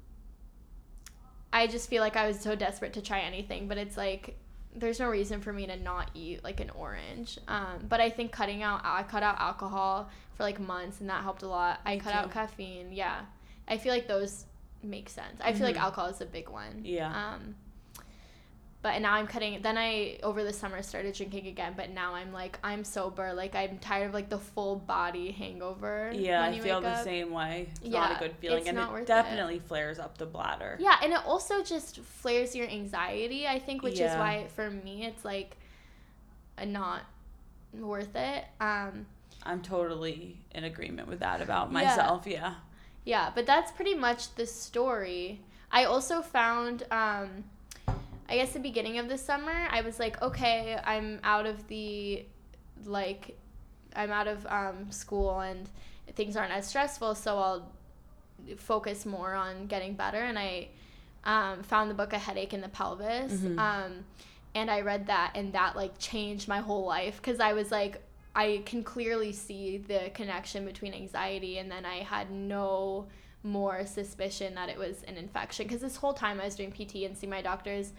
I 1.51 1.67
just 1.67 1.89
feel 1.89 2.01
like 2.01 2.15
I 2.15 2.27
was 2.27 2.39
so 2.39 2.55
desperate 2.55 2.93
to 2.93 3.01
try 3.01 3.19
anything, 3.21 3.67
but 3.67 3.77
it's 3.77 3.97
like 3.97 4.37
there's 4.75 4.99
no 4.99 5.07
reason 5.09 5.41
for 5.41 5.51
me 5.51 5.65
to 5.65 5.75
not 5.77 6.11
eat 6.13 6.43
like 6.43 6.59
an 6.59 6.69
orange. 6.69 7.39
Um, 7.47 7.85
but 7.89 7.99
I 7.99 8.09
think 8.09 8.31
cutting 8.31 8.61
out 8.61 8.81
I 8.83 9.03
cut 9.03 9.23
out 9.23 9.39
alcohol 9.39 10.09
for 10.35 10.43
like 10.43 10.59
months 10.59 11.01
and 11.01 11.09
that 11.09 11.23
helped 11.23 11.41
a 11.43 11.47
lot. 11.47 11.79
I 11.85 11.95
Me 11.95 11.99
cut 12.01 12.13
out 12.13 12.31
caffeine. 12.31 12.91
Yeah. 12.91 13.21
I 13.67 13.77
feel 13.77 13.91
like 13.93 14.07
those 14.07 14.45
make 14.83 15.09
sense. 15.09 15.39
I 15.43 15.53
feel 15.53 15.65
like 15.65 15.75
Mhm. 15.75 15.81
alcohol 15.81 16.07
is 16.09 16.21
a 16.21 16.25
big 16.25 16.49
one. 16.49 16.81
Yeah. 16.85 17.33
Um 17.33 17.55
but 18.81 19.01
now 19.01 19.13
I'm 19.13 19.27
cutting 19.27 19.61
then 19.61 19.77
I 19.77 20.19
over 20.23 20.43
the 20.43 20.53
summer 20.53 20.81
started 20.81 21.13
drinking 21.13 21.47
again, 21.47 21.73
but 21.75 21.89
now 21.89 22.13
I'm 22.13 22.31
like 22.31 22.57
I'm 22.63 22.83
sober. 22.85 23.33
Like 23.33 23.53
I'm 23.55 23.77
tired 23.79 24.07
of 24.07 24.13
like 24.13 24.29
the 24.29 24.37
full 24.39 24.77
body 24.77 25.31
hangover. 25.31 26.11
Yeah, 26.13 26.43
I 26.43 26.57
feel 26.59 26.79
the 26.79 26.87
up. 26.89 27.03
same 27.03 27.31
way. 27.31 27.67
It's 27.81 27.89
not 27.89 28.15
a 28.15 28.19
good 28.19 28.35
feeling, 28.39 28.67
and 28.69 28.77
it 28.77 28.89
worth 28.89 29.01
it. 29.01 29.07
definitely 29.07 29.59
flares 29.59 29.99
up 29.99 30.17
the 30.17 30.25
bladder. 30.25 30.77
Yeah, 30.79 30.95
and 31.03 31.11
it 31.11 31.19
also 31.25 31.61
just 31.61 31.99
flares 31.99 32.55
your 32.55 32.67
anxiety, 32.67 33.47
I 33.47 33.59
think, 33.59 33.83
which 33.83 33.99
is 33.99 34.13
why 34.15 34.47
for 34.55 34.69
me 34.69 35.03
it's 35.05 35.25
like 35.25 35.57
a 36.57 36.65
not 36.65 37.01
worth 37.73 38.15
it. 38.15 38.45
Um 38.61 39.05
I'm 39.43 39.61
totally 39.61 40.37
in 40.51 40.63
agreement 40.63 41.07
with 41.07 41.19
that 41.19 41.41
about 41.41 41.67
Yeah. 41.67 41.73
myself. 41.73 42.25
Yeah. 42.27 42.53
yeah, 43.05 43.31
but 43.35 43.45
that's 43.45 43.71
pretty 43.71 43.95
much 43.95 44.35
the 44.35 44.45
story. 44.45 45.41
I 45.71 45.83
also 45.85 46.21
found 46.21 46.83
um 46.91 47.43
I 48.29 48.35
guess 48.35 48.51
the 48.51 48.59
beginning 48.59 48.99
of 48.99 49.09
the 49.09 49.17
summer, 49.17 49.67
I 49.71 49.81
was 49.81 49.99
like, 49.99 50.21
okay, 50.21 50.79
I'm 50.83 51.19
out 51.23 51.45
of 51.45 51.67
the 51.67 52.25
like 52.85 53.35
I'm 53.95 54.11
out 54.11 54.27
of 54.27 54.45
um, 54.47 54.91
school 54.91 55.39
and 55.39 55.67
things 56.15 56.35
aren't 56.37 56.53
as 56.53 56.67
stressful, 56.67 57.15
so 57.15 57.37
I'll 57.37 57.71
focus 58.57 59.05
more 59.05 59.33
on 59.33 59.65
getting 59.67 59.95
better. 59.95 60.19
And 60.19 60.37
I 60.37 60.67
um, 61.23 61.63
found 61.63 61.89
the 61.89 61.95
book 61.95 62.13
A 62.13 62.19
Headache 62.19 62.53
in 62.53 62.61
the 62.61 62.69
Pelvis. 62.69 63.33
Mhm. 63.33 63.57
Um, 63.59 64.05
and 64.55 64.69
I 64.71 64.81
read 64.81 65.07
that, 65.07 65.31
and 65.35 65.53
that 65.53 65.75
like 65.75 65.97
changed 65.99 66.47
my 66.47 66.59
whole 66.59 66.85
life 66.85 67.17
because 67.17 67.39
I 67.39 67.53
was 67.53 67.71
like, 67.71 68.01
I 68.35 68.61
can 68.65 68.83
clearly 68.83 69.31
see 69.31 69.77
the 69.77 70.11
connection 70.13 70.65
between 70.65 70.93
anxiety, 70.93 71.57
and 71.57 71.69
then 71.69 71.85
I 71.85 71.97
had 71.97 72.31
no 72.31 73.07
more 73.43 73.85
suspicion 73.85 74.55
that 74.55 74.69
it 74.69 74.77
was 74.77 75.03
an 75.03 75.17
infection 75.17 75.65
because 75.65 75.81
this 75.81 75.95
whole 75.95 76.13
time 76.13 76.39
I 76.41 76.45
was 76.45 76.55
doing 76.55 76.71
PT 76.71 77.05
and 77.05 77.17
see 77.17 77.27
my 77.27 77.41
doctors. 77.41 77.93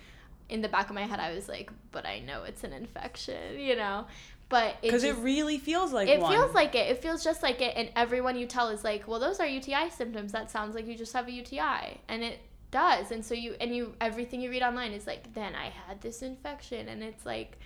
In 0.51 0.61
the 0.63 0.69
back 0.69 0.89
of 0.89 0.95
my 0.95 1.07
head, 1.07 1.21
I 1.21 1.33
was 1.33 1.49
like, 1.49 1.71
"But 1.93 2.05
I 2.07 2.19
know 2.21 2.45
it's 2.45 2.65
an 2.65 2.73
infection," 2.73 3.59
you 3.59 3.77
know. 3.77 4.07
But 4.49 4.71
it 4.83 4.83
Because 4.83 5.05
it, 5.05 5.11
just- 5.13 5.23
really 5.23 5.59
feels 5.59 5.93
like 5.93 6.09
it 6.09 6.19
one. 6.21 6.33
feels 6.33 6.53
like 6.55 6.75
it. 6.75 6.89
It 6.91 7.01
feels 7.01 7.23
just 7.23 7.43
like 7.43 7.61
it, 7.61 7.75
and 7.77 7.89
everyone 7.95 8.37
you 8.37 8.47
tell 8.47 8.69
is 8.69 8.83
like, 8.83 9.07
"Well, 9.07 9.21
those 9.21 9.39
are 9.41 9.47
UTI 9.47 9.91
symptoms. 9.91 10.33
That 10.33 10.51
sounds 10.51 10.75
like 10.75 10.87
you 10.89 10.97
just 10.97 11.13
have 11.13 11.29
a 11.29 11.33
UTI," 11.33 12.01
and 12.09 12.25
it 12.25 12.41
does. 12.73 13.11
And 13.13 13.25
so 13.25 13.33
you 13.35 13.55
and 13.61 13.75
you 13.75 13.95
everything 14.01 14.41
you 14.41 14.51
read 14.51 14.63
online 14.63 14.93
is 14.93 15.07
like, 15.07 15.33
"Then 15.35 15.55
I 15.55 15.67
had 15.87 16.01
this 16.01 16.21
infection," 16.23 16.89
and 16.89 17.03
it's 17.03 17.25
like, 17.25 17.59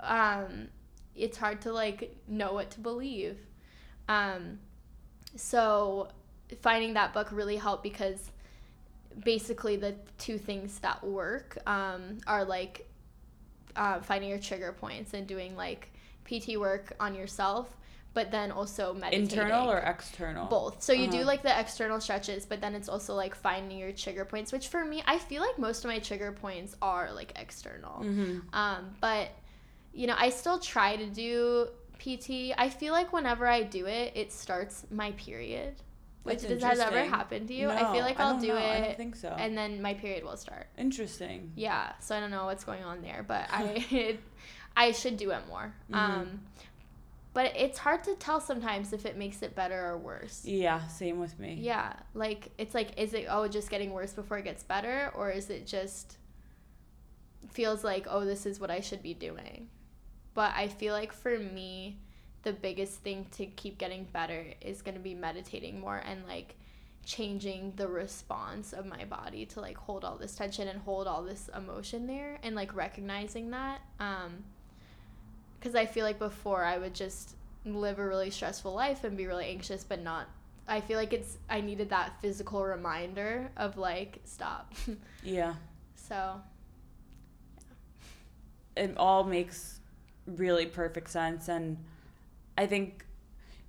um, 0.00 0.68
it's 1.14 1.36
hard 1.36 1.60
to 1.62 1.72
like 1.72 2.16
know 2.26 2.52
what 2.54 2.70
to 2.70 2.80
believe. 2.80 3.38
Um, 4.08 4.60
so 5.36 6.08
finding 6.62 6.94
that 6.94 7.12
book 7.12 7.28
really 7.32 7.56
helped 7.56 7.82
because 7.82 8.30
basically 9.24 9.76
the 9.76 9.94
two 10.18 10.38
things 10.38 10.78
that 10.80 11.02
work 11.04 11.58
um, 11.66 12.18
are 12.26 12.44
like 12.44 12.86
uh, 13.76 14.00
finding 14.00 14.30
your 14.30 14.38
trigger 14.38 14.72
points 14.72 15.14
and 15.14 15.26
doing 15.26 15.56
like 15.56 15.92
PT 16.24 16.56
work 16.58 16.94
on 17.00 17.14
yourself, 17.14 17.76
but 18.14 18.30
then 18.30 18.50
also 18.50 18.92
meditating. 18.94 19.30
internal 19.30 19.70
or 19.70 19.78
external. 19.78 20.46
both. 20.48 20.82
So 20.82 20.92
you 20.92 21.06
do 21.08 21.18
Uh-huh. 21.18 21.26
like 21.26 21.42
the 21.42 21.58
external 21.58 22.00
stretches, 22.00 22.44
but 22.46 22.60
then 22.60 22.74
it's 22.74 22.88
also 22.88 23.14
like 23.14 23.34
finding 23.34 23.78
your 23.78 23.92
trigger 23.92 24.24
points, 24.24 24.52
which 24.52 24.68
for 24.68 24.84
me, 24.84 25.02
I 25.06 25.18
feel 25.18 25.42
like 25.42 25.58
most 25.58 25.84
of 25.84 25.90
my 25.90 25.98
trigger 26.00 26.32
points 26.32 26.74
are 26.82 27.12
like 27.12 27.32
external. 27.36 28.02
hmm 28.02 28.38
Um, 28.52 28.96
but 29.00 29.30
you 29.92 30.06
know, 30.06 30.14
I 30.18 30.30
still 30.30 30.58
try 30.58 30.96
to 30.96 31.06
do 31.06 31.68
PT. 31.98 32.52
I 32.56 32.68
feel 32.68 32.92
like 32.92 33.12
whenever 33.12 33.46
I 33.46 33.62
do 33.62 33.86
it, 33.86 34.12
it 34.14 34.32
starts 34.32 34.86
my 34.90 35.12
period. 35.12 35.74
Which 36.22 36.42
does 36.42 36.62
has 36.62 36.78
ever 36.80 37.04
happened 37.04 37.48
to 37.48 37.54
you? 37.54 37.68
No, 37.68 37.74
I 37.74 37.92
feel 37.92 38.02
like 38.02 38.20
I'll 38.20 38.38
do 38.38 38.48
know. 38.48 38.56
it 38.56 38.60
I 38.60 38.80
don't 38.80 38.96
think 38.96 39.16
so. 39.16 39.28
and 39.28 39.56
then 39.56 39.80
my 39.80 39.94
period 39.94 40.24
will 40.24 40.36
start. 40.36 40.66
Interesting. 40.76 41.52
Yeah, 41.56 41.92
so 42.00 42.14
I 42.16 42.20
don't 42.20 42.30
know 42.30 42.44
what's 42.46 42.64
going 42.64 42.84
on 42.84 43.00
there, 43.02 43.24
but 43.26 43.46
I 43.50 44.18
I 44.76 44.92
should 44.92 45.16
do 45.16 45.30
it 45.30 45.42
more. 45.48 45.74
Mhm. 45.90 45.96
Um, 45.96 46.40
but 47.34 47.52
it's 47.56 47.78
hard 47.78 48.02
to 48.04 48.14
tell 48.16 48.40
sometimes 48.40 48.92
if 48.92 49.06
it 49.06 49.16
makes 49.16 49.42
it 49.42 49.54
better 49.54 49.86
or 49.86 49.96
worse. 49.98 50.44
Yeah, 50.44 50.86
same 50.88 51.20
with 51.20 51.38
me. 51.38 51.58
Yeah, 51.60 51.92
like 52.14 52.50
it's 52.58 52.74
like 52.74 52.98
is 52.98 53.14
it 53.14 53.26
oh 53.30 53.48
just 53.48 53.70
getting 53.70 53.92
worse 53.92 54.12
before 54.12 54.38
it 54.38 54.44
gets 54.44 54.62
better 54.62 55.12
or 55.14 55.30
is 55.30 55.48
it 55.50 55.66
just 55.66 56.18
feels 57.48 57.82
like 57.84 58.06
oh 58.08 58.24
this 58.24 58.44
is 58.44 58.60
what 58.60 58.70
I 58.70 58.80
should 58.80 59.02
be 59.02 59.14
doing. 59.14 59.68
But 60.34 60.52
I 60.54 60.68
feel 60.68 60.94
like 60.94 61.12
for 61.12 61.38
me 61.38 61.98
the 62.48 62.54
biggest 62.54 62.94
thing 63.00 63.26
to 63.30 63.44
keep 63.44 63.76
getting 63.76 64.04
better 64.04 64.42
is 64.62 64.80
going 64.80 64.94
to 64.94 65.00
be 65.00 65.12
meditating 65.12 65.78
more 65.78 65.98
and 65.98 66.26
like 66.26 66.54
changing 67.04 67.74
the 67.76 67.86
response 67.86 68.72
of 68.72 68.86
my 68.86 69.04
body 69.04 69.44
to 69.44 69.60
like 69.60 69.76
hold 69.76 70.02
all 70.02 70.16
this 70.16 70.34
tension 70.34 70.66
and 70.66 70.80
hold 70.80 71.06
all 71.06 71.22
this 71.22 71.50
emotion 71.54 72.06
there 72.06 72.38
and 72.42 72.56
like 72.56 72.74
recognizing 72.74 73.50
that 73.50 73.82
um 74.00 74.42
cuz 75.60 75.74
I 75.74 75.84
feel 75.84 76.06
like 76.06 76.18
before 76.18 76.64
I 76.64 76.78
would 76.78 76.94
just 76.94 77.36
live 77.66 77.98
a 77.98 78.06
really 78.06 78.30
stressful 78.30 78.72
life 78.72 79.04
and 79.04 79.14
be 79.14 79.26
really 79.26 79.46
anxious 79.46 79.84
but 79.84 80.00
not 80.00 80.26
I 80.66 80.80
feel 80.80 80.96
like 80.96 81.12
it's 81.12 81.36
I 81.50 81.60
needed 81.60 81.90
that 81.90 82.18
physical 82.22 82.64
reminder 82.64 83.50
of 83.58 83.76
like 83.76 84.20
stop. 84.24 84.72
Yeah. 85.22 85.54
so, 85.96 86.40
it 88.74 88.96
all 88.96 89.24
makes 89.24 89.80
really 90.26 90.64
perfect 90.64 91.10
sense 91.10 91.48
and 91.48 91.76
i 92.58 92.66
think 92.66 93.06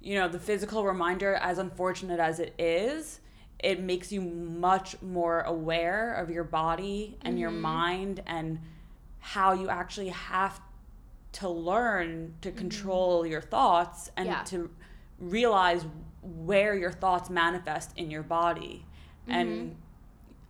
you 0.02 0.16
know 0.20 0.28
the 0.28 0.40
physical 0.40 0.84
reminder 0.84 1.36
as 1.36 1.58
unfortunate 1.60 2.20
as 2.20 2.40
it 2.40 2.54
is 2.60 3.22
it 3.60 3.80
makes 3.82 4.12
you 4.12 4.22
much 4.22 5.02
more 5.02 5.42
aware 5.42 6.14
of 6.22 6.30
your 6.30 6.46
body 6.46 7.18
and 7.24 7.38
your 7.40 7.52
Mhm. 7.52 7.60
mind 7.62 8.24
and 8.26 8.60
how 9.20 9.52
you 9.54 9.68
actually 9.70 10.10
have 10.10 10.62
to 11.34 11.48
learn 11.50 12.34
to 12.42 12.52
control 12.52 13.26
your 13.26 13.42
thoughts 13.42 14.10
and 14.18 14.28
Yeah. 14.28 14.44
to 14.46 14.70
realize 15.20 15.86
where 16.22 16.74
your 16.84 16.92
thoughts 16.92 17.30
manifest 17.30 17.90
in 17.98 18.10
your 18.10 18.24
body 18.24 18.86
and 19.28 19.76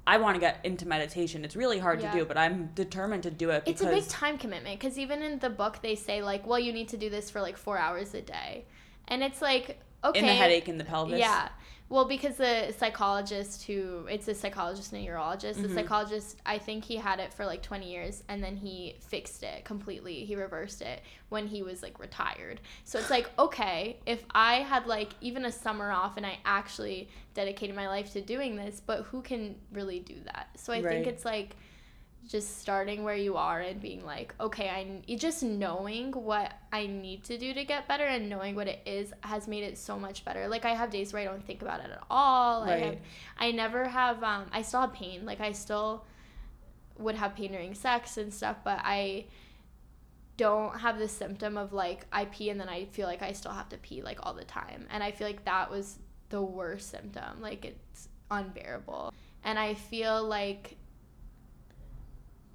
I 0.09 0.17
want 0.17 0.33
to 0.33 0.39
get 0.39 0.59
into 0.63 0.87
meditation. 0.87 1.45
It's 1.45 1.55
really 1.55 1.77
hard 1.77 2.01
Yeah. 2.01 2.11
to 2.11 2.17
do, 2.17 2.25
but 2.25 2.35
I'm 2.35 2.71
determined 2.73 3.21
to 3.23 3.29
do 3.29 3.51
it 3.51 3.61
it's 3.67 3.79
because 3.79 3.93
a 3.93 4.01
big 4.01 4.09
time 4.09 4.39
commitment 4.39 4.79
because 4.79 4.97
even 4.97 5.21
in 5.21 5.37
the 5.37 5.51
book 5.51 5.83
they 5.83 5.93
say 5.93 6.23
like, 6.23 6.47
well, 6.47 6.57
you 6.57 6.73
need 6.73 6.89
to 6.89 6.97
do 6.97 7.11
this 7.11 7.29
for 7.29 7.41
like 7.41 7.57
4 7.57 7.77
hours 7.77 8.15
a 8.15 8.21
day. 8.21 8.65
And 9.07 9.21
it's 9.21 9.39
like, 9.39 9.79
okay. 10.03 10.17
in 10.17 10.25
the 10.25 10.33
headache 10.33 10.67
in 10.67 10.79
the 10.79 10.83
pelvis. 10.83 11.19
Yeah. 11.19 11.49
Well, 11.89 12.05
because 12.05 12.37
the 12.37 12.71
psychologist 12.77 13.63
who 13.63 14.05
it's 14.07 14.27
a 14.27 14.35
psychologist 14.35 14.93
and 14.93 15.03
a 15.03 15.09
urologist, 15.09 15.61
the 15.61 15.67
Mhm. 15.67 15.73
psychologist 15.73 16.37
I 16.45 16.59
think 16.59 16.83
he 16.85 16.97
had 16.97 17.19
it 17.19 17.33
for 17.33 17.45
like 17.47 17.63
20 17.63 17.91
years 17.91 18.23
and 18.27 18.43
then 18.43 18.55
he 18.57 18.95
fixed 18.99 19.41
it 19.41 19.65
completely. 19.65 20.23
He 20.23 20.35
reversed 20.35 20.83
it 20.83 21.01
when 21.29 21.47
he 21.47 21.63
was 21.63 21.81
like 21.81 21.99
retired. 21.99 22.61
So 22.83 22.99
it's 22.99 23.09
like, 23.09 23.31
okay, 23.39 23.97
if 24.05 24.23
I 24.31 24.57
had 24.57 24.85
like 24.85 25.13
even 25.19 25.45
a 25.45 25.51
summer 25.51 25.91
off 25.91 26.15
and 26.15 26.27
I 26.27 26.37
actually 26.45 27.09
dedicated 27.33 27.75
my 27.75 27.87
life 27.87 28.13
to 28.13 28.21
doing 28.21 28.55
this, 28.55 28.79
but 28.79 29.05
who 29.05 29.23
can 29.23 29.55
really 29.71 29.99
do 29.99 30.15
that? 30.25 30.49
So 30.57 30.71
I 30.71 30.83
Right. 30.83 30.93
think 30.93 31.07
it's 31.07 31.25
like 31.25 31.55
just 32.29 32.59
starting 32.59 33.03
where 33.03 33.15
you 33.15 33.35
are 33.37 33.59
and 33.59 33.81
being 33.81 34.05
like, 34.05 34.35
okay, 34.39 34.69
I 34.69 35.15
just 35.15 35.41
knowing 35.41 36.11
what 36.11 36.53
I 36.71 36.85
need 36.85 37.23
to 37.23 37.39
do 37.39 37.55
to 37.55 37.65
get 37.65 37.87
better 37.87 38.05
and 38.05 38.29
knowing 38.29 38.53
what 38.55 38.67
it 38.67 38.81
is 38.85 39.11
has 39.21 39.47
made 39.47 39.63
it 39.63 39.79
so 39.79 39.97
much 39.97 40.23
better. 40.23 40.47
Like 40.47 40.63
I 40.63 40.75
have 40.75 40.91
days 40.91 41.11
where 41.11 41.23
I 41.23 41.25
don't 41.25 41.43
think 41.43 41.63
about 41.63 41.79
it 41.79 41.89
at 41.89 42.03
all. 42.07 42.65
Right. 42.65 42.83
I 42.83 42.85
have, 42.85 42.97
I 43.39 43.51
never 43.51 43.87
have. 43.87 44.23
Um, 44.23 44.45
I 44.53 44.61
still 44.61 44.81
have 44.81 44.93
pain. 44.93 45.25
Like 45.25 45.41
I 45.41 45.53
still 45.53 46.05
would 46.99 47.15
have 47.15 47.35
pain 47.35 47.51
during 47.51 47.73
sex 47.73 48.17
and 48.17 48.31
stuff, 48.31 48.57
but 48.63 48.79
I 48.83 49.25
don't 50.37 50.79
have 50.79 50.99
the 50.99 51.07
symptom 51.07 51.57
of 51.57 51.73
like 51.73 52.05
I 52.11 52.25
pee 52.25 52.51
and 52.51 52.61
then 52.61 52.69
I 52.69 52.85
feel 52.85 53.07
like 53.07 53.23
I 53.23 53.31
still 53.31 53.53
have 53.53 53.69
to 53.69 53.77
pee 53.77 54.03
like 54.03 54.19
all 54.21 54.35
the 54.35 54.45
time. 54.45 54.85
And 54.91 55.01
I 55.01 55.09
feel 55.09 55.25
like 55.25 55.45
that 55.45 55.71
was 55.71 55.97
the 56.29 56.43
worst 56.43 56.91
symptom. 56.91 57.41
Like 57.41 57.65
it's 57.65 58.07
unbearable. 58.29 59.15
And 59.43 59.57
I 59.57 59.73
feel 59.73 60.23
like 60.23 60.75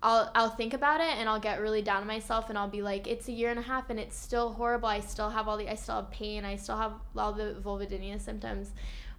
I'll 0.04 0.30
I'll 0.34 0.50
think 0.50 0.74
about 0.74 1.00
it 1.00 1.16
and 1.16 1.30
I'll 1.30 1.40
get 1.40 1.62
really 1.62 1.80
down 1.80 2.02
on 2.02 2.06
myself 2.06 2.50
and 2.50 2.58
I'll 2.58 2.68
be 2.68 2.82
like, 2.82 3.06
it's 3.06 3.26
a 3.28 3.32
year 3.32 3.48
and 3.48 3.58
a 3.58 3.62
half 3.62 3.88
and 3.88 3.98
it's 3.98 4.14
still 4.14 4.52
horrible. 4.52 4.86
I 4.86 5.00
still 5.00 5.30
have 5.30 5.48
all 5.48 5.56
the 5.56 5.68
I 5.68 5.76
still 5.76 5.96
have 5.96 6.10
pain. 6.10 6.44
I 6.44 6.56
still 6.56 6.76
have 6.76 6.92
all 7.16 7.32
the 7.32 7.56
vulvodynia 7.64 8.20
symptoms. 8.20 8.72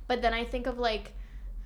But 0.07 0.21
then 0.21 0.31
I 0.31 0.45
think 0.45 0.67
of 0.67 0.77
like 0.77 1.13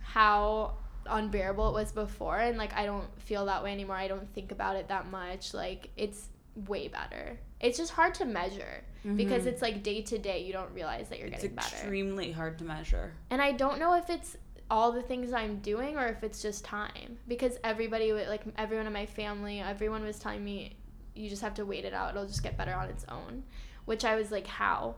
how 0.01 0.76
unbearable 1.05 1.70
it 1.70 1.74
was 1.74 1.91
before 1.91 2.38
and 2.38 2.57
like 2.57 2.74
I 2.74 2.86
don't 2.86 3.07
feel 3.22 3.45
that 3.47 3.61
way 3.61 3.74
anymore. 3.74 3.97
I 3.97 4.07
don't 4.07 4.34
think 4.34 4.53
about 4.53 4.78
it 4.78 4.88
that 4.88 5.11
much. 5.11 5.53
Like 5.53 5.89
it's 5.97 6.30
way 6.55 6.88
better. 6.88 7.38
It's 7.59 7.78
just 7.78 7.91
hard 7.91 8.13
to 8.15 8.26
measure 8.26 8.86
mm-hmm. 9.05 9.17
because 9.17 9.47
it's 9.47 9.61
like 9.61 9.84
day 9.84 10.01
to 10.01 10.17
day 10.17 10.43
you 10.43 10.53
don't 10.53 10.74
realize 10.74 11.09
that 11.09 11.20
you're 11.20 11.28
it's 11.28 11.41
getting 11.41 11.55
better. 11.57 11.67
It's 11.67 11.82
extremely 11.82 12.32
hard 12.32 12.57
to 12.59 12.63
measure. 12.63 13.15
And 13.30 13.41
I 13.41 13.51
don't 13.51 13.80
know 13.80 13.95
if 13.95 14.09
it's 14.09 14.38
all 14.70 14.91
the 14.91 15.01
things 15.01 15.34
I'm 15.34 15.59
doing 15.59 15.97
or 15.97 16.07
if 16.07 16.24
it's 16.24 16.41
just 16.41 16.63
time. 16.63 17.17
Because 17.28 17.57
everybody, 17.63 18.13
like 18.13 18.43
everyone 18.57 18.88
in 18.88 18.93
my 18.93 19.05
family, 19.05 19.59
everyone 19.59 20.03
was 20.03 20.20
telling 20.20 20.43
me, 20.43 20.76
you 21.15 21.30
just 21.30 21.41
have 21.41 21.55
to 21.55 21.65
wait 21.65 21.86
it 21.86 21.93
out. 21.93 22.11
It'll 22.11 22.28
just 22.28 22.43
get 22.43 22.57
better 22.57 22.74
on 22.74 22.89
its 22.89 23.05
own. 23.09 23.43
Which 23.86 24.05
I 24.05 24.15
was 24.15 24.32
like, 24.32 24.47
how? 24.47 24.95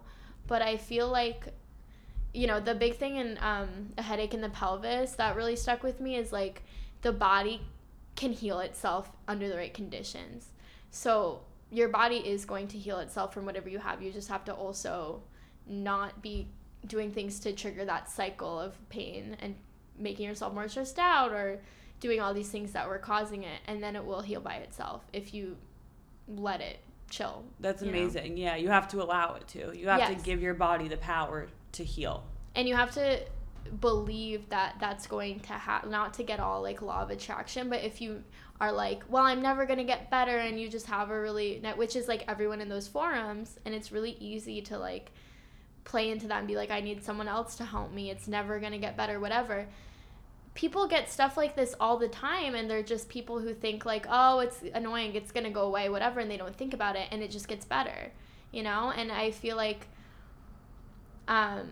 But 0.48 0.62
I 0.62 0.78
feel 0.78 1.08
like, 1.08 1.48
you 2.34 2.48
know, 2.48 2.60
the 2.60 2.76
big 2.76 2.98
thing 2.98 3.16
in 3.16 3.38
um, 3.42 3.94
a 3.98 4.02
headache 4.02 4.34
in 4.34 4.42
the 4.42 4.50
pelvis 4.50 5.14
that 5.14 5.36
really 5.36 5.56
stuck 5.56 5.84
with 5.84 6.00
me 6.00 6.16
is 6.16 6.32
like 6.32 6.64
the 7.02 7.12
body 7.12 7.62
can 8.16 8.34
heal 8.34 8.60
itself 8.60 9.12
under 9.28 9.48
the 9.48 9.56
right 9.56 9.74
conditions. 9.74 10.50
So 10.92 11.42
your 11.72 11.88
body 11.88 12.18
is 12.18 12.46
going 12.46 12.68
to 12.68 12.78
heal 12.78 13.00
itself 13.00 13.34
from 13.34 13.46
whatever 13.46 13.70
you 13.70 13.80
have. 13.80 14.02
You 14.02 14.12
just 14.12 14.28
have 14.28 14.44
to 14.46 14.54
also 14.54 15.24
not 15.66 16.22
be 16.22 16.48
doing 16.88 17.12
things 17.12 17.40
to 17.40 17.54
trigger 17.54 17.86
that 17.86 18.10
cycle 18.10 18.60
of 18.60 18.74
pain 18.90 19.38
and 19.40 19.56
making 19.98 20.26
yourself 20.26 20.54
more 20.54 20.68
stressed 20.68 21.00
out 21.00 21.32
or 21.32 21.60
doing 22.00 22.20
all 22.20 22.34
these 22.34 22.50
things 22.50 22.72
that 22.72 22.88
were 22.88 22.98
causing 22.98 23.44
it 23.44 23.62
and 23.68 23.82
then 23.82 23.96
it 23.96 24.04
will 24.04 24.22
heal 24.22 24.42
by 24.42 24.56
itself 24.56 25.04
if 25.14 25.34
you 25.34 25.56
let 26.28 26.60
it 26.62 26.80
chill 27.10 27.44
that's 27.60 27.82
amazing 27.82 28.36
know? 28.36 28.42
yeah 28.42 28.56
you 28.56 28.70
have 28.70 28.88
to 28.88 29.02
allow 29.02 29.36
it 29.36 29.48
to 29.48 29.78
you 29.78 29.88
have 29.88 30.00
yes. 30.00 30.18
to 30.18 30.26
give 30.26 30.42
your 30.42 30.54
body 30.54 30.88
the 30.88 30.98
power 30.98 31.48
to 31.72 31.84
heal 31.84 32.24
and 32.56 32.68
you 32.68 32.76
have 32.76 32.92
to 32.92 33.20
believe 33.80 34.50
that 34.50 34.76
that's 34.80 35.06
going 35.06 35.40
to 35.40 35.54
happen 35.54 35.92
not 35.92 36.14
to 36.14 36.24
get 36.24 36.40
all 36.40 36.62
like 36.62 36.82
law 36.82 37.02
of 37.02 37.10
attraction 37.10 37.70
but 37.70 37.84
if 37.84 38.02
you 38.02 38.24
are 38.60 38.72
like 38.72 39.04
well 39.08 39.24
i'm 39.24 39.42
never 39.42 39.66
going 39.66 39.78
to 39.78 39.86
get 39.86 40.10
better 40.10 40.38
and 40.38 40.60
you 40.60 40.68
just 40.68 40.88
have 40.88 41.12
a 41.12 41.20
really 41.20 41.62
which 41.76 41.96
is 41.96 42.08
like 42.08 42.24
everyone 42.28 42.60
in 42.60 42.70
those 42.70 42.88
forums 42.88 43.60
and 43.66 43.76
it's 43.76 43.92
really 43.92 44.18
easy 44.20 44.62
to 44.62 44.78
like 44.78 45.12
play 45.92 46.10
into 46.10 46.28
that 46.28 46.40
and 46.40 46.48
be 46.48 46.56
like, 46.56 46.72
I 46.72 46.80
need 46.80 47.04
someone 47.04 47.28
else 47.28 47.56
to 47.58 47.66
help 47.66 47.92
me. 47.92 48.10
It's 48.10 48.28
never 48.28 48.60
going 48.60 48.72
to 48.72 48.78
get 48.78 48.96
better, 48.96 49.20
whatever. 49.20 49.68
People 50.54 50.88
get 50.88 51.10
stuff 51.10 51.36
like 51.36 51.56
this 51.56 51.76
all 51.80 51.98
the 51.98 52.08
time, 52.08 52.56
and 52.56 52.70
they're 52.70 52.82
just 52.82 53.10
people 53.10 53.40
who 53.40 53.54
think, 53.54 53.86
like, 53.86 54.06
oh, 54.10 54.40
it's 54.40 54.64
annoying, 54.74 55.16
it's 55.16 55.32
going 55.32 55.44
to 55.44 55.50
go 55.50 55.64
away, 55.64 55.90
whatever, 55.90 56.22
and 56.22 56.32
they 56.32 56.38
don't 56.38 56.56
think 56.56 56.74
about 56.74 56.96
it, 56.96 57.08
and 57.12 57.22
it 57.22 57.30
just 57.30 57.48
gets 57.48 57.66
better, 57.66 58.12
you 58.52 58.64
know? 58.64 58.92
And 58.96 59.12
I 59.12 59.32
feel 59.32 59.58
like 59.58 59.88
um, 61.28 61.70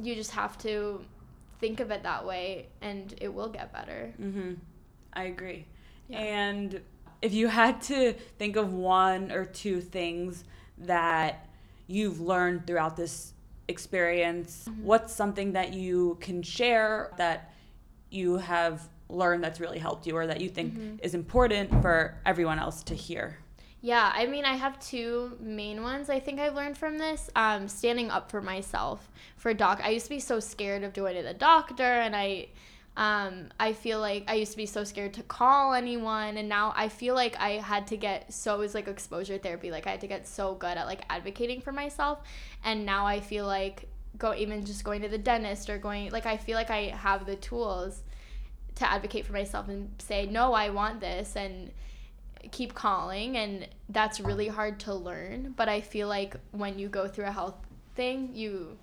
you 0.00 0.14
just 0.14 0.30
have 0.30 0.56
to 0.58 1.04
think 1.60 1.80
of 1.80 1.90
it 1.90 2.04
that 2.04 2.24
way, 2.24 2.68
and 2.80 3.14
it 3.20 3.32
will 3.34 3.48
get 3.48 3.72
better. 3.72 4.12
Mm-hmm. 4.20 4.54
I 5.12 5.24
agree. 5.24 5.66
Yeah. 6.08 6.18
And 6.20 6.80
if 7.20 7.32
you 7.32 7.48
had 7.48 7.80
to 7.82 8.12
think 8.38 8.56
of 8.56 8.72
one 8.72 9.32
or 9.32 9.44
two 9.44 9.80
things 9.80 10.44
that 10.78 11.48
you've 11.88 12.20
learned 12.20 12.66
throughout 12.66 12.96
this 12.96 13.32
experience? 13.68 14.66
Mm-hmm. 14.68 14.84
What's 14.84 15.14
something 15.14 15.52
that 15.52 15.72
you 15.72 16.18
can 16.20 16.42
share 16.42 17.12
that 17.16 17.52
you 18.10 18.36
have 18.36 18.88
learned 19.08 19.44
that's 19.44 19.60
really 19.60 19.78
helped 19.78 20.06
you 20.06 20.16
or 20.16 20.26
that 20.26 20.40
you 20.40 20.48
think 20.48 20.74
mm-hmm. 20.74 20.96
is 21.02 21.14
important 21.14 21.70
for 21.82 22.16
everyone 22.24 22.58
else 22.58 22.82
to 22.84 22.94
hear? 22.94 23.38
Yeah, 23.80 24.10
I 24.14 24.26
mean, 24.26 24.44
I 24.44 24.56
have 24.56 24.80
two 24.80 25.36
main 25.38 25.82
ones 25.82 26.10
I 26.10 26.18
think 26.18 26.40
I've 26.40 26.54
learned 26.54 26.76
from 26.76 26.98
this. 26.98 27.30
Um, 27.36 27.68
standing 27.68 28.10
up 28.10 28.30
for 28.30 28.40
myself 28.40 29.10
for 29.36 29.54
doc. 29.54 29.80
I 29.82 29.90
used 29.90 30.06
to 30.06 30.10
be 30.10 30.18
so 30.18 30.40
scared 30.40 30.82
of 30.82 30.92
going 30.92 31.14
to 31.16 31.22
the 31.22 31.34
doctor, 31.34 31.84
and 31.84 32.16
I 32.16 32.48
um, 32.96 33.48
I 33.60 33.74
feel 33.74 34.00
like 34.00 34.24
I 34.26 34.34
used 34.34 34.52
to 34.52 34.56
be 34.56 34.64
so 34.64 34.82
scared 34.82 35.12
to 35.14 35.22
call 35.22 35.74
anyone, 35.74 36.38
and 36.38 36.48
now 36.48 36.72
I 36.74 36.88
feel 36.88 37.14
like 37.14 37.38
I 37.38 37.50
had 37.52 37.86
to 37.88 37.96
get 37.96 38.32
so 38.32 38.58
was 38.58 38.74
like 38.74 38.88
exposure 38.88 39.36
therapy. 39.36 39.70
Like 39.70 39.86
I 39.86 39.90
had 39.90 40.00
to 40.00 40.06
get 40.06 40.26
so 40.26 40.54
good 40.54 40.78
at 40.78 40.86
like 40.86 41.02
advocating 41.10 41.60
for 41.60 41.72
myself, 41.72 42.20
and 42.64 42.86
now 42.86 43.06
I 43.06 43.20
feel 43.20 43.46
like 43.46 43.88
go 44.16 44.34
even 44.34 44.64
just 44.64 44.82
going 44.82 45.02
to 45.02 45.08
the 45.08 45.18
dentist 45.18 45.68
or 45.68 45.76
going 45.76 46.10
like 46.10 46.24
I 46.24 46.38
feel 46.38 46.56
like 46.56 46.70
I 46.70 46.88
have 46.96 47.26
the 47.26 47.36
tools 47.36 48.00
to 48.76 48.90
advocate 48.90 49.26
for 49.26 49.34
myself 49.34 49.68
and 49.68 49.90
say 49.98 50.24
no, 50.24 50.54
I 50.54 50.70
want 50.70 51.00
this 51.00 51.36
and 51.36 51.70
keep 52.50 52.74
calling, 52.74 53.36
and 53.36 53.68
that's 53.90 54.20
really 54.20 54.48
hard 54.48 54.80
to 54.80 54.94
learn. 54.94 55.52
But 55.54 55.68
I 55.68 55.82
feel 55.82 56.08
like 56.08 56.36
when 56.52 56.78
you 56.78 56.88
go 56.88 57.08
through 57.08 57.26
a 57.26 57.32
health 57.32 57.56
thing, 57.94 58.30
you 58.32 58.78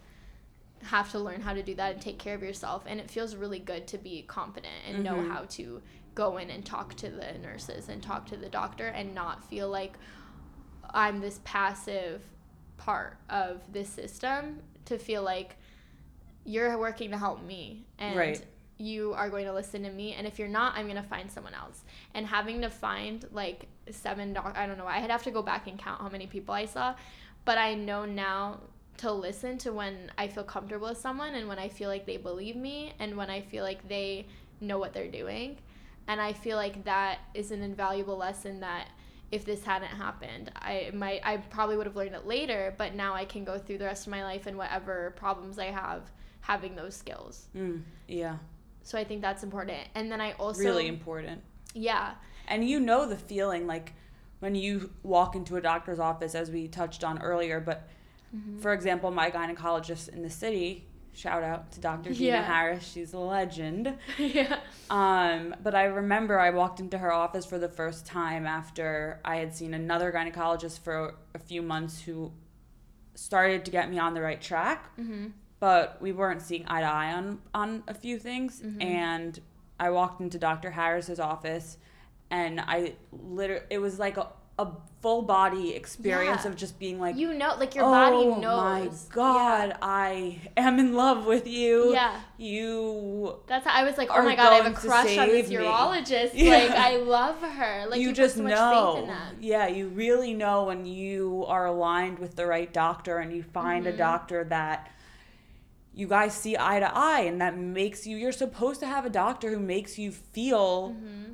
have 0.84 1.12
to 1.12 1.20
learn 1.20 1.42
how 1.42 1.54
to 1.54 1.64
do 1.64 1.76
that 1.76 1.94
and 1.94 2.02
take 2.02 2.18
care 2.20 2.36
of 2.36 2.44
yourself 2.44 2.84
and 2.86 3.00
it 3.00 3.10
feels 3.10 3.36
really 3.36 3.60
good 3.60 3.88
to 3.88 3.98
be 3.98 4.24
confident 4.24 4.74
and 4.88 4.96
mm-hmm. 4.96 5.04
know 5.04 5.34
how 5.34 5.44
to 5.46 5.82
go 6.16 6.38
in 6.38 6.50
and 6.50 6.66
talk 6.66 6.94
to 6.96 7.10
the 7.10 7.38
nurses 7.42 7.90
and 7.90 8.02
talk 8.02 8.26
to 8.28 8.38
the 8.38 8.50
doctor 8.50 8.88
and 8.88 9.14
not 9.16 9.44
feel 9.50 9.70
like 9.70 9.94
I'm 10.94 11.22
this 11.22 11.40
passive 11.44 12.22
part 12.78 13.18
of 13.30 13.62
this 13.72 13.90
system 13.90 14.60
to 14.86 14.98
feel 14.98 15.24
like 15.24 15.58
you're 16.46 16.78
working 16.78 17.12
to 17.12 17.18
help 17.18 17.44
me 17.44 17.86
and 17.98 18.18
right. 18.18 18.46
you 18.78 19.14
are 19.14 19.30
going 19.30 19.46
to 19.46 19.54
listen 19.54 19.84
to 19.84 19.90
me 19.90 20.14
and 20.14 20.28
if 20.28 20.38
you're 20.38 20.48
not 20.48 20.76
I'm 20.76 20.86
going 20.86 21.02
to 21.02 21.08
find 21.08 21.32
someone 21.32 21.54
else 21.54 21.84
and 22.14 22.28
having 22.28 22.62
to 22.62 22.70
find 22.70 23.26
like 23.32 23.68
seven 23.90 24.34
doc 24.34 24.54
I 24.58 24.68
don't 24.68 24.78
know 24.78 24.86
why 24.86 24.98
I'd 24.98 25.10
have 25.10 25.24
to 25.24 25.32
go 25.32 25.42
back 25.42 25.68
and 25.68 25.80
count 25.80 26.02
how 26.02 26.10
many 26.10 26.28
people 26.28 26.54
I 26.54 26.66
saw 26.66 26.96
but 27.46 27.58
I 27.58 27.74
know 27.74 28.06
now 28.06 28.60
to 28.98 29.12
listen 29.12 29.58
to 29.60 29.74
when 29.74 30.12
I 30.18 30.28
feel 30.28 30.44
comfortable 30.44 30.89
with 30.89 30.98
someone 30.98 31.36
and 31.36 31.48
when 31.48 31.60
I 31.60 31.70
feel 31.70 31.89
like 31.89 32.06
they 32.06 32.18
believe 32.18 32.56
me 32.56 32.94
and 33.00 33.18
when 33.18 33.30
I 33.30 33.41
feel 33.41 33.64
like 33.64 33.88
they 33.88 34.28
know 34.62 34.78
what 34.78 34.94
they're 34.94 35.08
doing. 35.08 35.58
And 36.08 36.22
I 36.22 36.34
feel 36.34 36.58
like 36.58 36.84
that 36.86 37.20
is 37.34 37.52
an 37.52 37.62
invaluable 37.62 38.18
lesson 38.18 38.60
that 38.60 38.89
if 39.32 39.46
this 39.46 39.64
hadn't 39.64 39.89
happened, 39.89 40.52
I 40.56 40.91
might 40.94 41.22
I 41.24 41.38
probably 41.38 41.76
would 41.76 41.88
have 41.88 41.96
learned 41.96 42.14
it 42.14 42.28
later, 42.28 42.76
but 42.78 42.94
now 42.94 43.14
I 43.16 43.26
can 43.26 43.44
go 43.44 43.58
through 43.58 43.80
the 43.80 43.86
rest 43.86 44.06
of 44.06 44.12
my 44.12 44.24
life 44.24 44.46
and 44.46 44.58
whatever 44.58 45.14
problems 45.16 45.58
I 45.58 45.66
have 45.66 46.12
having 46.41 46.76
those 46.76 46.96
skills. 46.96 47.48
Mm, 47.56 47.82
yeah. 48.08 48.38
So 48.84 48.98
I 48.98 49.04
think 49.06 49.22
that's 49.22 49.44
important. 49.44 49.88
And 49.96 50.12
then 50.12 50.22
I 50.22 50.34
also 50.34 50.62
really 50.62 50.88
important. 50.88 51.41
Yeah. 51.74 52.14
And 52.48 52.68
you 52.68 52.80
know 52.80 53.08
the 53.08 53.18
feeling 53.18 53.66
like 53.66 53.94
when 54.39 54.56
you 54.56 54.91
walk 55.04 55.36
into 55.36 55.56
a 55.56 55.62
doctor's 55.62 56.00
office 56.00 56.36
as 56.36 56.52
we 56.52 56.68
touched 56.68 57.04
on 57.04 57.20
earlier, 57.22 57.62
but 57.62 57.88
Mm-hmm. 58.36 58.60
For 58.60 58.74
example, 58.74 59.12
my 59.12 59.30
gynecologist 59.30 60.10
in 60.10 60.22
the 60.22 60.30
city, 60.30 60.88
shout 61.14 61.44
out 61.44 61.72
to 61.74 61.80
Dr. 61.80 62.14
Gina 62.14 62.38
yeah. 62.38 62.44
Harris, 62.44 62.86
she's 62.86 63.14
a 63.14 63.20
legend. 63.20 63.96
yeah. 64.18 64.60
Um, 64.90 65.56
but 65.62 65.76
I 65.76 65.86
remember 65.86 66.40
I 66.40 66.50
walked 66.50 66.80
into 66.80 66.98
her 66.98 67.12
office 67.12 67.46
for 67.46 67.60
the 67.60 67.70
first 67.70 68.06
time 68.06 68.46
after 68.46 69.20
I 69.24 69.38
had 69.38 69.54
seen 69.54 69.74
another 69.74 70.12
gynecologist 70.12 70.80
for 70.80 71.16
a 71.34 71.40
few 71.40 71.62
months 71.62 72.02
who 72.02 72.32
started 73.16 73.66
to 73.66 73.72
get 73.72 73.90
me 73.90 74.00
on 74.00 74.14
the 74.14 74.22
right 74.22 74.42
track. 74.42 74.90
Mm-hmm. 74.98 75.28
But 75.60 76.02
we 76.02 76.12
weren't 76.12 76.42
seeing 76.42 76.66
eye 76.68 76.82
to 76.82 76.88
eye 76.88 77.14
on, 77.14 77.40
on 77.54 77.84
a 77.88 77.94
few 77.94 78.20
things. 78.20 78.62
Mm-hmm. 78.62 78.82
And 78.82 79.40
I 79.80 79.92
walked 79.92 80.20
into 80.20 80.38
Dr. 80.38 80.72
Harris's 80.72 81.20
office 81.20 81.78
and 82.30 82.60
I 82.60 82.96
literally, 83.12 83.64
it 83.70 83.78
was 83.78 84.00
like 84.00 84.18
a, 84.18 84.28
a 84.58 84.68
full 85.04 85.22
body 85.22 85.76
experience 85.76 86.45
yeah. 86.45 86.49
of 86.49 86.56
just 86.56 86.80
being 86.80 86.97
like 86.97 87.18
you 87.18 87.34
know 87.34 87.56
like 87.60 87.76
your 87.76 87.84
oh, 87.84 87.91
body 87.91 88.26
knows. 88.39 89.10
My 89.10 89.14
god 89.14 89.70
yeah. 89.70 89.78
i 89.82 90.39
am 90.56 90.80
in 90.80 90.93
love 90.93 91.26
with 91.26 91.45
you. 91.45 91.91
Yeah. 91.91 92.22
You 92.38 93.36
that's 93.45 93.68
how 93.68 93.74
i 93.74 93.84
was 93.84 93.97
like 93.97 94.08
oh 94.10 94.24
my 94.24 94.38
god 94.38 94.54
i 94.54 94.56
have 94.56 94.66
a 94.66 94.74
crush 94.74 95.18
on 95.18 95.28
this 95.28 95.49
urologist. 95.49 96.32
Yeah. 96.34 96.51
like 96.51 96.72
i 96.72 96.95
love 96.95 97.41
her. 97.41 97.86
Like 97.89 97.99
you, 97.99 98.08
you 98.08 98.14
just 98.14 98.38
so 98.38 98.43
know. 98.43 99.14
yeah 99.41 99.68
you 99.68 99.89
really 99.89 100.34
know 100.34 100.64
when 100.64 100.86
you 100.86 101.43
are 101.49 101.66
aligned 101.66 102.18
with 102.18 102.38
the 102.38 102.45
right 102.45 102.72
doctor 102.72 103.18
and 103.18 103.36
you 103.36 103.43
find 103.43 103.86
mm-hmm. 103.86 103.95
a 103.95 103.97
doctor 103.97 104.45
that 104.45 104.89
you 105.93 106.08
guys 106.08 106.34
see 106.34 106.56
eye 106.58 106.80
to 106.80 106.89
eye 106.97 107.22
and 107.22 107.41
that 107.41 107.58
makes 107.58 108.08
you 108.08 108.16
you're 108.16 108.32
supposed 108.32 108.80
to 108.80 108.88
have 108.88 109.06
a 109.06 109.10
doctor 109.10 109.49
who 109.49 109.60
makes 109.60 109.99
you 109.99 110.14
feel 110.14 110.91
mm-hmm 110.91 111.34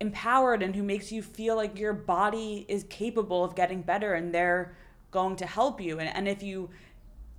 empowered 0.00 0.62
and 0.62 0.74
who 0.74 0.82
makes 0.82 1.10
you 1.10 1.22
feel 1.22 1.56
like 1.56 1.78
your 1.78 1.92
body 1.92 2.66
is 2.68 2.84
capable 2.84 3.42
of 3.44 3.54
getting 3.54 3.82
better 3.82 4.14
and 4.14 4.34
they're 4.34 4.76
going 5.10 5.36
to 5.36 5.46
help 5.46 5.80
you. 5.80 5.98
And, 5.98 6.08
and 6.14 6.28
if 6.28 6.42
you 6.42 6.70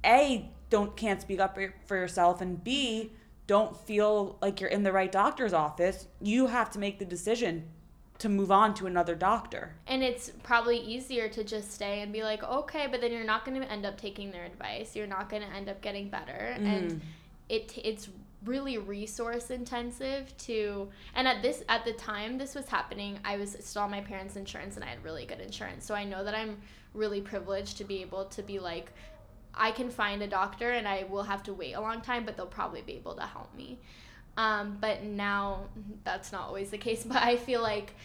a 0.03 0.49
don't 0.69 0.95
can't 0.95 1.21
speak 1.21 1.39
up 1.39 1.57
for 1.85 1.95
yourself 1.95 2.41
and 2.41 2.63
b 2.63 3.11
don't 3.45 3.77
feel 3.85 4.37
like 4.41 4.59
you're 4.59 4.69
in 4.69 4.83
the 4.83 4.91
right 4.91 5.11
doctor's 5.11 5.53
office 5.53 6.07
you 6.21 6.47
have 6.47 6.69
to 6.69 6.79
make 6.79 6.99
the 6.99 7.05
decision 7.05 7.63
to 8.19 8.29
move 8.29 8.51
on 8.51 8.73
to 8.73 8.87
another 8.87 9.13
doctor. 9.13 9.75
And 9.85 10.01
it's 10.01 10.31
probably 10.41 10.79
easier 10.79 11.29
to 11.29 11.43
just 11.43 11.71
stay 11.71 12.01
and 12.01 12.11
be 12.11 12.23
like 12.23 12.43
okay 12.43 12.87
but 12.89 13.01
then 13.01 13.11
you're 13.11 13.23
not 13.23 13.45
going 13.45 13.61
to 13.61 13.71
end 13.71 13.85
up 13.85 13.99
taking 13.99 14.31
their 14.31 14.45
advice. 14.45 14.95
You're 14.95 15.07
not 15.07 15.29
going 15.29 15.43
to 15.43 15.49
end 15.49 15.69
up 15.69 15.81
getting 15.81 16.09
better. 16.09 16.55
Mm. 16.57 16.65
and 16.65 17.01
it 17.49 17.73
it's 17.83 18.09
really 18.45 18.77
resource 18.77 19.49
intensive 19.49 20.35
to 20.37 20.87
and 21.15 21.27
at 21.27 21.41
this 21.41 21.63
at 21.69 21.83
the 21.85 21.93
time 21.93 22.37
this 22.37 22.53
was 22.53 22.67
happening 22.67 23.17
i 23.25 23.35
was 23.35 23.57
still 23.59 23.81
on 23.81 23.91
my 23.91 24.01
parents 24.01 24.35
insurance 24.35 24.75
and 24.75 24.85
i 24.85 24.87
had 24.87 25.03
really 25.03 25.25
good 25.25 25.39
insurance. 25.39 25.85
So 25.85 25.95
i 25.95 26.03
know 26.03 26.23
that 26.23 26.35
i'm 26.35 26.57
really 26.93 27.19
privileged 27.19 27.77
to 27.77 27.83
be 27.83 28.01
able 28.01 28.25
to 28.25 28.43
be 28.43 28.59
like 28.59 28.91
i 29.53 29.71
can 29.71 29.89
find 29.89 30.21
a 30.21 30.27
doctor 30.27 30.71
and 30.71 30.87
i 30.87 31.05
will 31.09 31.23
have 31.23 31.41
to 31.43 31.53
wait 31.53 31.73
a 31.73 31.81
long 31.81 32.01
time 32.01 32.25
but 32.25 32.37
they'll 32.37 32.45
probably 32.45 32.81
be 32.81 32.93
able 32.93 33.15
to 33.15 33.23
help 33.23 33.53
me. 33.55 33.79
Um, 34.37 34.77
but 34.79 35.01
now 35.01 35.61
that's 36.03 36.31
not 36.31 36.41
always 36.41 36.69
the 36.69 36.77
case 36.77 37.03
but 37.07 37.17
i 37.17 37.37
feel 37.37 37.61
like 37.61 37.95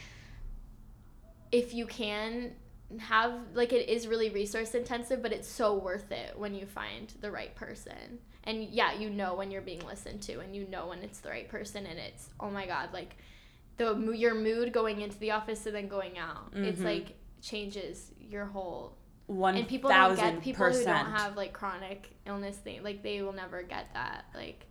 if 1.51 1.75
you 1.75 1.85
can 1.85 2.53
have 2.99 3.33
like 3.55 3.73
it 3.73 3.89
is 3.89 4.07
really 4.07 4.31
resource 4.31 4.75
intensive 4.75 5.23
but 5.23 5.33
it's 5.33 5.49
so 5.49 5.75
worth 5.75 6.11
it 6.11 6.39
when 6.39 6.55
you 6.55 6.65
find 6.65 7.13
the 7.21 7.31
right 7.31 7.55
person 7.55 8.19
and 8.45 8.65
yeah 8.65 8.93
you 8.93 9.11
know 9.11 9.35
when 9.35 9.51
you're 9.51 9.63
being 9.63 9.85
listened 9.87 10.21
to 10.23 10.41
and 10.41 10.55
you 10.55 10.67
know 10.69 10.87
when 10.87 11.01
it's 11.01 11.21
the 11.21 11.29
right 11.29 11.49
person 11.49 11.87
and 11.87 11.99
it's 11.99 12.31
oh 12.41 12.51
my 12.51 12.67
god 12.67 12.89
like 12.93 13.17
the 13.77 14.13
your 14.13 14.35
mood 14.35 14.73
going 14.73 15.01
into 15.01 15.19
the 15.19 15.31
office 15.31 15.67
and 15.67 15.75
then 15.75 15.89
going 15.89 16.19
out 16.19 16.51
mm-hmm. 16.51 16.65
it's 16.65 16.81
like 16.81 17.15
changes 17.41 18.13
your 18.21 18.45
whole 18.45 18.97
one 19.27 19.57
and 19.57 19.69
people 19.69 19.89
don't 19.89 20.17
get 20.17 20.41
people 20.43 20.67
who 20.67 20.85
don't 20.85 21.11
have 21.11 21.37
like 21.37 21.53
chronic 21.53 22.11
illness 22.27 22.57
thing 22.57 22.83
like 22.83 23.03
they 23.03 23.23
will 23.23 23.33
never 23.33 23.63
get 23.63 23.87
that 23.95 24.25
like 24.35 24.67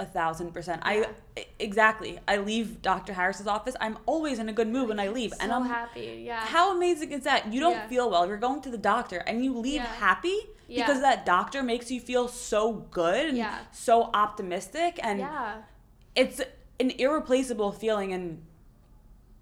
a 0.00 0.06
thousand 0.06 0.52
percent. 0.52 0.82
Yeah. 0.84 1.04
I 1.36 1.44
exactly. 1.58 2.18
I 2.26 2.38
leave 2.38 2.82
Dr. 2.82 3.12
Harris's 3.12 3.46
office. 3.46 3.76
I'm 3.80 3.98
always 4.06 4.38
in 4.38 4.48
a 4.48 4.52
good 4.52 4.68
mood 4.68 4.88
when 4.88 4.98
I 4.98 5.08
leave, 5.08 5.32
so 5.32 5.36
and 5.40 5.52
I'm 5.52 5.66
happy. 5.66 6.22
Yeah. 6.26 6.40
How 6.40 6.74
amazing 6.74 7.12
is 7.12 7.24
that? 7.24 7.52
You 7.52 7.60
don't 7.60 7.74
yeah. 7.74 7.88
feel 7.88 8.10
well. 8.10 8.26
You're 8.26 8.38
going 8.38 8.62
to 8.62 8.70
the 8.70 8.78
doctor, 8.78 9.18
and 9.18 9.44
you 9.44 9.56
leave 9.56 9.74
yeah. 9.74 9.94
happy 9.94 10.38
because 10.66 11.00
that 11.02 11.26
doctor 11.26 11.62
makes 11.62 11.90
you 11.90 12.00
feel 12.00 12.28
so 12.28 12.72
good 12.72 13.34
and 13.34 13.48
so 13.72 14.10
optimistic, 14.14 14.98
and 15.02 15.20
yeah. 15.20 15.56
it's 16.16 16.40
an 16.80 16.90
irreplaceable 16.92 17.70
feeling. 17.70 18.12
And 18.14 18.42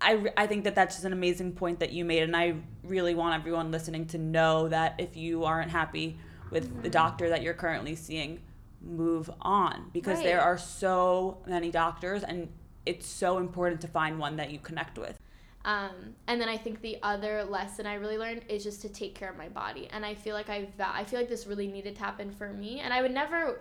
I 0.00 0.32
I 0.36 0.46
think 0.48 0.64
that 0.64 0.74
that's 0.74 0.96
just 0.96 1.04
an 1.04 1.12
amazing 1.12 1.52
point 1.52 1.78
that 1.80 1.92
you 1.92 2.04
made, 2.04 2.24
and 2.24 2.36
I 2.36 2.56
really 2.82 3.14
want 3.14 3.40
everyone 3.40 3.70
listening 3.70 4.06
to 4.06 4.18
know 4.18 4.68
that 4.68 4.96
if 4.98 5.16
you 5.16 5.44
aren't 5.44 5.70
happy 5.70 6.18
with 6.50 6.68
mm-hmm. 6.68 6.82
the 6.82 6.90
doctor 6.90 7.28
that 7.28 7.42
you're 7.42 7.54
currently 7.54 7.94
seeing 7.94 8.40
move 8.80 9.30
on 9.40 9.90
because 9.92 10.18
right. 10.18 10.24
there 10.24 10.40
are 10.40 10.58
so 10.58 11.38
many 11.46 11.70
doctors 11.70 12.22
and 12.22 12.48
it's 12.86 13.06
so 13.06 13.38
important 13.38 13.80
to 13.80 13.88
find 13.88 14.18
one 14.18 14.36
that 14.36 14.50
you 14.50 14.58
connect 14.58 14.98
with. 14.98 15.18
Um, 15.64 16.14
and 16.26 16.40
then 16.40 16.48
I 16.48 16.56
think 16.56 16.80
the 16.80 16.98
other 17.02 17.44
lesson 17.44 17.86
I 17.86 17.94
really 17.94 18.16
learned 18.16 18.42
is 18.48 18.62
just 18.62 18.80
to 18.82 18.88
take 18.88 19.14
care 19.14 19.28
of 19.28 19.36
my 19.36 19.48
body. 19.48 19.88
And 19.92 20.06
I 20.06 20.14
feel 20.14 20.34
like 20.34 20.48
I 20.48 20.68
I 20.80 21.04
feel 21.04 21.18
like 21.18 21.28
this 21.28 21.46
really 21.46 21.66
needed 21.66 21.96
to 21.96 22.00
happen 22.00 22.30
for 22.30 22.52
me. 22.52 22.80
And 22.80 22.94
I 22.94 23.02
would 23.02 23.12
never 23.12 23.60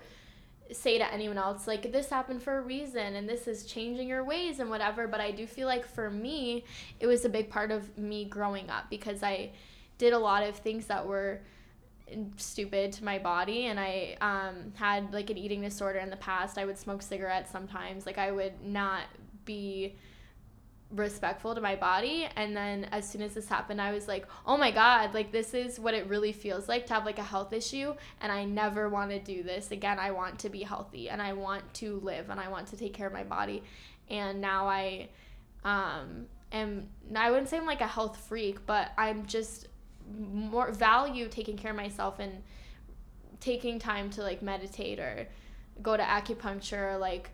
say 0.72 0.98
to 0.98 1.14
anyone 1.14 1.38
else 1.38 1.66
like 1.66 1.92
this 1.92 2.10
happened 2.10 2.44
for 2.44 2.58
a 2.58 2.62
reason 2.62 3.16
and 3.16 3.28
this 3.28 3.48
is 3.48 3.66
changing 3.66 4.08
your 4.08 4.24
ways 4.24 4.60
and 4.60 4.70
whatever. 4.70 5.08
But 5.08 5.20
I 5.20 5.32
do 5.32 5.46
feel 5.48 5.68
like 5.68 5.86
for 5.86 6.10
me, 6.10 6.64
it 7.00 7.08
was 7.08 7.26
a 7.26 7.30
big 7.30 7.50
part 7.50 7.72
of 7.72 7.98
me 7.98 8.26
growing 8.26 8.70
up 8.70 8.90
because 8.90 9.24
I 9.24 9.52
did 9.98 10.14
a 10.14 10.20
lot 10.20 10.44
of 10.44 10.56
things 10.56 10.86
that 10.86 11.06
were 11.06 11.42
stupid 12.38 12.92
to 12.94 13.04
my 13.04 13.20
body 13.20 13.66
and 13.66 13.80
i 13.80 14.16
um, 14.22 14.72
had 14.76 15.14
like 15.14 15.30
an 15.30 15.38
eating 15.38 15.62
disorder 15.62 16.00
in 16.00 16.10
the 16.10 16.18
past. 16.18 16.58
I 16.58 16.66
would 16.66 16.78
smoke 16.78 17.02
cigarettes 17.02 17.52
sometimes. 17.52 18.06
Like 18.06 18.18
i 18.18 18.32
would 18.32 18.64
not 18.64 19.04
be 19.46 19.96
respectful 20.90 21.54
to 21.54 21.60
my 21.60 21.76
body. 21.76 22.30
And 22.38 22.56
then 22.56 22.86
as 22.86 23.10
soon 23.10 23.22
as 23.22 23.34
this 23.34 23.50
happened 23.50 23.82
i 23.82 23.92
was 23.92 24.08
like 24.08 24.26
oh 24.46 24.58
my 24.58 24.72
god 24.72 25.14
like 25.14 25.32
this 25.32 25.54
is 25.54 25.80
what 25.80 25.94
it 25.94 26.08
really 26.08 26.32
feels 26.32 26.70
like 26.70 26.86
to 26.88 26.94
have 26.94 27.06
like 27.06 27.20
a 27.20 27.24
health 27.24 27.52
issue 27.52 27.94
and 28.22 28.32
i 28.32 28.46
never 28.46 28.88
want 28.88 29.12
to 29.12 29.20
do 29.20 29.44
this 29.44 29.72
again. 29.72 30.00
I 30.00 30.12
want 30.12 30.40
to 30.40 30.50
be 30.50 30.64
healthy 30.64 31.10
and 31.10 31.22
i 31.22 31.34
want 31.34 31.74
to 31.76 32.00
live 32.00 32.30
and 32.30 32.40
i 32.40 32.48
want 32.48 32.68
to 32.68 32.78
take 32.78 32.94
care 32.94 33.08
of 33.08 33.14
my 33.14 33.24
body. 33.24 33.64
And 34.10 34.40
now 34.40 34.68
i 34.68 35.10
um 35.66 36.28
am 36.54 36.88
i 37.16 37.30
wouldn't 37.30 37.50
say 37.50 37.58
i'm 37.58 37.66
like 37.66 37.82
a 37.82 37.88
health 37.88 38.18
freak 38.28 38.66
but 38.66 38.92
i'm 38.98 39.26
just 39.26 39.68
more 40.16 40.72
value 40.72 41.28
taking 41.28 41.58
care 41.58 41.72
of 41.72 41.78
myself 41.78 42.20
and 42.20 42.42
taking 43.40 43.80
time 43.80 44.10
to 44.10 44.22
like 44.22 44.42
meditate 44.42 45.00
or 45.00 45.28
go 45.82 45.96
to 45.96 46.04
acupuncture 46.04 46.94
or 46.94 46.98
like 46.98 47.30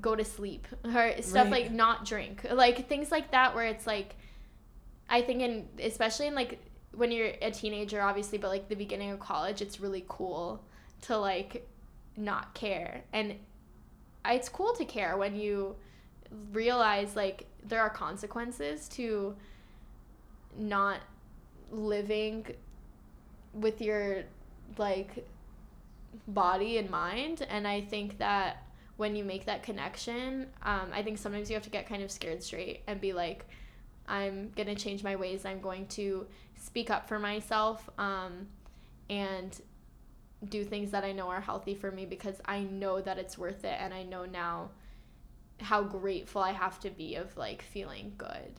go 0.00 0.16
to 0.16 0.24
sleep 0.24 0.66
or 0.84 1.12
stuff 1.20 1.44
right. 1.44 1.64
like 1.64 1.72
not 1.72 2.04
drink 2.04 2.46
like 2.50 2.88
things 2.88 3.10
like 3.10 3.30
that 3.30 3.54
where 3.54 3.66
it's 3.66 3.86
like 3.86 4.14
i 5.10 5.20
think 5.20 5.42
in 5.42 5.68
especially 5.80 6.26
in 6.26 6.34
like 6.34 6.58
when 6.94 7.10
you're 7.10 7.32
a 7.42 7.50
teenager 7.50 8.00
obviously 8.00 8.38
but 8.38 8.48
like 8.48 8.68
the 8.68 8.76
beginning 8.76 9.10
of 9.10 9.20
college 9.20 9.60
it's 9.60 9.80
really 9.80 10.04
cool 10.08 10.62
to 11.02 11.16
like 11.16 11.68
not 12.16 12.54
care 12.54 13.02
and 13.12 13.34
it's 14.26 14.48
cool 14.48 14.72
to 14.72 14.84
care 14.84 15.16
when 15.16 15.34
you 15.34 15.74
realize 16.52 17.16
like 17.16 17.46
there 17.64 17.80
are 17.80 17.90
consequences 17.90 18.88
to 18.88 19.34
not 20.56 21.00
living 21.72 22.46
with 23.52 23.80
your 23.80 24.22
like 24.78 25.26
body 26.28 26.78
and 26.78 26.88
mind 26.90 27.44
and 27.48 27.66
i 27.66 27.80
think 27.80 28.18
that 28.18 28.64
when 28.98 29.16
you 29.16 29.24
make 29.24 29.46
that 29.46 29.62
connection 29.62 30.46
um, 30.62 30.88
i 30.92 31.02
think 31.02 31.18
sometimes 31.18 31.50
you 31.50 31.54
have 31.54 31.62
to 31.62 31.70
get 31.70 31.88
kind 31.88 32.02
of 32.02 32.10
scared 32.10 32.42
straight 32.42 32.82
and 32.86 33.00
be 33.00 33.12
like 33.12 33.46
i'm 34.08 34.50
going 34.56 34.66
to 34.68 34.74
change 34.74 35.02
my 35.02 35.16
ways. 35.16 35.44
I'm 35.44 35.60
going 35.60 35.86
to 35.88 36.26
speak 36.56 36.90
up 36.90 37.08
for 37.08 37.18
myself 37.18 37.88
um, 37.98 38.46
and 39.10 39.60
do 40.48 40.64
things 40.64 40.90
that 40.90 41.04
i 41.04 41.12
know 41.12 41.28
are 41.28 41.40
healthy 41.40 41.74
for 41.74 41.90
me 41.90 42.04
because 42.04 42.40
i 42.46 42.60
know 42.60 43.00
that 43.00 43.16
it's 43.16 43.38
worth 43.38 43.64
it 43.64 43.76
and 43.78 43.94
i 43.94 44.02
know 44.02 44.24
now 44.24 44.70
how 45.60 45.82
grateful 45.82 46.42
i 46.42 46.50
have 46.50 46.80
to 46.80 46.90
be 46.90 47.14
of 47.14 47.36
like 47.36 47.62
feeling 47.62 48.12
good 48.18 48.58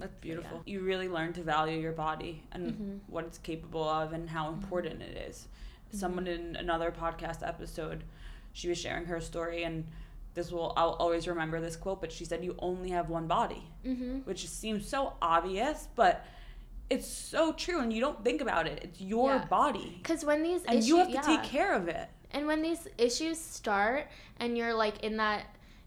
that's 0.00 0.14
beautiful. 0.16 0.62
Yeah. 0.64 0.72
You 0.72 0.80
really 0.80 1.08
learn 1.08 1.32
to 1.34 1.42
value 1.42 1.78
your 1.78 1.92
body 1.92 2.42
and 2.52 2.72
mm-hmm. 2.72 2.96
what 3.06 3.24
it's 3.24 3.38
capable 3.38 3.88
of 3.88 4.12
and 4.12 4.28
how 4.28 4.46
mm-hmm. 4.46 4.62
important 4.62 5.00
mm-hmm. 5.00 5.16
it 5.16 5.28
is. 5.28 5.46
Mm-hmm. 5.88 5.98
Someone 5.98 6.26
in 6.26 6.56
another 6.56 6.90
podcast 6.90 7.46
episode, 7.46 8.04
she 8.52 8.68
was 8.68 8.78
sharing 8.78 9.04
her 9.06 9.20
story 9.20 9.64
and 9.64 9.86
this 10.34 10.50
will 10.50 10.72
I'll 10.76 10.90
always 10.90 11.28
remember 11.28 11.60
this 11.60 11.76
quote, 11.76 12.00
but 12.00 12.10
she 12.10 12.24
said 12.24 12.44
you 12.44 12.54
only 12.58 12.90
have 12.90 13.10
one 13.10 13.26
body, 13.26 13.64
mm-hmm. 13.84 14.18
which 14.20 14.48
seems 14.48 14.88
so 14.88 15.14
obvious, 15.20 15.88
but 15.96 16.24
it's 16.88 17.06
so 17.06 17.52
true 17.52 17.80
and 17.80 17.92
you 17.92 18.00
don't 18.00 18.22
think 18.24 18.40
about 18.40 18.66
it. 18.66 18.80
It's 18.82 19.00
your 19.00 19.34
yeah. 19.34 19.44
body. 19.46 19.98
Because 20.02 20.24
when 20.24 20.42
these 20.42 20.62
and 20.64 20.78
issues, 20.78 20.88
you 20.88 20.96
have 20.98 21.08
to 21.08 21.14
yeah. 21.14 21.22
take 21.22 21.42
care 21.44 21.74
of 21.74 21.88
it. 21.88 22.08
And 22.32 22.46
when 22.46 22.62
these 22.62 22.86
issues 22.96 23.38
start 23.38 24.06
and 24.38 24.56
you're 24.56 24.74
like 24.74 25.02
in 25.02 25.16
that 25.18 25.44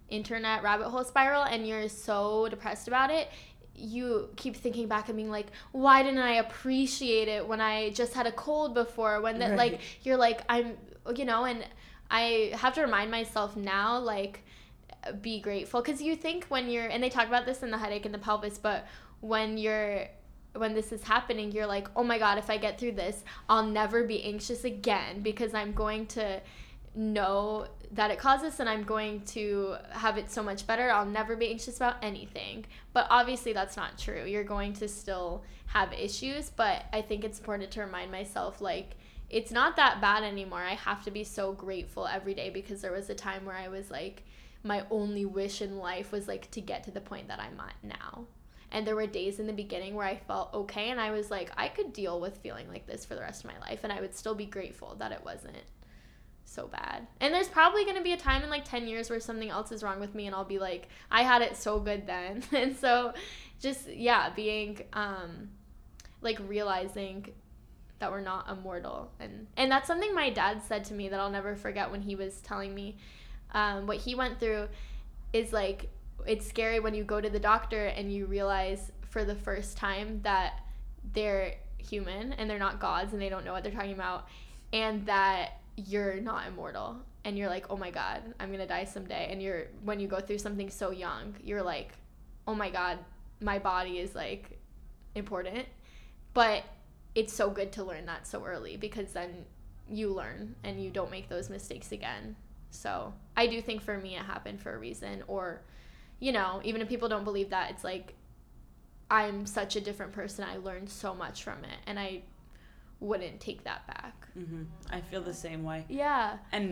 internet 0.09 0.61
rabbit 0.61 0.89
hole 0.89 1.03
spiral 1.03 1.43
and 1.43 1.67
you're 1.67 1.89
so 1.89 2.47
depressed 2.49 2.87
about 2.87 3.09
it, 3.09 3.29
you 3.75 4.29
keep 4.35 4.55
thinking 4.55 4.87
back 4.87 5.09
and 5.09 5.17
being 5.17 5.31
like, 5.31 5.47
why 5.71 6.03
didn't 6.03 6.19
I 6.19 6.33
appreciate 6.35 7.27
it 7.27 7.47
when 7.47 7.59
I 7.59 7.89
just 7.91 8.13
had 8.13 8.27
a 8.27 8.31
cold 8.31 8.73
before? 8.73 9.21
When 9.21 9.39
that, 9.39 9.51
right. 9.51 9.71
like, 9.73 9.81
you're 10.03 10.17
like, 10.17 10.41
I'm, 10.47 10.77
you 11.15 11.25
know, 11.25 11.45
and 11.45 11.65
I 12.11 12.51
have 12.55 12.73
to 12.75 12.81
remind 12.81 13.09
myself 13.11 13.55
now, 13.55 13.99
like, 13.99 14.43
be 15.21 15.39
grateful. 15.39 15.81
Because 15.81 16.01
you 16.01 16.15
think 16.15 16.45
when 16.45 16.69
you're, 16.69 16.85
and 16.85 17.03
they 17.03 17.09
talk 17.09 17.27
about 17.27 17.45
this 17.45 17.63
in 17.63 17.71
the 17.71 17.77
headache 17.77 18.05
and 18.05 18.13
the 18.13 18.19
pelvis, 18.19 18.57
but 18.57 18.85
when 19.21 19.57
you're, 19.57 20.07
when 20.55 20.73
this 20.75 20.91
is 20.91 21.03
happening, 21.03 21.51
you're 21.51 21.65
like, 21.65 21.87
oh 21.95 22.03
my 22.03 22.19
God, 22.19 22.37
if 22.37 22.49
I 22.49 22.57
get 22.57 22.79
through 22.79 22.91
this, 22.91 23.23
I'll 23.49 23.65
never 23.65 24.03
be 24.03 24.23
anxious 24.23 24.63
again 24.63 25.21
because 25.21 25.53
I'm 25.55 25.73
going 25.73 26.05
to 26.07 26.41
know 26.95 27.67
that 27.91 28.11
it 28.11 28.19
causes 28.19 28.59
and 28.59 28.69
I'm 28.69 28.83
going 28.83 29.21
to 29.21 29.75
have 29.91 30.17
it 30.17 30.31
so 30.31 30.43
much 30.43 30.65
better. 30.65 30.91
I'll 30.91 31.05
never 31.05 31.35
be 31.35 31.49
anxious 31.49 31.77
about 31.77 31.97
anything. 32.01 32.65
But 32.91 33.07
obviously 33.09 33.53
that's 33.53 33.77
not 33.77 33.97
true. 33.97 34.25
You're 34.25 34.43
going 34.43 34.73
to 34.73 34.87
still 34.87 35.43
have 35.67 35.93
issues, 35.93 36.49
but 36.49 36.85
I 36.91 37.01
think 37.01 37.23
it's 37.23 37.39
important 37.39 37.71
to 37.71 37.81
remind 37.81 38.11
myself 38.11 38.61
like 38.61 38.95
it's 39.29 39.51
not 39.51 39.75
that 39.77 40.01
bad 40.01 40.23
anymore. 40.23 40.59
I 40.59 40.75
have 40.75 41.03
to 41.05 41.11
be 41.11 41.23
so 41.23 41.53
grateful 41.53 42.07
every 42.07 42.33
day 42.33 42.49
because 42.49 42.81
there 42.81 42.91
was 42.91 43.09
a 43.09 43.15
time 43.15 43.45
where 43.45 43.55
I 43.55 43.67
was 43.67 43.89
like 43.89 44.23
my 44.63 44.85
only 44.89 45.25
wish 45.25 45.61
in 45.61 45.77
life 45.77 46.11
was 46.11 46.27
like 46.27 46.49
to 46.51 46.61
get 46.61 46.83
to 46.83 46.91
the 46.91 47.01
point 47.01 47.27
that 47.27 47.39
I'm 47.39 47.59
at 47.59 47.75
now. 47.83 48.25
And 48.71 48.87
there 48.87 48.95
were 48.95 49.05
days 49.05 49.39
in 49.39 49.45
the 49.45 49.53
beginning 49.53 49.93
where 49.93 50.07
I 50.07 50.15
felt 50.15 50.53
okay 50.53 50.89
and 50.89 50.99
I 50.99 51.11
was 51.11 51.29
like 51.29 51.51
I 51.57 51.67
could 51.67 51.93
deal 51.93 52.19
with 52.19 52.37
feeling 52.37 52.67
like 52.69 52.87
this 52.87 53.05
for 53.05 53.15
the 53.15 53.21
rest 53.21 53.43
of 53.43 53.51
my 53.51 53.59
life 53.59 53.81
and 53.83 53.91
I 53.91 54.01
would 54.01 54.15
still 54.15 54.35
be 54.35 54.45
grateful 54.45 54.95
that 54.99 55.11
it 55.11 55.23
wasn't 55.23 55.57
so 56.53 56.67
bad. 56.67 57.07
And 57.19 57.33
there's 57.33 57.47
probably 57.47 57.83
going 57.83 57.97
to 57.97 58.03
be 58.03 58.13
a 58.13 58.17
time 58.17 58.43
in 58.43 58.49
like 58.49 58.65
10 58.65 58.87
years 58.87 59.09
where 59.09 59.19
something 59.19 59.49
else 59.49 59.71
is 59.71 59.83
wrong 59.83 59.99
with 59.99 60.13
me 60.13 60.27
and 60.27 60.35
I'll 60.35 60.45
be 60.45 60.59
like, 60.59 60.87
I 61.09 61.23
had 61.23 61.41
it 61.41 61.57
so 61.57 61.79
good 61.79 62.05
then. 62.05 62.43
and 62.51 62.75
so 62.75 63.13
just 63.59 63.87
yeah, 63.87 64.29
being 64.29 64.81
um 64.93 65.49
like 66.21 66.39
realizing 66.47 67.27
that 67.99 68.11
we're 68.11 68.21
not 68.21 68.49
immortal 68.49 69.11
and 69.19 69.47
and 69.55 69.71
that's 69.71 69.87
something 69.87 70.13
my 70.13 70.29
dad 70.29 70.61
said 70.61 70.83
to 70.85 70.93
me 70.93 71.09
that 71.09 71.19
I'll 71.19 71.29
never 71.29 71.55
forget 71.55 71.91
when 71.91 72.01
he 72.01 72.15
was 72.15 72.41
telling 72.41 72.73
me 72.73 72.97
um, 73.53 73.87
what 73.87 73.97
he 73.97 74.15
went 74.15 74.39
through 74.39 74.67
is 75.31 75.53
like 75.53 75.89
it's 76.25 76.47
scary 76.47 76.79
when 76.79 76.93
you 76.93 77.03
go 77.03 77.21
to 77.21 77.29
the 77.29 77.39
doctor 77.39 77.87
and 77.87 78.11
you 78.11 78.25
realize 78.25 78.91
for 79.09 79.23
the 79.23 79.35
first 79.35 79.77
time 79.77 80.19
that 80.23 80.59
they're 81.13 81.55
human 81.77 82.33
and 82.33 82.49
they're 82.49 82.59
not 82.59 82.79
gods 82.79 83.13
and 83.13 83.21
they 83.21 83.29
don't 83.29 83.45
know 83.45 83.53
what 83.53 83.63
they're 83.63 83.71
talking 83.71 83.93
about 83.93 84.27
and 84.71 85.05
that 85.05 85.59
you're 85.75 86.15
not 86.15 86.47
immortal 86.47 86.97
and 87.25 87.37
you're 87.37 87.49
like 87.49 87.65
oh 87.69 87.77
my 87.77 87.89
god 87.89 88.21
i'm 88.39 88.51
gonna 88.51 88.67
die 88.67 88.85
someday. 88.85 89.27
And 89.31 89.41
you're 89.41 89.67
when 89.83 89.99
you 89.99 90.07
go 90.07 90.19
through 90.19 90.39
something 90.39 90.69
so 90.69 90.91
young 90.91 91.35
you're 91.43 91.63
like 91.63 91.93
oh 92.47 92.55
my 92.55 92.69
god 92.69 92.99
my 93.43 93.59
body 93.59 93.99
is 93.99 94.15
like 94.15 94.59
important. 95.15 95.67
But 96.33 96.63
it's 97.15 97.33
so 97.33 97.49
good 97.49 97.71
to 97.73 97.83
learn 97.83 98.05
that 98.07 98.25
so 98.25 98.43
early 98.43 98.77
because 98.77 99.13
then 99.13 99.45
you 99.87 100.09
learn 100.09 100.55
and 100.63 100.81
you 100.83 100.89
don't 100.89 101.11
make 101.11 101.29
those 101.29 101.49
mistakes 101.49 101.91
again. 101.91 102.35
So 102.71 103.13
i 103.37 103.45
do 103.45 103.61
think 103.61 103.81
for 103.81 103.97
me 103.97 104.15
it 104.15 104.23
happened 104.23 104.59
for 104.59 104.73
a 104.73 104.77
reason 104.79 105.23
or 105.27 105.61
you 106.19 106.31
know 106.31 106.61
even 106.63 106.81
if 106.81 106.89
people 106.89 107.09
don't 107.09 107.23
believe 107.23 107.49
that 107.49 107.71
it's 107.71 107.83
like 107.83 108.13
i'm 109.11 109.45
such 109.45 109.75
a 109.75 109.81
different 109.81 110.11
person. 110.11 110.43
I 110.43 110.57
learned 110.57 110.89
so 110.89 111.13
much 111.13 111.43
from 111.43 111.63
it. 111.63 111.77
And 111.85 111.99
i 111.99 112.23
wouldn't 113.09 113.39
take 113.47 113.63
that 113.69 113.81
back 113.87 114.15
hmm 114.33 114.63
I 114.91 114.99
feel 115.01 115.21
the 115.21 115.33
same 115.47 115.61
way. 115.63 115.79
yeah 115.89 116.37
And 116.51 116.65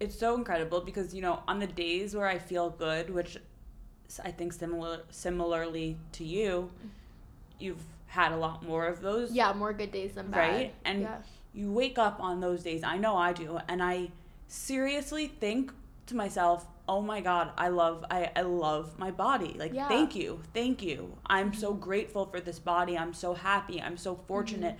it's 0.00 0.18
so 0.18 0.34
incredible 0.34 0.80
because, 0.90 1.14
you 1.16 1.22
know, 1.26 1.36
on 1.48 1.58
the 1.58 1.66
days 1.66 2.14
where 2.16 2.26
I 2.36 2.38
feel 2.38 2.68
good, 2.70 3.08
which 3.18 3.32
I 4.28 4.30
think 4.38 4.52
similar 4.52 5.00
similarly 5.10 5.88
to 6.18 6.24
you, 6.24 6.70
you've 7.58 7.82
had 8.06 8.30
a 8.32 8.36
lot 8.36 8.62
more 8.70 8.84
of 8.92 9.00
those. 9.00 9.26
yeah 9.32 9.52
more 9.52 9.72
good 9.80 9.92
days 9.98 10.12
than 10.16 10.26
bad 10.28 10.38
Right? 10.38 10.74
And 10.84 10.98
yeah. 11.02 11.16
you 11.54 11.72
wake 11.72 11.98
up 11.98 12.16
on 12.20 12.40
those 12.40 12.60
days. 12.68 12.82
I 12.84 12.96
know 13.04 13.14
I 13.16 13.32
do. 13.32 13.58
And 13.68 13.82
I 13.82 14.10
seriously 14.48 15.26
think 15.28 15.72
to 16.06 16.14
myself, 16.16 16.66
oh 16.88 17.00
my 17.12 17.20
God, 17.20 17.50
I 17.58 17.68
love 17.68 18.04
I, 18.10 18.30
I 18.36 18.42
love 18.42 18.98
my 18.98 19.10
body. 19.10 19.52
Like 19.58 19.72
Yeah. 19.72 19.82
Mm-hmm. 19.82 19.94
thank 19.94 20.16
you. 20.16 20.40
Thank 20.54 20.82
you. 20.82 20.98
I'm 21.26 21.52
so 21.52 21.72
grateful 21.88 22.24
for 22.26 22.40
this 22.40 22.58
body. 22.58 22.96
I'm 23.02 23.14
so 23.14 23.34
happy. 23.34 23.80
I'm 23.86 23.96
so 23.96 24.14
fortunate. 24.28 24.76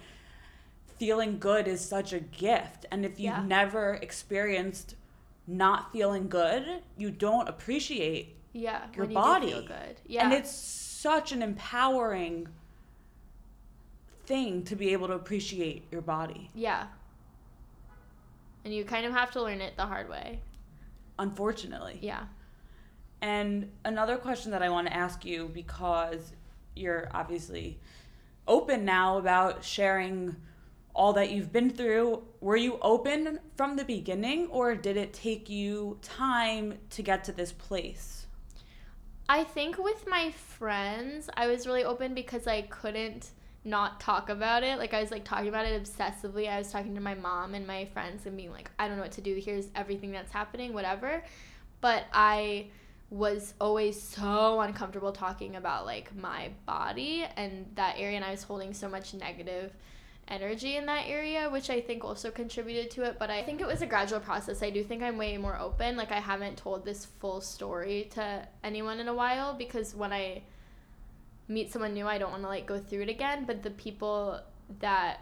Feeling 0.98 1.38
good 1.38 1.68
is 1.68 1.80
such 1.86 2.12
a 2.12 2.20
gift. 2.20 2.86
And 2.90 3.04
if 3.04 3.12
you've 3.20 3.34
Yeah. 3.34 3.42
never 3.44 3.94
experienced 3.94 4.94
not 5.46 5.92
feeling 5.92 6.28
good, 6.28 6.82
you 6.96 7.10
don't 7.10 7.48
appreciate 7.48 8.34
yeah 8.52 8.86
your 8.96 9.06
body. 9.06 9.48
you 9.48 9.52
feel 9.52 9.66
good 9.66 10.00
yeah 10.06 10.24
and 10.24 10.32
it's 10.32 10.50
such 10.50 11.30
an 11.30 11.42
empowering 11.42 12.48
thing 14.24 14.64
to 14.64 14.74
be 14.74 14.94
able 14.94 15.06
to 15.08 15.12
appreciate 15.12 15.86
your 15.92 16.00
body. 16.00 16.50
yeah 16.54 16.86
and 18.64 18.72
you 18.74 18.82
kind 18.82 19.04
of 19.04 19.12
have 19.12 19.30
to 19.30 19.42
learn 19.42 19.60
it 19.60 19.76
the 19.76 19.84
hard 19.84 20.08
way 20.08 20.40
Unfortunately. 21.18 21.98
yeah 22.00 22.24
And 23.20 23.70
another 23.84 24.16
question 24.16 24.50
that 24.52 24.62
I 24.62 24.70
want 24.70 24.86
to 24.88 24.92
ask 24.94 25.24
you 25.24 25.50
because 25.52 26.32
you're 26.74 27.08
obviously 27.12 27.78
open 28.48 28.84
now 28.86 29.18
about 29.18 29.64
sharing 29.64 30.34
all 30.96 31.12
that 31.12 31.30
you've 31.30 31.52
been 31.52 31.70
through. 31.70 32.22
Were 32.40 32.56
you 32.56 32.78
open 32.80 33.38
from 33.56 33.76
the 33.76 33.84
beginning 33.84 34.48
or 34.48 34.74
did 34.74 34.96
it 34.96 35.12
take 35.12 35.48
you 35.48 35.98
time 36.00 36.78
to 36.90 37.02
get 37.02 37.22
to 37.24 37.32
this 37.32 37.52
place? 37.52 38.26
I 39.28 39.44
think 39.44 39.76
with 39.76 40.06
my 40.08 40.30
friends, 40.30 41.28
I 41.36 41.48
was 41.48 41.66
really 41.66 41.84
open 41.84 42.14
because 42.14 42.46
I 42.46 42.62
couldn't 42.62 43.30
not 43.62 44.00
talk 44.00 44.30
about 44.30 44.62
it. 44.62 44.78
Like 44.78 44.94
I 44.94 45.00
was 45.00 45.10
like 45.10 45.24
talking 45.24 45.48
about 45.48 45.66
it 45.66 45.82
obsessively. 45.82 46.48
I 46.48 46.58
was 46.58 46.72
talking 46.72 46.94
to 46.94 47.00
my 47.00 47.14
mom 47.14 47.54
and 47.54 47.66
my 47.66 47.84
friends 47.86 48.24
and 48.24 48.36
being 48.36 48.52
like, 48.52 48.70
I 48.78 48.88
don't 48.88 48.96
know 48.96 49.02
what 49.02 49.12
to 49.12 49.20
do. 49.20 49.34
Here's 49.34 49.68
everything 49.74 50.12
that's 50.12 50.32
happening, 50.32 50.72
whatever. 50.72 51.22
But 51.82 52.04
I 52.12 52.68
was 53.10 53.52
always 53.60 54.00
so 54.00 54.60
uncomfortable 54.60 55.12
talking 55.12 55.56
about 55.56 55.84
like 55.84 56.14
my 56.16 56.50
body 56.64 57.26
and 57.36 57.66
that 57.74 57.96
area 57.98 58.16
and 58.16 58.24
I 58.24 58.30
was 58.30 58.42
holding 58.42 58.72
so 58.72 58.88
much 58.88 59.12
negative 59.14 59.72
energy 60.28 60.76
in 60.76 60.86
that 60.86 61.04
area, 61.06 61.48
which 61.50 61.70
I 61.70 61.80
think 61.80 62.04
also 62.04 62.30
contributed 62.30 62.90
to 62.92 63.04
it. 63.04 63.16
But 63.18 63.30
I 63.30 63.42
think 63.42 63.60
it 63.60 63.66
was 63.66 63.82
a 63.82 63.86
gradual 63.86 64.20
process. 64.20 64.62
I 64.62 64.70
do 64.70 64.82
think 64.82 65.02
I'm 65.02 65.16
way 65.16 65.36
more 65.36 65.58
open. 65.58 65.96
Like, 65.96 66.12
I 66.12 66.20
haven't 66.20 66.56
told 66.56 66.84
this 66.84 67.04
full 67.04 67.40
story 67.40 68.08
to 68.14 68.46
anyone 68.64 68.98
in 69.00 69.08
a 69.08 69.14
while 69.14 69.54
because 69.54 69.94
when 69.94 70.12
I 70.12 70.42
meet 71.48 71.72
someone 71.72 71.94
new, 71.94 72.06
I 72.06 72.18
don't 72.18 72.30
want 72.30 72.42
to 72.42 72.48
like 72.48 72.66
go 72.66 72.78
through 72.78 73.02
it 73.02 73.08
again. 73.08 73.44
But 73.46 73.62
the 73.62 73.70
people 73.70 74.40
that 74.80 75.20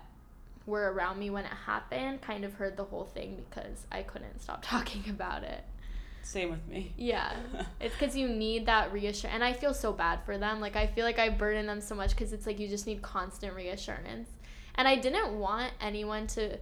were 0.66 0.92
around 0.92 1.18
me 1.18 1.28
when 1.28 1.44
it 1.44 1.52
happened 1.66 2.22
kind 2.22 2.44
of 2.44 2.54
heard 2.54 2.76
the 2.76 2.84
whole 2.84 3.04
thing 3.04 3.44
because 3.48 3.86
I 3.92 4.02
couldn't 4.02 4.40
stop 4.40 4.62
talking 4.66 5.04
about 5.10 5.42
it. 5.42 5.64
Same 6.22 6.50
with 6.50 6.66
me. 6.66 6.92
Yeah. 6.96 7.36
It's 7.80 7.94
because 7.94 8.16
you 8.16 8.28
need 8.28 8.64
that 8.64 8.92
reassurance. 8.94 9.34
And 9.34 9.44
I 9.44 9.52
feel 9.52 9.74
so 9.74 9.92
bad 9.92 10.20
for 10.24 10.38
them. 10.38 10.58
Like, 10.58 10.74
I 10.74 10.86
feel 10.86 11.04
like 11.04 11.18
I 11.18 11.28
burden 11.28 11.66
them 11.66 11.82
so 11.82 11.94
much 11.94 12.10
because 12.10 12.32
it's 12.32 12.46
like 12.46 12.58
you 12.58 12.66
just 12.66 12.86
need 12.86 13.02
constant 13.02 13.54
reassurance. 13.54 14.30
And 14.76 14.88
I 14.88 14.96
didn't 14.96 15.38
want 15.38 15.72
anyone 15.80 16.26
to 16.28 16.58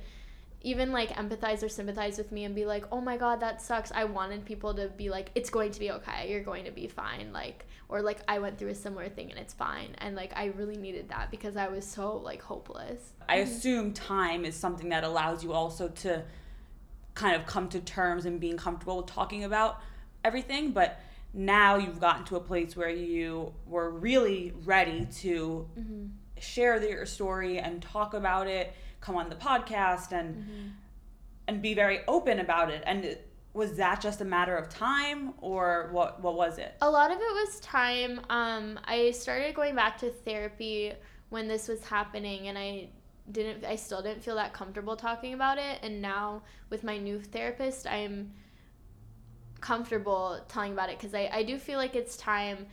even 0.64 0.92
like 0.92 1.10
empathize 1.10 1.62
or 1.62 1.68
sympathize 1.68 2.18
with 2.18 2.30
me 2.30 2.44
and 2.44 2.54
be 2.54 2.64
like, 2.64 2.84
oh 2.92 3.00
my 3.00 3.16
God, 3.16 3.40
that 3.40 3.60
sucks. 3.60 3.90
I 3.92 4.04
wanted 4.04 4.44
people 4.44 4.74
to 4.74 4.88
be 4.88 5.10
like, 5.10 5.30
it's 5.34 5.50
going 5.50 5.72
to 5.72 5.80
be 5.80 5.90
okay. 5.90 6.30
You're 6.30 6.42
going 6.42 6.64
to 6.64 6.70
be 6.70 6.86
fine. 6.86 7.32
Like, 7.32 7.66
or 7.88 8.00
like, 8.00 8.20
I 8.28 8.38
went 8.38 8.58
through 8.58 8.70
a 8.70 8.74
similar 8.74 9.08
thing 9.08 9.30
and 9.30 9.38
it's 9.38 9.54
fine. 9.54 9.94
And 9.98 10.14
like, 10.14 10.32
I 10.36 10.46
really 10.46 10.76
needed 10.76 11.08
that 11.08 11.30
because 11.30 11.56
I 11.56 11.68
was 11.68 11.84
so 11.84 12.16
like 12.16 12.42
hopeless. 12.42 13.12
I 13.28 13.38
mm-hmm. 13.38 13.50
assume 13.50 13.92
time 13.92 14.44
is 14.44 14.54
something 14.54 14.88
that 14.90 15.04
allows 15.04 15.42
you 15.42 15.52
also 15.52 15.88
to 15.88 16.22
kind 17.14 17.36
of 17.36 17.46
come 17.46 17.68
to 17.70 17.80
terms 17.80 18.24
and 18.24 18.40
being 18.40 18.56
comfortable 18.56 18.98
with 18.98 19.06
talking 19.06 19.44
about 19.44 19.80
everything. 20.24 20.70
But 20.70 21.00
now 21.34 21.76
you've 21.76 22.00
gotten 22.00 22.24
to 22.26 22.36
a 22.36 22.40
place 22.40 22.76
where 22.76 22.90
you 22.90 23.52
were 23.66 23.90
really 23.90 24.52
ready 24.64 25.06
to 25.06 25.66
mm-hmm. 25.78 26.06
Share 26.42 26.82
your 26.82 27.06
story 27.06 27.58
and 27.58 27.82
talk 27.82 28.14
about 28.14 28.46
it, 28.46 28.74
come 29.00 29.16
on 29.16 29.28
the 29.28 29.36
podcast 29.36 30.12
and 30.12 30.74
and 31.48 31.60
be 31.60 31.74
very 31.74 32.00
open 32.06 32.38
about 32.38 32.70
it. 32.70 32.82
And 32.86 33.16
was 33.54 33.76
that 33.76 34.00
just 34.00 34.20
a 34.20 34.24
matter 34.24 34.56
of 34.56 34.68
time 34.68 35.34
or 35.40 35.88
what 35.92 36.22
what 36.22 36.36
was 36.36 36.58
it? 36.58 36.74
A 36.80 36.90
lot 36.90 37.10
of 37.10 37.18
it 37.18 37.20
was 37.20 37.60
time. 37.60 38.20
Um, 38.30 38.80
I 38.84 39.10
started 39.10 39.54
going 39.54 39.74
back 39.74 39.98
to 39.98 40.10
therapy 40.10 40.92
when 41.28 41.48
this 41.48 41.68
was 41.68 41.84
happening, 41.84 42.48
and 42.48 42.58
I 42.58 42.88
didn't. 43.30 43.64
I 43.64 43.76
still 43.76 44.02
didn't 44.02 44.22
feel 44.22 44.36
that 44.36 44.52
comfortable 44.52 44.96
talking 44.96 45.34
about 45.34 45.58
it. 45.58 45.78
And 45.82 46.00
now 46.00 46.42
with 46.70 46.82
my 46.82 46.96
new 46.96 47.20
therapist, 47.20 47.86
I'm 47.86 48.32
comfortable 49.60 50.40
telling 50.48 50.72
about 50.72 50.90
it 50.90 50.98
because 50.98 51.14
I, 51.14 51.30
I 51.32 51.42
do 51.42 51.58
feel 51.58 51.78
like 51.78 51.94
it's 51.94 52.16
time. 52.16 52.66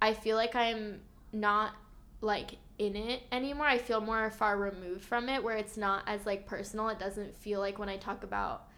I 0.00 0.12
feel 0.12 0.36
like 0.36 0.54
I'm 0.54 1.00
not 1.32 1.72
like 2.20 2.56
in 2.78 2.96
it 2.96 3.22
anymore. 3.32 3.66
I 3.66 3.78
feel 3.78 4.00
more 4.00 4.30
far 4.30 4.56
removed 4.56 5.04
from 5.04 5.28
it 5.28 5.42
where 5.42 5.56
it's 5.56 5.76
not 5.76 6.02
as 6.06 6.26
like 6.26 6.46
personal. 6.46 6.88
It 6.88 6.98
doesn't 6.98 7.36
feel 7.36 7.60
like 7.60 7.78
when 7.78 7.88
I 7.88 7.96
talk 7.96 8.24
about 8.24 8.68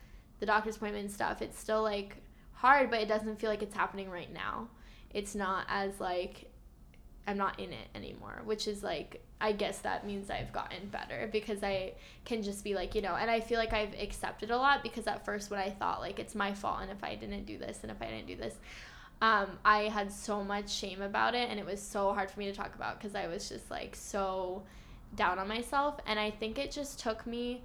the 0.40 0.46
doctor's 0.46 0.76
appointment 0.76 1.06
and 1.06 1.12
stuff, 1.12 1.42
it's 1.42 1.58
still 1.58 1.82
like 1.82 2.16
hard, 2.52 2.90
but 2.90 3.00
it 3.00 3.08
doesn't 3.08 3.40
feel 3.40 3.50
like 3.50 3.62
it's 3.62 3.74
happening 3.74 4.10
right 4.10 4.32
now. 4.32 4.68
It's 5.10 5.34
not 5.34 5.66
as 5.68 6.00
like 6.00 6.50
I'm 7.26 7.36
not 7.36 7.60
in 7.60 7.72
it 7.72 7.88
anymore, 7.94 8.42
which 8.44 8.68
is 8.68 8.82
like 8.82 9.22
I 9.40 9.52
guess 9.52 9.78
that 9.80 10.06
means 10.06 10.30
I've 10.30 10.52
gotten 10.52 10.88
better 10.88 11.28
because 11.30 11.62
I 11.62 11.92
can 12.24 12.42
just 12.42 12.64
be 12.64 12.74
like, 12.74 12.94
you 12.94 13.02
know, 13.02 13.14
and 13.14 13.30
I 13.30 13.40
feel 13.40 13.58
like 13.58 13.72
I've 13.72 13.94
accepted 13.94 14.50
a 14.50 14.56
lot 14.56 14.82
because 14.82 15.06
at 15.06 15.24
first 15.24 15.50
when 15.50 15.60
I 15.60 15.70
thought 15.70 16.00
like 16.00 16.18
it's 16.18 16.34
my 16.34 16.54
fault 16.54 16.78
and 16.82 16.90
if 16.90 17.04
I 17.04 17.14
didn't 17.14 17.46
do 17.46 17.58
this 17.58 17.80
and 17.82 17.90
if 17.90 18.00
I 18.00 18.06
didn't 18.06 18.26
do 18.26 18.36
this, 18.36 18.54
um, 19.20 19.58
I 19.64 19.84
had 19.84 20.12
so 20.12 20.44
much 20.44 20.70
shame 20.70 21.02
about 21.02 21.34
it 21.34 21.48
and 21.50 21.58
it 21.58 21.66
was 21.66 21.82
so 21.82 22.12
hard 22.12 22.30
for 22.30 22.38
me 22.38 22.46
to 22.46 22.52
talk 22.52 22.74
about 22.74 22.98
because 22.98 23.14
I 23.14 23.26
was 23.26 23.48
just 23.48 23.70
like 23.70 23.96
so 23.96 24.62
down 25.16 25.38
on 25.38 25.48
myself 25.48 25.98
and 26.06 26.18
I 26.18 26.30
think 26.30 26.58
it 26.58 26.70
just 26.70 27.00
took 27.00 27.26
me 27.26 27.62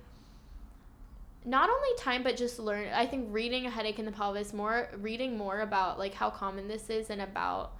not 1.45 1.69
only 1.69 1.89
time 1.97 2.23
but 2.23 2.37
just 2.37 2.57
learn 2.57 2.87
I 2.93 3.05
think 3.05 3.27
reading 3.31 3.65
a 3.65 3.69
headache 3.69 3.99
in 3.99 4.05
the 4.05 4.11
pelvis 4.11 4.53
more 4.53 4.89
reading 4.97 5.37
more 5.37 5.59
about 5.59 5.99
like 5.99 6.13
how 6.13 6.29
common 6.29 6.67
this 6.67 6.89
is 6.89 7.09
and 7.09 7.21
about 7.21 7.73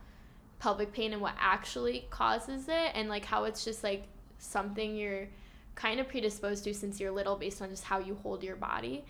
pelvic 0.60 0.94
pain 0.94 1.14
and 1.14 1.22
what 1.22 1.34
actually 1.40 2.06
causes 2.10 2.68
it 2.68 2.92
and 2.94 3.10
like 3.10 3.26
how 3.26 3.46
it's 3.46 3.64
just 3.64 3.84
like 3.84 4.04
something 4.38 4.96
you're 4.96 5.28
kind 5.76 6.00
of 6.00 6.08
predisposed 6.08 6.64
to 6.66 6.74
since 6.74 7.00
you're 7.00 7.12
little 7.12 7.36
based 7.36 7.62
on 7.62 7.70
just 7.70 7.84
how 7.84 8.00
you 8.00 8.16
hold 8.22 8.44
your 8.44 8.56
body. 8.56 9.04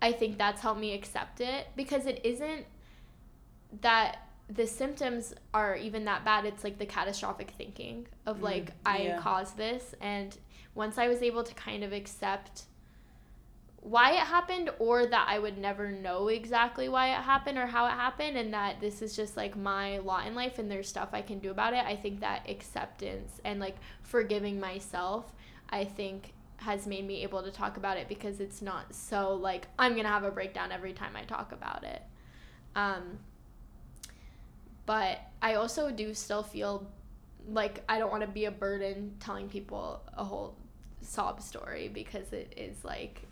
I 0.00 0.12
think 0.12 0.38
that's 0.38 0.60
helped 0.60 0.80
me 0.80 0.94
accept 0.94 1.40
it 1.40 1.68
because 1.76 2.06
it 2.06 2.20
isn't 2.24 2.66
that 3.80 4.18
the 4.48 4.66
symptoms 4.66 5.34
are 5.54 5.76
even 5.76 6.04
that 6.04 6.24
bad. 6.24 6.44
It's 6.44 6.64
like 6.64 6.78
the 6.78 6.86
catastrophic 6.86 7.52
thinking 7.56 8.06
of 8.26 8.38
Mm, 8.38 8.42
like 8.42 8.72
I 8.84 8.98
yeah. 9.04 9.16
caused 9.18 9.56
this 9.56 9.94
and 10.00 10.36
once 10.74 10.98
I 10.98 11.08
was 11.08 11.22
able 11.22 11.42
to 11.44 11.54
kind 11.54 11.84
of 11.84 11.92
accept 11.92 12.64
why 13.80 14.12
it 14.12 14.20
happened 14.20 14.70
or 14.78 15.06
that 15.06 15.26
I 15.28 15.38
would 15.40 15.58
never 15.58 15.90
know 15.90 16.28
exactly 16.28 16.88
why 16.88 17.08
it 17.08 17.22
happened 17.22 17.58
or 17.58 17.66
how 17.66 17.86
it 17.86 17.90
happened 17.92 18.36
and 18.36 18.54
that 18.54 18.80
this 18.80 19.02
is 19.02 19.16
just 19.16 19.36
like 19.36 19.56
my 19.56 19.98
lot 19.98 20.26
in 20.26 20.34
life 20.36 20.58
and 20.58 20.70
there's 20.70 20.88
stuff 20.88 21.08
I 21.12 21.20
can 21.22 21.40
do 21.40 21.50
about 21.50 21.72
it. 21.72 21.84
I 21.84 21.96
think 21.96 22.20
that 22.20 22.48
acceptance 22.48 23.40
and 23.44 23.58
like 23.58 23.76
forgiving 24.02 24.60
myself, 24.60 25.32
I 25.68 25.84
think 25.84 26.32
has 26.58 26.86
made 26.86 27.04
me 27.04 27.24
able 27.24 27.42
to 27.42 27.50
talk 27.50 27.76
about 27.76 27.96
it 27.96 28.08
because 28.08 28.38
it's 28.38 28.62
not 28.62 28.94
so 28.94 29.34
like 29.34 29.66
I'm 29.80 29.92
going 29.92 30.04
to 30.04 30.10
have 30.10 30.22
a 30.22 30.30
breakdown 30.30 30.70
every 30.70 30.92
time 30.92 31.16
I 31.16 31.24
talk 31.24 31.50
about 31.50 31.82
it. 31.82 32.02
Um 32.76 33.18
but 34.86 35.20
I 35.40 35.54
also 35.54 35.90
do 35.90 36.14
still 36.14 36.42
feel 36.42 36.86
like 37.48 37.82
I 37.88 37.98
don't 37.98 38.10
want 38.10 38.22
to 38.22 38.28
be 38.28 38.44
a 38.44 38.50
burden 38.50 39.14
telling 39.20 39.48
people 39.48 40.02
a 40.16 40.24
whole 40.24 40.56
sob 41.00 41.42
story 41.42 41.88
because 41.88 42.32
it 42.32 42.54
is 42.56 42.84
like 42.84 43.22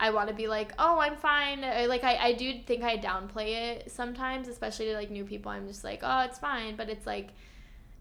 I 0.00 0.10
want 0.10 0.28
to 0.28 0.34
be 0.34 0.46
like, 0.46 0.72
oh, 0.78 1.00
I'm 1.00 1.16
fine. 1.16 1.62
Like 1.62 2.04
I, 2.04 2.16
I 2.16 2.32
do 2.32 2.54
think 2.66 2.84
I 2.84 2.98
downplay 2.98 3.76
it 3.76 3.90
sometimes, 3.90 4.46
especially 4.46 4.86
to 4.86 4.94
like 4.94 5.10
new 5.10 5.24
people. 5.24 5.50
I'm 5.50 5.66
just 5.66 5.82
like, 5.82 6.00
oh, 6.02 6.20
it's 6.20 6.38
fine, 6.38 6.76
but 6.76 6.88
it's 6.88 7.04
like, 7.04 7.30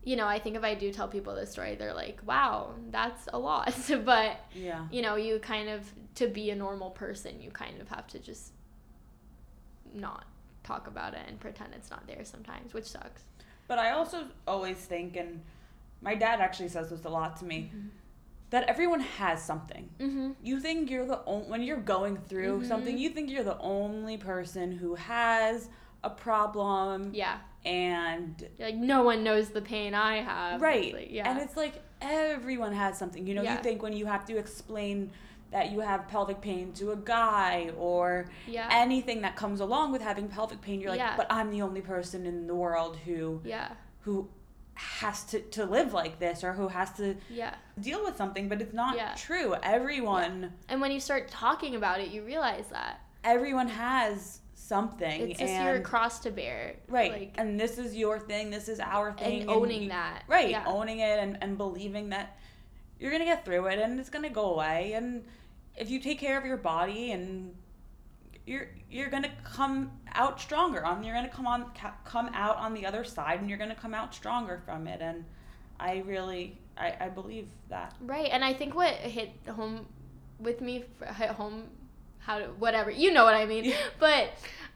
you 0.03 0.15
know, 0.15 0.27
I 0.27 0.38
think 0.38 0.55
if 0.55 0.63
I 0.63 0.75
do 0.75 0.93
tell 0.93 1.07
people 1.07 1.33
this 1.33 1.51
story, 1.51 1.75
they're 1.75 1.95
like, 1.95 2.19
wow, 2.25 2.75
that's 2.91 3.27
a 3.33 3.39
lot. 3.39 3.75
but 4.05 4.39
yeah, 4.53 4.88
you 4.91 5.01
know, 5.01 5.15
you 5.15 5.39
kind 5.39 5.69
of 5.69 5.91
to 6.15 6.27
be 6.27 6.51
a 6.51 6.55
normal 6.55 6.91
person, 6.91 7.41
you 7.41 7.49
kind 7.49 7.81
of 7.81 7.89
have 7.89 8.07
to 8.07 8.19
just 8.19 8.53
not 9.93 10.25
talk 10.68 10.88
about 10.88 11.13
it 11.13 11.22
and 11.28 11.39
pretend 11.39 11.74
it's 11.74 11.89
not 11.89 12.05
there 12.07 12.24
sometimes, 12.24 12.74
which 12.74 12.86
sucks. 12.86 13.24
But 13.68 13.80
I 13.80 13.91
also 13.91 14.26
always 14.47 14.78
think, 14.78 15.15
and 15.15 15.41
my 16.01 16.15
dad 16.15 16.39
actually 16.39 16.70
says 16.70 16.89
this 16.89 17.05
a 17.05 17.09
lot 17.09 17.38
to 17.38 17.45
me. 17.45 17.72
Mm-hmm 17.74 17.88
that 18.49 18.68
everyone 18.70 19.01
has 19.01 19.43
something. 19.43 19.89
Mm-hmm. 19.99 20.32
You 20.41 20.59
think 20.59 20.89
you're 20.89 21.05
the 21.05 21.24
only 21.26 21.49
when 21.49 21.63
you're 21.63 21.78
going 21.78 22.18
through 22.18 22.59
mm-hmm. 22.59 22.68
something, 22.68 22.97
you 22.97 23.09
think 23.09 23.30
you're 23.30 23.43
the 23.43 23.59
only 23.59 24.18
person 24.18 24.72
who 24.72 24.95
has 24.95 25.70
a 26.03 26.09
problem. 26.09 27.11
Yeah. 27.13 27.39
And 27.65 28.47
like 28.59 28.76
no 28.76 29.03
one 29.03 29.24
knows 29.24 29.49
the 29.49 29.61
pain 29.61 29.93
I 29.93 30.22
have. 30.22 30.61
Right. 30.61 30.93
Like, 30.93 31.07
yeah. 31.11 31.30
And 31.30 31.41
it's 31.41 31.57
like 31.57 31.82
everyone 32.01 32.72
has 32.72 32.97
something. 32.97 33.28
You 33.28 33.36
know, 33.36 33.43
yeah. 33.43 33.57
you 33.57 33.63
think 33.63 33.82
when 33.82 33.93
you 33.93 34.05
have 34.05 34.26
to 34.26 34.38
explain 34.38 35.11
that 35.51 35.71
you 35.71 35.79
have 35.79 36.07
pelvic 36.07 36.41
pain 36.41 36.73
to 36.73 36.91
a 36.91 36.95
guy 36.95 37.71
or 37.77 38.25
yeah. 38.47 38.67
anything 38.71 39.21
that 39.21 39.35
comes 39.35 39.59
along 39.59 39.91
with 39.91 40.01
having 40.01 40.27
pelvic 40.27 40.61
pain, 40.61 40.81
you're 40.81 40.91
like, 40.91 40.99
yeah. 40.99 41.15
but 41.15 41.27
I'm 41.29 41.51
the 41.51 41.61
only 41.61 41.81
person 41.81 42.25
in 42.25 42.47
the 42.47 42.55
world 42.55 42.97
who 43.05 43.41
yeah. 43.43 43.69
who 44.01 44.29
has 44.73 45.23
to, 45.23 45.39
to 45.41 45.65
live 45.65 45.93
like 45.93 46.19
this 46.19 46.43
or 46.43 46.53
who 46.53 46.67
has 46.67 46.91
to 46.93 47.15
yeah. 47.29 47.55
deal 47.79 48.03
with 48.03 48.15
something, 48.15 48.47
but 48.47 48.61
it's 48.61 48.73
not 48.73 48.95
yeah. 48.95 49.13
true. 49.15 49.55
Everyone. 49.63 50.53
And 50.69 50.79
when 50.79 50.91
you 50.91 50.99
start 50.99 51.29
talking 51.29 51.75
about 51.75 51.99
it, 51.99 52.09
you 52.09 52.23
realize 52.23 52.67
that. 52.67 53.01
Everyone 53.23 53.67
has 53.67 54.41
something. 54.53 55.31
It's 55.31 55.39
just 55.39 55.51
and, 55.51 55.65
your 55.65 55.81
cross 55.81 56.19
to 56.19 56.31
bear. 56.31 56.75
Right. 56.87 57.11
Like, 57.11 57.35
and 57.35 57.59
this 57.59 57.77
is 57.77 57.95
your 57.95 58.19
thing, 58.19 58.51
this 58.51 58.69
is 58.69 58.79
our 58.79 59.13
thing. 59.13 59.41
And 59.41 59.49
owning 59.49 59.83
and, 59.83 59.91
that. 59.91 60.23
Right. 60.27 60.49
Yeah. 60.49 60.63
Owning 60.67 60.99
it 60.99 61.19
and, 61.19 61.37
and 61.41 61.57
believing 61.57 62.09
that 62.09 62.37
you're 62.99 63.11
going 63.11 63.21
to 63.21 63.25
get 63.25 63.45
through 63.45 63.65
it 63.67 63.79
and 63.79 63.99
it's 63.99 64.09
going 64.09 64.23
to 64.23 64.29
go 64.29 64.53
away. 64.53 64.93
And 64.93 65.23
if 65.77 65.89
you 65.89 65.99
take 65.99 66.19
care 66.19 66.37
of 66.37 66.45
your 66.45 66.57
body 66.57 67.11
and 67.11 67.53
you're 68.47 68.69
you're 68.89 69.09
gonna 69.09 69.29
come 69.43 69.91
out 70.13 70.39
stronger 70.39 70.83
on 70.83 71.03
you're 71.03 71.13
gonna 71.13 71.27
come 71.27 71.45
on 71.45 71.65
come 72.05 72.29
out 72.33 72.55
on 72.57 72.73
the 72.73 72.85
other 72.85 73.03
side 73.03 73.41
and 73.41 73.49
you're 73.49 73.59
gonna 73.59 73.75
come 73.75 73.93
out 73.93 74.15
stronger 74.15 74.61
from 74.65 74.87
it 74.87 75.01
and 75.01 75.25
i 75.79 76.01
really 76.07 76.57
i, 76.77 76.95
I 76.99 77.09
believe 77.09 77.49
that 77.69 77.93
right 78.01 78.29
and 78.31 78.43
i 78.43 78.53
think 78.53 78.73
what 78.73 78.93
hit 78.93 79.31
home 79.49 79.85
with 80.39 80.61
me 80.61 80.85
hit 81.17 81.29
home 81.29 81.65
how 82.19 82.39
to 82.39 82.45
whatever 82.45 82.89
you 82.89 83.11
know 83.11 83.25
what 83.25 83.35
i 83.35 83.45
mean 83.45 83.73
but 83.99 84.29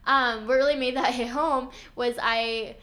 um 0.06 0.48
what 0.48 0.56
really 0.56 0.76
made 0.76 0.98
that 0.98 1.14
hit 1.14 1.30
home 1.30 1.70
was 1.96 2.16
i 2.22 2.76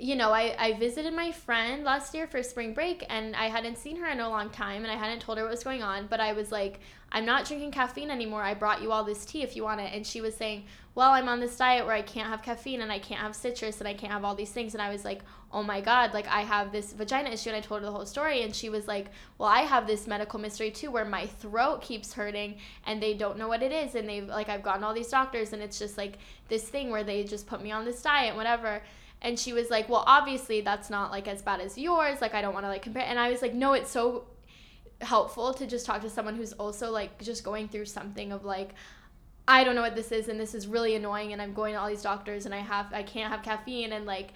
you 0.00 0.16
know, 0.16 0.32
I, 0.32 0.54
I 0.58 0.72
visited 0.72 1.12
my 1.12 1.30
friend 1.30 1.84
last 1.84 2.14
year 2.14 2.26
for 2.26 2.42
spring 2.42 2.72
break 2.72 3.04
and 3.10 3.36
I 3.36 3.48
hadn't 3.48 3.76
seen 3.76 3.96
her 3.96 4.06
in 4.06 4.18
a 4.18 4.30
long 4.30 4.48
time 4.48 4.82
and 4.82 4.90
I 4.90 4.96
hadn't 4.96 5.20
told 5.20 5.36
her 5.36 5.44
what 5.44 5.50
was 5.50 5.62
going 5.62 5.82
on, 5.82 6.06
but 6.06 6.20
I 6.20 6.32
was 6.32 6.50
like, 6.50 6.80
I'm 7.12 7.26
not 7.26 7.44
drinking 7.44 7.72
caffeine 7.72 8.10
anymore. 8.10 8.42
I 8.42 8.54
brought 8.54 8.80
you 8.80 8.92
all 8.92 9.04
this 9.04 9.26
tea 9.26 9.42
if 9.42 9.56
you 9.56 9.62
want 9.62 9.82
it. 9.82 9.92
And 9.92 10.06
she 10.06 10.22
was 10.22 10.34
saying, 10.34 10.64
Well, 10.94 11.10
I'm 11.10 11.28
on 11.28 11.40
this 11.40 11.56
diet 11.56 11.84
where 11.84 11.94
I 11.94 12.02
can't 12.02 12.28
have 12.28 12.40
caffeine 12.40 12.80
and 12.80 12.90
I 12.90 12.98
can't 12.98 13.20
have 13.20 13.36
citrus 13.36 13.80
and 13.80 13.88
I 13.88 13.92
can't 13.92 14.12
have 14.12 14.24
all 14.24 14.34
these 14.34 14.52
things. 14.52 14.74
And 14.74 14.80
I 14.80 14.90
was 14.90 15.04
like, 15.04 15.20
Oh 15.52 15.62
my 15.62 15.82
God, 15.82 16.14
like 16.14 16.28
I 16.28 16.42
have 16.42 16.72
this 16.72 16.92
vagina 16.92 17.30
issue. 17.30 17.50
And 17.50 17.56
I 17.56 17.60
told 17.60 17.80
her 17.80 17.86
the 17.86 17.92
whole 17.92 18.06
story. 18.06 18.42
And 18.42 18.54
she 18.54 18.70
was 18.70 18.88
like, 18.88 19.08
Well, 19.36 19.48
I 19.48 19.62
have 19.62 19.86
this 19.86 20.06
medical 20.06 20.38
mystery 20.38 20.70
too 20.70 20.90
where 20.90 21.04
my 21.04 21.26
throat 21.26 21.82
keeps 21.82 22.14
hurting 22.14 22.56
and 22.86 23.02
they 23.02 23.12
don't 23.12 23.36
know 23.38 23.48
what 23.48 23.62
it 23.62 23.72
is. 23.72 23.96
And 23.96 24.08
they've, 24.08 24.28
like, 24.28 24.48
I've 24.48 24.62
gotten 24.62 24.84
all 24.84 24.94
these 24.94 25.08
doctors 25.08 25.52
and 25.52 25.60
it's 25.60 25.78
just 25.78 25.98
like 25.98 26.18
this 26.48 26.62
thing 26.62 26.90
where 26.90 27.04
they 27.04 27.24
just 27.24 27.46
put 27.46 27.60
me 27.60 27.72
on 27.72 27.84
this 27.84 28.00
diet, 28.00 28.34
whatever 28.34 28.80
and 29.22 29.38
she 29.38 29.52
was 29.52 29.70
like 29.70 29.88
well 29.88 30.04
obviously 30.06 30.60
that's 30.60 30.90
not 30.90 31.10
like 31.10 31.28
as 31.28 31.42
bad 31.42 31.60
as 31.60 31.76
yours. 31.76 32.20
Like 32.20 32.34
i 32.34 32.40
don't 32.40 32.54
want 32.54 32.64
to 32.64 32.68
like 32.68 32.82
compare. 32.82 33.04
And 33.04 33.18
i 33.18 33.30
was 33.30 33.42
like 33.42 33.54
no 33.54 33.72
it's 33.74 33.90
so 33.90 34.24
helpful 35.00 35.54
to 35.54 35.66
just 35.66 35.86
talk 35.86 36.02
to 36.02 36.10
someone 36.10 36.36
who's 36.36 36.52
also 36.54 36.90
like 36.90 37.22
just 37.22 37.42
going 37.42 37.68
through 37.68 37.86
something 37.86 38.32
of 38.32 38.44
like 38.44 38.74
i 39.48 39.64
don't 39.64 39.74
know 39.74 39.80
what 39.80 39.96
this 39.96 40.12
is 40.12 40.28
and 40.28 40.38
this 40.38 40.54
is 40.54 40.66
really 40.66 40.94
annoying 40.94 41.32
and 41.32 41.40
i'm 41.40 41.54
going 41.54 41.72
to 41.72 41.80
all 41.80 41.88
these 41.88 42.02
doctors 42.02 42.44
and 42.44 42.54
i 42.54 42.58
have 42.58 42.92
i 42.92 43.02
can't 43.02 43.32
have 43.32 43.42
caffeine. 43.42 43.92
And 43.92 44.04
like 44.06 44.32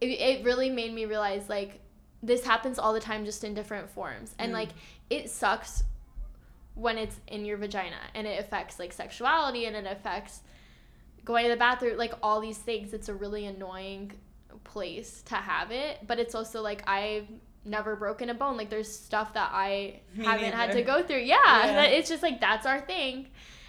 it, 0.00 0.06
it 0.06 0.44
really 0.44 0.68
made 0.68 0.92
me 0.92 1.04
realize 1.06 1.48
like 1.48 1.80
this 2.22 2.44
happens 2.44 2.78
all 2.78 2.92
the 2.92 3.00
time 3.00 3.24
just 3.24 3.44
in 3.44 3.54
different 3.54 3.88
forms. 3.90 4.34
And 4.38 4.50
mm. 4.52 4.54
like 4.54 4.70
it 5.10 5.30
sucks 5.30 5.84
when 6.74 6.98
it's 6.98 7.20
in 7.28 7.44
your 7.44 7.56
vagina 7.56 7.96
and 8.14 8.26
it 8.26 8.40
affects 8.40 8.78
like 8.78 8.92
sexuality 8.92 9.66
and 9.66 9.76
it 9.76 9.86
affects 9.86 10.40
going 11.24 11.44
to 11.44 11.50
the 11.50 11.56
bathroom, 11.56 11.96
like 11.96 12.14
all 12.22 12.40
these 12.40 12.58
things. 12.58 12.92
It's 12.92 13.08
a 13.08 13.14
really 13.14 13.46
annoying 13.46 14.12
place 14.64 15.22
to 15.26 15.34
have 15.34 15.70
it, 15.70 15.98
but 16.06 16.18
it's 16.18 16.34
also 16.34 16.62
like 16.62 16.88
I've 16.88 17.26
never 17.64 17.96
broken 17.96 18.30
a 18.30 18.34
bone. 18.34 18.56
Like 18.56 18.70
there's 18.70 18.92
stuff 18.92 19.34
that 19.34 19.50
I 19.52 20.00
Me 20.16 20.24
haven't 20.24 20.42
neither. 20.50 20.56
had 20.56 20.72
to 20.72 20.82
go 20.82 21.02
through. 21.02 21.20
Yeah, 21.20 21.36
yeah. 21.44 21.82
it's 21.84 22.08
just 22.08 22.22
like 22.22 22.40
that's 22.40 22.66
our 22.66 22.80
thing. 22.80 23.28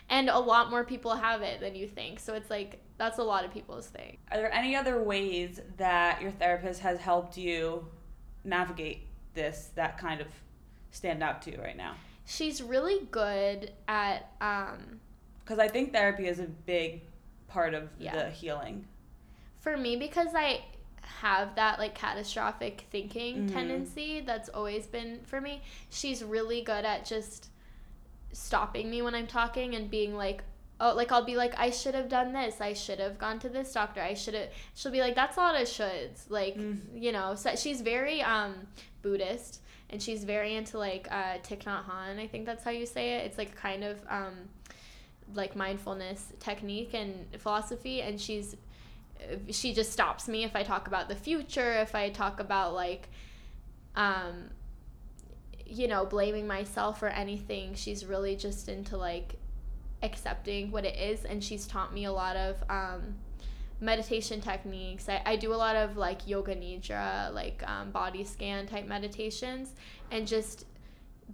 And 0.10 0.30
a 0.30 0.40
lot 0.40 0.70
more 0.70 0.84
people 0.84 1.16
have 1.16 1.42
it 1.42 1.60
than 1.60 1.76
you 1.76 1.88
think. 1.88 2.20
So 2.20 2.34
it's 2.34 2.50
like 2.50 2.82
that's 2.98 3.18
a 3.18 3.24
lot 3.24 3.46
of 3.46 3.52
people's 3.52 3.88
thing. 3.88 4.18
Are 4.32 4.38
there 4.38 4.54
any 4.54 4.76
other 4.76 5.02
ways 5.02 5.60
that 5.78 6.22
your 6.22 6.32
therapist 6.32 6.82
has 6.82 7.00
helped 7.00 7.38
you 7.38 7.88
navigate 8.44 9.08
this 9.34 9.72
that 9.76 9.98
kind 9.98 10.22
of 10.22 10.28
stand 10.92 11.24
out 11.24 11.42
to 11.44 11.52
you 11.52 11.60
right 11.62 11.78
now? 11.78 11.96
She's 12.26 12.62
really 12.62 13.08
good 13.12 13.72
at 13.88 14.32
um 14.42 15.00
because 15.44 15.60
I 15.60 15.68
think 15.68 15.92
therapy 15.92 16.28
is 16.28 16.40
a 16.40 16.44
big 16.44 17.02
part 17.54 17.74
of 17.76 17.90
yeah. 18.00 18.16
the 18.16 18.30
healing. 18.32 18.86
For 19.62 19.78
me, 19.78 19.96
because 19.96 20.30
I 20.36 20.66
have 21.02 21.56
that 21.56 21.80
like 21.80 21.94
catastrophic 21.96 22.86
thinking 22.90 23.36
mm-hmm. 23.36 23.56
tendency 23.56 24.22
that's 24.26 24.50
always 24.50 24.88
been 24.88 25.20
for 25.24 25.40
me, 25.40 25.62
she's 25.90 26.24
really 26.24 26.62
good 26.62 26.84
at 26.84 27.06
just 27.06 27.50
stopping 28.32 28.90
me 28.90 29.02
when 29.02 29.14
I'm 29.14 29.28
talking 29.28 29.76
and 29.76 29.90
being 29.90 30.16
like, 30.16 30.44
oh, 30.80 30.94
like 30.96 31.12
I'll 31.12 31.24
be 31.24 31.38
like, 31.38 31.54
I 31.58 31.70
should 31.70 31.94
have 31.94 32.10
done 32.10 32.34
this. 32.34 32.60
I 32.60 32.74
should 32.74 33.00
have 33.00 33.20
gone 33.20 33.40
to 33.40 33.50
this 33.50 33.72
doctor. 33.72 34.02
I 34.02 34.16
should 34.16 34.34
have. 34.34 34.50
She'll 34.74 34.92
be 34.92 35.02
like, 35.02 35.16
that's 35.16 35.38
a 35.38 35.40
lot 35.40 35.56
of 35.56 35.68
shoulds. 35.68 36.30
Like, 36.30 36.58
mm. 36.58 36.80
you 36.96 37.12
know, 37.12 37.36
so 37.36 37.56
she's 37.56 37.82
very 37.82 38.22
um 38.24 38.56
Buddhist 39.04 39.62
and 39.92 40.02
she's 40.02 40.24
very 40.24 40.56
into 40.56 40.80
like 40.80 41.08
uh 41.12 41.38
Thich 41.44 41.66
Nhat 41.66 41.86
Hanh. 41.86 42.20
I 42.20 42.28
think 42.28 42.46
that's 42.46 42.64
how 42.64 42.72
you 42.72 42.88
say 42.88 43.14
it. 43.14 43.26
It's 43.26 43.38
like 43.38 43.56
kind 43.56 43.84
of 43.84 44.00
um 44.10 44.34
like 45.34 45.56
mindfulness 45.56 46.34
technique 46.40 46.94
and 46.94 47.26
philosophy 47.38 48.02
and 48.02 48.20
she's 48.20 48.56
she 49.50 49.74
just 49.74 49.92
stops 49.92 50.28
me 50.28 50.44
if 50.44 50.56
I 50.56 50.64
talk 50.64 50.88
about 50.88 51.08
the 51.08 51.16
future, 51.16 51.74
if 51.80 51.96
I 51.96 52.10
talk 52.10 52.40
about 52.40 52.74
like 52.74 53.10
um 53.96 54.50
you 55.66 55.88
know, 55.88 56.06
blaming 56.06 56.46
myself 56.46 57.02
or 57.02 57.08
anything. 57.08 57.74
She's 57.74 58.06
really 58.06 58.36
just 58.36 58.70
into 58.70 58.98
like 58.98 59.36
accepting 60.04 60.72
what 60.72 60.86
it 60.86 60.98
is 60.98 61.24
and 61.24 61.44
she's 61.44 61.66
taught 61.66 61.94
me 61.94 62.06
a 62.06 62.12
lot 62.12 62.36
of 62.36 62.58
um 62.70 63.16
meditation 63.84 64.42
techniques. 64.42 65.10
I, 65.10 65.22
I 65.26 65.36
do 65.36 65.54
a 65.54 65.56
lot 65.56 65.76
of 65.76 65.98
like 65.98 66.28
yoga 66.28 66.56
nidra, 66.56 67.34
like 67.34 67.64
um, 67.70 67.92
body 67.92 68.24
scan 68.24 68.66
type 68.66 68.88
meditations 68.88 69.74
and 70.12 70.28
just 70.28 70.66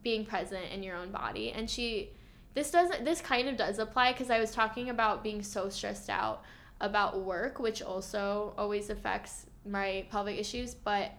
being 0.03 0.25
present 0.25 0.65
in 0.73 0.83
your 0.83 0.95
own 0.95 1.11
body. 1.11 1.51
And 1.51 1.69
she 1.69 2.09
this 2.59 2.71
doesn't 2.71 3.05
this 3.05 3.21
kind 3.21 3.47
of 3.47 3.55
does 3.55 3.79
apply 3.79 4.11
because 4.11 4.29
I 4.29 4.39
was 4.39 4.51
talking 4.51 4.89
about 4.89 5.23
being 5.23 5.41
so 5.41 5.69
stressed 5.69 6.09
out 6.09 6.43
about 6.81 7.21
work, 7.21 7.57
which 7.57 7.81
also 7.81 8.53
always 8.57 8.89
affects 8.89 9.45
my 9.65 10.05
pelvic 10.11 10.37
issues, 10.37 10.73
but 10.75 11.11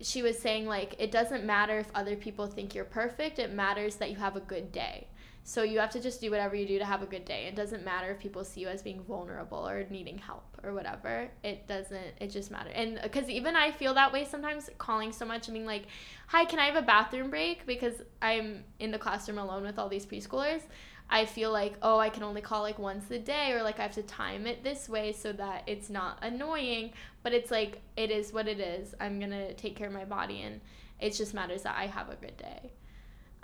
she 0.00 0.22
was 0.22 0.38
saying 0.38 0.66
like 0.66 0.94
it 1.00 1.10
doesn't 1.10 1.44
matter 1.44 1.80
if 1.80 1.88
other 1.96 2.14
people 2.14 2.46
think 2.46 2.76
you're 2.76 2.84
perfect, 2.84 3.40
it 3.40 3.52
matters 3.52 3.96
that 3.96 4.10
you 4.10 4.16
have 4.16 4.36
a 4.36 4.40
good 4.40 4.70
day. 4.70 5.08
So 5.44 5.64
you 5.64 5.80
have 5.80 5.90
to 5.90 6.00
just 6.00 6.20
do 6.20 6.30
whatever 6.30 6.54
you 6.54 6.66
do 6.66 6.78
to 6.78 6.84
have 6.84 7.02
a 7.02 7.06
good 7.06 7.24
day. 7.24 7.46
It 7.46 7.56
doesn't 7.56 7.84
matter 7.84 8.12
if 8.12 8.20
people 8.20 8.44
see 8.44 8.60
you 8.60 8.68
as 8.68 8.80
being 8.80 9.02
vulnerable 9.02 9.68
or 9.68 9.84
needing 9.90 10.16
help 10.16 10.44
or 10.62 10.72
whatever. 10.72 11.28
It 11.42 11.66
doesn't, 11.66 12.14
it 12.20 12.28
just 12.28 12.52
matters. 12.52 12.72
And 12.76 12.98
uh, 12.98 13.02
because 13.02 13.28
even 13.28 13.56
I 13.56 13.72
feel 13.72 13.92
that 13.94 14.12
way 14.12 14.24
sometimes 14.24 14.70
calling 14.78 15.10
so 15.10 15.24
much 15.24 15.48
and 15.48 15.54
being 15.54 15.66
like, 15.66 15.86
hi, 16.28 16.44
can 16.44 16.60
I 16.60 16.66
have 16.66 16.76
a 16.76 16.82
bathroom 16.82 17.28
break? 17.28 17.66
Because 17.66 17.94
I'm 18.20 18.62
in 18.78 18.92
the 18.92 18.98
classroom 18.98 19.38
alone 19.38 19.64
with 19.64 19.80
all 19.80 19.88
these 19.88 20.06
preschoolers. 20.06 20.62
I 21.10 21.26
feel 21.26 21.50
like, 21.50 21.74
oh, 21.82 21.98
I 21.98 22.08
can 22.08 22.22
only 22.22 22.40
call 22.40 22.62
like 22.62 22.78
once 22.78 23.10
a 23.10 23.18
day 23.18 23.52
or 23.52 23.64
like 23.64 23.80
I 23.80 23.82
have 23.82 23.94
to 23.94 24.02
time 24.02 24.46
it 24.46 24.62
this 24.62 24.88
way 24.88 25.12
so 25.12 25.32
that 25.32 25.64
it's 25.66 25.90
not 25.90 26.18
annoying. 26.22 26.92
But 27.24 27.32
it's 27.32 27.50
like, 27.50 27.82
it 27.96 28.12
is 28.12 28.32
what 28.32 28.46
it 28.46 28.60
is. 28.60 28.94
I'm 29.00 29.18
going 29.18 29.32
to 29.32 29.54
take 29.54 29.74
care 29.74 29.88
of 29.88 29.92
my 29.92 30.04
body 30.04 30.42
and 30.42 30.60
it 31.00 31.10
just 31.10 31.34
matters 31.34 31.64
that 31.64 31.76
I 31.76 31.86
have 31.88 32.10
a 32.10 32.14
good 32.14 32.36
day. 32.36 32.70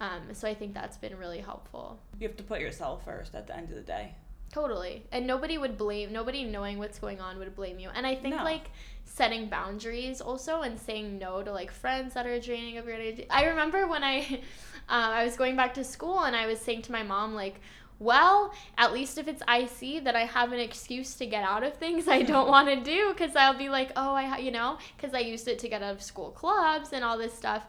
Um, 0.00 0.22
so 0.32 0.48
I 0.48 0.54
think 0.54 0.74
that's 0.74 0.96
been 0.96 1.16
really 1.18 1.40
helpful. 1.40 1.98
You 2.20 2.28
have 2.28 2.36
to 2.36 2.44
put 2.44 2.60
yourself 2.60 3.04
first 3.04 3.34
at 3.34 3.46
the 3.46 3.56
end 3.56 3.70
of 3.70 3.76
the 3.76 3.82
day. 3.82 4.14
Totally. 4.52 5.04
And 5.12 5.26
nobody 5.26 5.58
would 5.58 5.76
blame, 5.76 6.12
nobody 6.12 6.44
knowing 6.44 6.78
what's 6.78 6.98
going 6.98 7.20
on 7.20 7.38
would 7.38 7.54
blame 7.54 7.78
you. 7.78 7.90
And 7.94 8.06
I 8.06 8.14
think 8.14 8.36
No. 8.36 8.44
like 8.44 8.70
setting 9.04 9.48
boundaries 9.48 10.20
also 10.20 10.62
and 10.62 10.78
saying 10.78 11.18
no 11.18 11.42
to 11.42 11.52
like 11.52 11.70
friends 11.70 12.14
that 12.14 12.26
are 12.26 12.38
draining 12.40 12.78
of 12.78 12.86
your 12.86 12.94
energy. 12.94 13.26
I 13.28 13.46
remember 13.46 13.86
when 13.86 14.02
I, 14.04 14.20
um, 14.20 14.38
I 14.88 15.24
was 15.24 15.36
going 15.36 15.56
back 15.56 15.74
to 15.74 15.84
school 15.84 16.20
and 16.20 16.34
I 16.34 16.46
was 16.46 16.58
saying 16.60 16.82
to 16.82 16.92
my 16.92 17.02
mom, 17.02 17.34
like, 17.34 17.60
well, 17.98 18.54
at 18.78 18.92
least 18.92 19.18
if 19.18 19.26
it's 19.26 19.42
IC, 19.42 20.04
that 20.04 20.14
I 20.14 20.24
have 20.24 20.52
an 20.52 20.60
excuse 20.60 21.14
to 21.16 21.26
get 21.26 21.42
out 21.42 21.64
of 21.64 21.74
things 21.74 22.06
I 22.06 22.22
don't 22.22 22.48
want 22.54 22.68
to 22.68 22.76
do 22.76 23.12
because 23.12 23.34
I'll 23.34 23.58
be 23.58 23.68
like, 23.68 23.90
oh, 23.96 24.14
I, 24.14 24.24
ha-, 24.24 24.36
you 24.36 24.52
know, 24.52 24.78
because 24.96 25.12
I 25.14 25.18
used 25.18 25.48
it 25.48 25.58
to 25.58 25.68
get 25.68 25.82
out 25.82 25.94
of 25.96 26.02
school 26.02 26.30
clubs 26.30 26.92
and 26.92 27.04
all 27.04 27.18
this 27.18 27.34
stuff. 27.34 27.64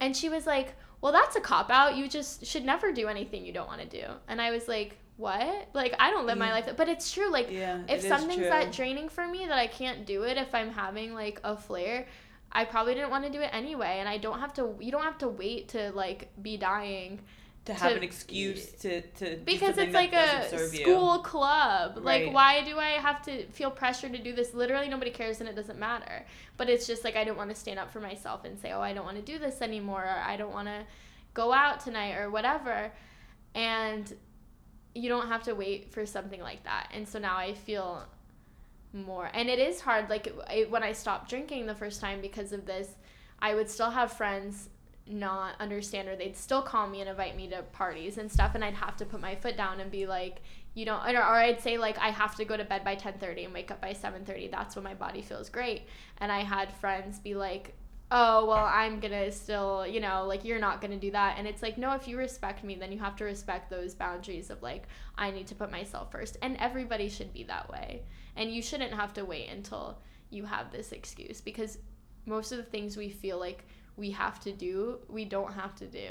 And 0.00 0.16
she 0.16 0.28
was 0.28 0.46
like, 0.46 0.74
well, 1.00 1.12
that's 1.12 1.36
a 1.36 1.40
cop 1.40 1.70
out. 1.70 1.96
You 1.96 2.08
just 2.08 2.46
should 2.46 2.64
never 2.64 2.92
do 2.92 3.08
anything 3.08 3.44
you 3.44 3.52
don't 3.52 3.66
want 3.68 3.80
to 3.80 3.86
do. 3.86 4.06
And 4.28 4.40
I 4.40 4.50
was 4.50 4.68
like, 4.68 4.96
what? 5.16 5.68
Like, 5.74 5.94
I 5.98 6.10
don't 6.10 6.26
live 6.26 6.38
my 6.38 6.48
Yeah. 6.48 6.52
life. 6.54 6.70
But 6.76 6.88
it's 6.88 7.12
true. 7.12 7.30
Like, 7.30 7.50
Yeah, 7.50 7.82
if 7.88 8.02
something's 8.02 8.48
that 8.48 8.72
draining 8.72 9.08
for 9.08 9.26
me 9.26 9.46
that 9.46 9.58
I 9.58 9.66
can't 9.66 10.04
do 10.06 10.22
it 10.24 10.36
if 10.36 10.54
I'm 10.54 10.70
having 10.70 11.14
like 11.14 11.40
a 11.44 11.56
flare, 11.56 12.06
I 12.50 12.64
probably 12.64 12.94
didn't 12.94 13.10
want 13.10 13.24
to 13.24 13.30
do 13.30 13.40
it 13.40 13.50
anyway. 13.52 13.98
And 14.00 14.08
I 14.08 14.18
don't 14.18 14.40
have 14.40 14.54
to, 14.54 14.74
you 14.80 14.90
don't 14.90 15.02
have 15.02 15.18
to 15.18 15.28
wait 15.28 15.68
to 15.70 15.90
like 15.92 16.30
be 16.42 16.56
dying 16.56 17.20
to 17.64 17.74
have 17.74 17.92
to- 17.92 17.96
an 17.96 18.02
excuse 18.02 18.72
to 18.72 19.00
to 19.00 19.36
because 19.44 19.78
it's 19.78 19.94
like 19.94 20.12
a 20.12 20.48
doesn't 20.50 20.74
you. 20.74 20.80
school 20.80 21.18
club. 21.20 21.96
Right. 21.96 22.26
Like, 22.26 22.34
why 22.34 22.62
do 22.64 22.78
I 22.78 22.90
have 22.90 23.22
to 23.22 23.46
feel 23.46 23.70
pressure 23.70 24.08
to 24.08 24.18
do 24.18 24.32
this? 24.34 24.52
Literally, 24.54 24.88
nobody 24.88 25.10
cares 25.10 25.40
and 25.40 25.48
it 25.48 25.56
doesn't 25.56 25.78
matter. 25.78 26.26
But 26.56 26.68
it's 26.68 26.86
just 26.86 27.04
like 27.04 27.16
I 27.16 27.24
don't 27.24 27.36
want 27.36 27.50
to 27.50 27.56
stand 27.56 27.78
up 27.78 27.90
for 27.90 28.00
myself 28.00 28.44
and 28.44 28.58
say, 28.58 28.72
oh, 28.72 28.80
I 28.80 28.92
don't 28.92 29.04
want 29.04 29.16
to 29.16 29.22
do 29.22 29.38
this 29.38 29.62
anymore, 29.62 30.02
or 30.02 30.22
I 30.24 30.36
don't 30.36 30.52
want 30.52 30.68
to 30.68 30.84
go 31.32 31.52
out 31.52 31.80
tonight, 31.80 32.14
or 32.16 32.30
whatever. 32.30 32.92
And 33.54 34.12
you 34.94 35.08
don't 35.08 35.28
have 35.28 35.42
to 35.44 35.54
wait 35.54 35.92
for 35.92 36.06
something 36.06 36.40
like 36.40 36.62
that. 36.64 36.90
And 36.94 37.08
so 37.08 37.18
now 37.18 37.36
I 37.36 37.54
feel 37.54 38.04
more. 38.92 39.28
And 39.34 39.48
it 39.48 39.58
is 39.58 39.80
hard. 39.80 40.08
Like, 40.08 40.32
I, 40.46 40.66
when 40.68 40.82
I 40.84 40.92
stopped 40.92 41.28
drinking 41.28 41.66
the 41.66 41.74
first 41.74 42.00
time 42.00 42.20
because 42.20 42.52
of 42.52 42.66
this, 42.66 42.94
I 43.40 43.54
would 43.54 43.68
still 43.68 43.90
have 43.90 44.12
friends 44.12 44.68
not 45.06 45.54
understand 45.60 46.08
or 46.08 46.16
they'd 46.16 46.36
still 46.36 46.62
call 46.62 46.86
me 46.86 47.00
and 47.00 47.10
invite 47.10 47.36
me 47.36 47.46
to 47.48 47.62
parties 47.72 48.16
and 48.16 48.30
stuff 48.30 48.54
and 48.54 48.64
I'd 48.64 48.74
have 48.74 48.96
to 48.96 49.04
put 49.04 49.20
my 49.20 49.34
foot 49.34 49.56
down 49.56 49.80
and 49.80 49.90
be 49.90 50.06
like 50.06 50.40
you 50.72 50.86
know 50.86 50.96
or, 50.96 51.16
or 51.16 51.36
I'd 51.36 51.60
say 51.60 51.76
like 51.76 51.98
I 51.98 52.08
have 52.08 52.34
to 52.36 52.44
go 52.44 52.56
to 52.56 52.64
bed 52.64 52.84
by 52.84 52.96
10:30 52.96 53.44
and 53.44 53.54
wake 53.54 53.70
up 53.70 53.82
by 53.82 53.92
7:30 53.92 54.50
that's 54.50 54.76
when 54.76 54.84
my 54.84 54.94
body 54.94 55.20
feels 55.20 55.48
great. 55.48 55.82
And 56.18 56.32
I 56.32 56.40
had 56.40 56.72
friends 56.72 57.18
be 57.18 57.34
like 57.34 57.74
oh 58.10 58.46
well 58.46 58.64
I'm 58.64 59.00
going 59.00 59.12
to 59.12 59.30
still 59.32 59.86
you 59.86 60.00
know 60.00 60.24
like 60.26 60.44
you're 60.44 60.58
not 60.58 60.80
going 60.80 60.92
to 60.92 60.98
do 60.98 61.10
that. 61.10 61.36
And 61.38 61.46
it's 61.46 61.62
like 61.62 61.76
no 61.76 61.92
if 61.92 62.08
you 62.08 62.16
respect 62.16 62.64
me 62.64 62.74
then 62.74 62.90
you 62.90 62.98
have 62.98 63.16
to 63.16 63.24
respect 63.24 63.68
those 63.68 63.94
boundaries 63.94 64.48
of 64.48 64.62
like 64.62 64.88
I 65.18 65.30
need 65.30 65.46
to 65.48 65.54
put 65.54 65.70
myself 65.70 66.12
first. 66.12 66.38
And 66.40 66.56
everybody 66.56 67.10
should 67.10 67.32
be 67.34 67.42
that 67.44 67.68
way. 67.68 68.04
And 68.36 68.50
you 68.50 68.62
shouldn't 68.62 68.94
have 68.94 69.12
to 69.14 69.24
wait 69.26 69.50
until 69.50 69.98
you 70.30 70.46
have 70.46 70.72
this 70.72 70.92
excuse 70.92 71.42
because 71.42 71.78
most 72.26 72.52
of 72.52 72.58
the 72.58 72.64
things 72.64 72.96
we 72.96 73.10
feel 73.10 73.38
like 73.38 73.66
we 73.96 74.10
have 74.12 74.40
to 74.40 74.52
do, 74.52 74.98
we 75.08 75.24
don't 75.24 75.52
have 75.52 75.74
to 75.76 75.86
do. 75.86 76.08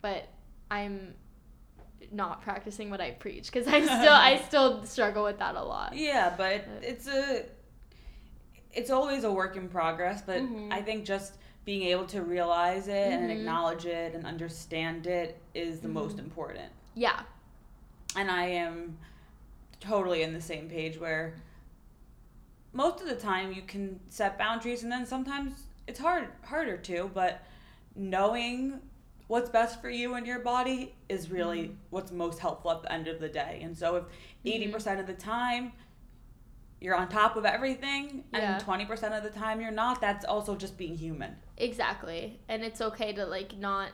But 0.00 0.28
I'm 0.70 1.14
not 2.12 2.42
practicing 2.42 2.90
what 2.90 3.00
I 3.00 3.12
preach 3.12 3.50
because 3.50 3.66
I 3.66 3.80
still 3.80 4.12
I 4.12 4.36
still 4.48 4.84
struggle 4.84 5.24
with 5.24 5.38
that 5.38 5.54
a 5.54 5.62
lot. 5.62 5.96
Yeah, 5.96 6.34
but 6.36 6.64
it's 6.82 7.08
a 7.08 7.44
it's 8.72 8.90
always 8.90 9.24
a 9.24 9.32
work 9.32 9.56
in 9.56 9.68
progress, 9.68 10.22
but 10.22 10.42
Mhm. 10.42 10.72
I 10.72 10.82
think 10.82 11.04
just 11.04 11.34
being 11.64 11.84
able 11.84 12.04
to 12.06 12.22
realize 12.22 12.88
it 12.88 12.92
and 13.12 13.30
Mhm. 13.30 13.38
acknowledge 13.38 13.86
it 13.86 14.14
and 14.14 14.26
understand 14.26 15.06
it 15.06 15.38
is 15.54 15.80
the 15.80 15.88
most 15.88 16.16
Mhm. 16.16 16.24
important. 16.24 16.72
Yeah. 16.94 17.22
And 18.16 18.30
I 18.30 18.44
am 18.46 18.98
totally 19.80 20.22
in 20.22 20.34
the 20.34 20.40
same 20.42 20.68
page 20.68 20.98
where 20.98 21.36
most 22.72 23.00
of 23.00 23.08
the 23.08 23.16
time 23.16 23.52
you 23.52 23.62
can 23.62 24.00
set 24.10 24.36
boundaries 24.36 24.82
and 24.82 24.90
then 24.92 25.06
sometimes 25.06 25.64
it's 25.86 25.98
hard 25.98 26.28
harder 26.44 26.76
to, 26.78 27.10
but 27.14 27.42
knowing 27.94 28.80
what's 29.26 29.48
best 29.48 29.80
for 29.80 29.88
you 29.90 30.14
and 30.14 30.26
your 30.26 30.38
body 30.40 30.94
is 31.08 31.30
really 31.30 31.68
Mhm. 31.68 31.76
what's 31.90 32.12
most 32.12 32.38
helpful 32.40 32.70
at 32.72 32.82
the 32.82 32.92
end 32.92 33.08
of 33.08 33.20
the 33.20 33.28
day. 33.28 33.60
And 33.62 33.76
so 33.76 33.96
if 33.96 34.04
Mm-hmm. 34.04 34.48
80% 34.48 35.00
of 35.00 35.06
the 35.06 35.14
time 35.14 35.72
you're 36.80 36.94
on 36.94 37.08
top 37.08 37.36
of 37.36 37.46
everything 37.46 38.24
Yeah. 38.32 38.54
and 38.56 38.62
20% 38.62 39.14
of 39.14 39.22
the 39.22 39.30
time 39.30 39.60
you're 39.60 39.70
not, 39.70 40.00
that's 40.02 40.24
also 40.26 40.54
just 40.56 40.76
being 40.76 40.94
human. 40.96 41.36
Exactly. 41.56 42.40
And 42.48 42.62
it's 42.62 42.80
okay 42.82 43.12
to 43.14 43.24
like 43.24 43.56
not 43.56 43.90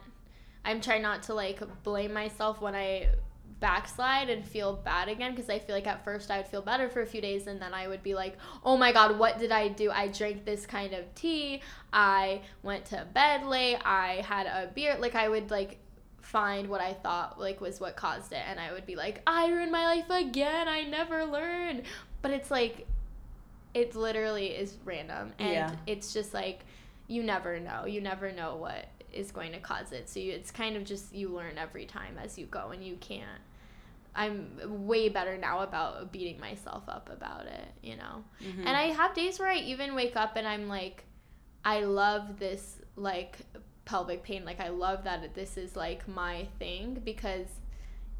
I'm 0.64 0.80
trying 0.82 1.00
not 1.02 1.22
to 1.24 1.34
like 1.34 1.60
blame 1.84 2.12
myself 2.12 2.60
when 2.60 2.74
I 2.74 3.08
backslide 3.60 4.30
and 4.30 4.44
feel 4.44 4.74
bad 4.74 5.08
again 5.08 5.32
because 5.34 5.50
I 5.50 5.58
feel 5.58 5.74
like 5.76 5.86
at 5.86 6.02
first 6.04 6.30
I 6.30 6.38
would 6.38 6.46
feel 6.48 6.62
better 6.62 6.88
for 6.88 7.02
a 7.02 7.06
few 7.06 7.20
days 7.20 7.46
and 7.46 7.60
then 7.60 7.74
I 7.74 7.86
would 7.88 8.02
be 8.02 8.14
like, 8.14 8.36
"Oh 8.64 8.76
my 8.76 8.92
god, 8.92 9.18
what 9.18 9.38
did 9.38 9.52
I 9.52 9.68
do? 9.68 9.90
I 9.90 10.08
drank 10.08 10.44
this 10.44 10.66
kind 10.66 10.94
of 10.94 11.14
tea. 11.14 11.60
I 11.92 12.40
went 12.62 12.86
to 12.86 13.06
bed 13.12 13.44
late. 13.44 13.78
I 13.84 14.24
had 14.26 14.46
a 14.46 14.70
beer." 14.74 14.96
Like 14.98 15.14
I 15.14 15.28
would 15.28 15.50
like 15.50 15.78
find 16.22 16.68
what 16.68 16.80
I 16.80 16.92
thought 16.94 17.38
like 17.40 17.60
was 17.60 17.80
what 17.80 17.96
caused 17.96 18.32
it 18.32 18.42
and 18.46 18.58
I 18.58 18.72
would 18.72 18.86
be 18.86 18.96
like, 18.96 19.22
"I 19.26 19.48
ruined 19.48 19.72
my 19.72 19.84
life 19.86 20.08
again. 20.10 20.66
I 20.68 20.84
never 20.84 21.24
learned." 21.24 21.82
But 22.22 22.32
it's 22.32 22.50
like 22.50 22.86
it 23.74 23.94
literally 23.94 24.48
is 24.48 24.76
random 24.84 25.32
and 25.38 25.52
Yeah. 25.52 25.72
it's 25.86 26.12
just 26.12 26.34
like 26.34 26.64
you 27.06 27.22
never 27.22 27.60
know 27.60 27.86
you 27.86 28.00
never 28.00 28.32
know 28.32 28.56
what 28.56 28.88
is 29.12 29.30
going 29.32 29.52
to 29.52 29.58
cause 29.58 29.92
it 29.92 30.08
so 30.08 30.18
you, 30.20 30.32
it's 30.32 30.50
kind 30.50 30.76
of 30.76 30.84
just 30.84 31.14
you 31.14 31.28
learn 31.28 31.56
every 31.58 31.84
time 31.86 32.16
as 32.18 32.36
you 32.38 32.46
go 32.46 32.70
and 32.70 32.84
you 32.84 32.96
can't 32.96 33.40
i'm 34.14 34.86
way 34.86 35.08
better 35.08 35.36
now 35.36 35.60
about 35.60 36.12
beating 36.12 36.38
myself 36.40 36.82
up 36.88 37.10
about 37.12 37.46
it 37.46 37.68
you 37.82 37.96
know? 37.96 38.24
Mm-hmm. 38.42 38.66
and 38.66 38.76
i 38.76 38.84
have 38.84 39.14
days 39.14 39.38
where 39.38 39.48
i 39.48 39.56
even 39.56 39.94
wake 39.94 40.16
up 40.16 40.36
and 40.36 40.46
i'm 40.46 40.68
like 40.68 41.04
i 41.64 41.80
love 41.80 42.38
this 42.38 42.80
like 42.96 43.38
pelvic 43.84 44.22
pain. 44.22 44.44
Like 44.44 44.60
i 44.60 44.68
love 44.68 45.04
that 45.04 45.34
this 45.34 45.56
is 45.56 45.74
like 45.74 46.06
my 46.06 46.46
thing 46.58 47.00
because 47.04 47.46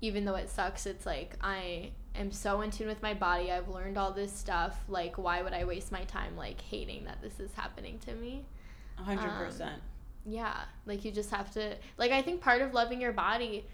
even 0.00 0.24
though 0.24 0.34
it 0.34 0.50
sucks 0.50 0.84
it's 0.84 1.06
like 1.06 1.36
i 1.42 1.92
am 2.16 2.32
so 2.32 2.62
in 2.62 2.72
tune 2.72 2.88
with 2.88 3.02
my 3.02 3.14
body. 3.14 3.52
I've 3.52 3.68
learned 3.68 3.96
all 3.96 4.10
this 4.10 4.32
stuff. 4.32 4.76
Like 4.88 5.16
why 5.16 5.42
would 5.42 5.52
i 5.52 5.64
waste 5.64 5.92
my 5.92 6.02
time 6.04 6.36
like 6.36 6.60
hating 6.60 7.04
that 7.04 7.22
this 7.22 7.38
is 7.38 7.52
happening 7.54 8.00
to 8.00 8.14
me? 8.14 8.44
100%. 9.00 9.70
yeah. 10.26 10.64
Like 10.86 11.04
you 11.04 11.12
just 11.12 11.30
have 11.30 11.52
to 11.52 11.76
like 11.98 12.10
i 12.10 12.20
think 12.20 12.40
part 12.40 12.62
of 12.62 12.74
loving 12.74 13.00
your 13.00 13.12
body 13.12 13.64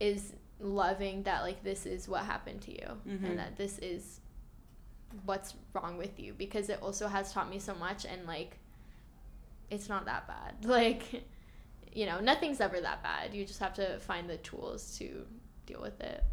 is 0.00 0.32
loving 0.62 1.22
that 1.24 1.42
like 1.42 1.62
this 1.64 1.84
is 1.86 2.08
what 2.08 2.24
happened 2.24 2.60
to 2.62 2.70
you 2.72 2.88
Mhm. 3.06 3.24
and 3.30 3.38
that 3.38 3.56
this 3.56 3.78
is 3.80 4.20
what's 5.26 5.54
wrong 5.74 5.98
with 5.98 6.18
you 6.18 6.32
because 6.32 6.68
it 6.70 6.78
also 6.80 7.06
has 7.08 7.32
taught 7.32 7.50
me 7.50 7.58
so 7.58 7.74
much 7.74 8.06
and 8.06 8.26
like 8.26 8.58
it's 9.70 9.88
not 9.88 10.04
that 10.06 10.26
bad 10.26 10.54
like 10.64 11.24
you 11.92 12.06
know 12.06 12.20
nothing's 12.20 12.60
ever 12.60 12.80
that 12.80 13.02
bad 13.02 13.34
you 13.34 13.44
just 13.44 13.60
have 13.60 13.74
to 13.74 13.98
find 13.98 14.30
the 14.30 14.38
tools 14.38 14.96
to 14.98 15.26
deal 15.66 15.80
with 15.82 16.00
it 16.00 16.24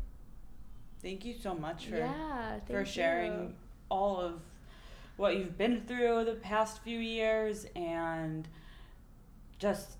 Thank 1.01 1.23
you 1.25 1.33
so 1.33 1.53
much 1.55 1.87
for 1.87 1.97
yeah 1.97 2.59
for 2.67 2.85
sharing 2.85 3.31
you. 3.33 3.53
all 3.89 4.19
of 4.21 4.41
what 5.17 5.35
you've 5.37 5.57
been 5.57 5.81
through 5.81 6.23
the 6.25 6.35
past 6.35 6.81
few 6.83 6.99
years 6.99 7.65
and 7.75 8.47
just 9.57 9.97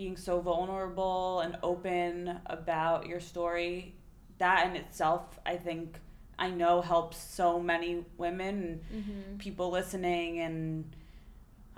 being 0.00 0.16
so 0.16 0.40
vulnerable 0.40 1.40
and 1.40 1.58
open 1.62 2.40
about 2.46 3.06
your 3.06 3.20
story. 3.20 3.92
That 4.38 4.66
in 4.66 4.74
itself, 4.74 5.38
I 5.44 5.58
think, 5.58 5.98
I 6.38 6.48
know 6.48 6.80
helps 6.80 7.18
so 7.18 7.60
many 7.60 8.06
women 8.16 8.80
and 8.90 9.04
Mhm. 9.04 9.38
people 9.38 9.68
listening. 9.70 10.38
And 10.38 10.96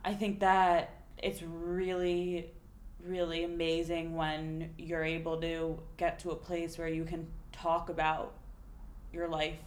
I 0.05 0.15
think 0.15 0.39
that 0.39 0.91
it's 1.19 1.43
really, 1.43 2.53
really 3.05 3.43
amazing 3.43 4.15
when 4.15 4.73
you're 4.79 5.05
able 5.05 5.41
to 5.41 5.83
get 5.97 6.21
to 6.21 6.31
a 6.31 6.37
place 6.37 6.79
where 6.79 6.87
you 6.87 7.05
can 7.05 7.27
talk 7.51 7.89
about 7.89 8.35
your 9.13 9.27
life 9.27 9.59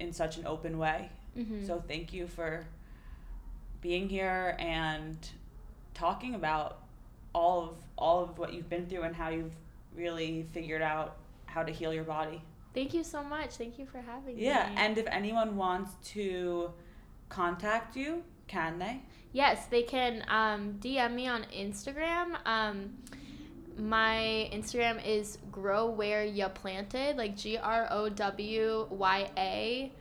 in 0.00 0.12
such 0.12 0.36
an 0.36 0.46
open 0.48 0.78
way. 0.78 1.10
Mhm. 1.36 1.64
So 1.64 1.80
thank 1.80 2.12
you 2.12 2.26
for 2.26 2.66
being 3.80 4.08
here 4.08 4.56
and 4.58 5.16
talking 5.94 6.34
about 6.34 6.78
all 7.32 7.62
of 7.62 7.76
all 8.00 8.22
of 8.22 8.38
what 8.38 8.52
you've 8.52 8.68
been 8.68 8.86
through 8.86 9.02
and 9.02 9.14
how 9.14 9.28
you've 9.28 9.54
really 9.94 10.46
figured 10.52 10.82
out 10.82 11.16
how 11.46 11.62
to 11.62 11.72
heal 11.72 11.92
your 11.92 12.04
body. 12.04 12.42
Thank 12.74 12.94
you 12.94 13.02
so 13.04 13.22
much. 13.22 13.56
Thank 13.56 13.78
you 13.78 13.86
for 13.86 14.00
having 14.00 14.38
Yeah, 14.38 14.68
me. 14.68 14.74
Yeah, 14.74 14.84
and 14.84 14.98
if 14.98 15.06
anyone 15.08 15.56
wants 15.56 15.92
to 16.12 16.72
contact 17.28 17.96
you, 17.96 18.22
can 18.46 18.78
they? 18.78 19.00
Yes, 19.32 19.66
they 19.66 19.82
can 19.82 20.24
um, 20.28 20.74
DM 20.80 21.14
me 21.14 21.26
on 21.28 21.44
Instagram. 21.56 22.36
Um, 22.46 22.90
my 23.78 24.50
Instagram 24.52 25.04
is 25.06 25.38
grow 25.50 25.86
where 25.90 26.24
ya 26.24 26.48
planted, 26.48 27.16
like 27.16 27.36
G 27.36 27.56
R 27.56 27.88
O 27.90 28.08
W 28.08 28.86
Y 28.90 29.30
A. 29.36 29.92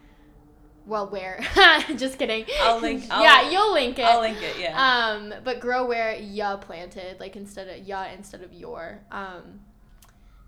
Well, 0.89 1.07
where? 1.07 1.39
Just 1.95 2.17
kidding. 2.17 2.45
I'll 2.63 2.79
link- 2.79 3.05
I'll- 3.11 3.21
yeah, 3.21 3.49
you'll 3.49 3.73
link 3.73 3.99
it. 3.99 4.05
I'll 4.05 4.21
link 4.21 4.41
it, 4.41 4.57
yeah. 4.59 4.73
Um, 4.75 5.35
but 5.43 5.59
grow 5.59 5.85
where 5.85 6.15
ya 6.15 6.57
planted, 6.57 7.19
like 7.19 7.35
instead 7.35 7.67
of 7.67 7.87
ya 7.87 8.07
instead 8.11 8.41
of 8.41 8.51
your. 8.51 8.99
Um, 9.11 9.59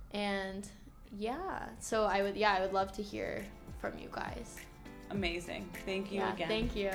and 0.10 0.68
yeah, 1.16 1.70
so 1.80 2.06
I 2.06 2.24
would 2.24 2.36
yeah 2.36 2.54
I 2.54 2.62
would 2.62 2.74
love 2.74 2.92
to 2.94 3.04
hear 3.04 3.46
from 3.80 3.98
you 4.00 4.10
guys. 4.12 4.58
Amazing. 5.12 5.70
Thank 5.86 6.12
you 6.12 6.20
yeah, 6.20 6.34
again. 6.34 6.48
thank 6.48 6.76
you. 6.76 6.92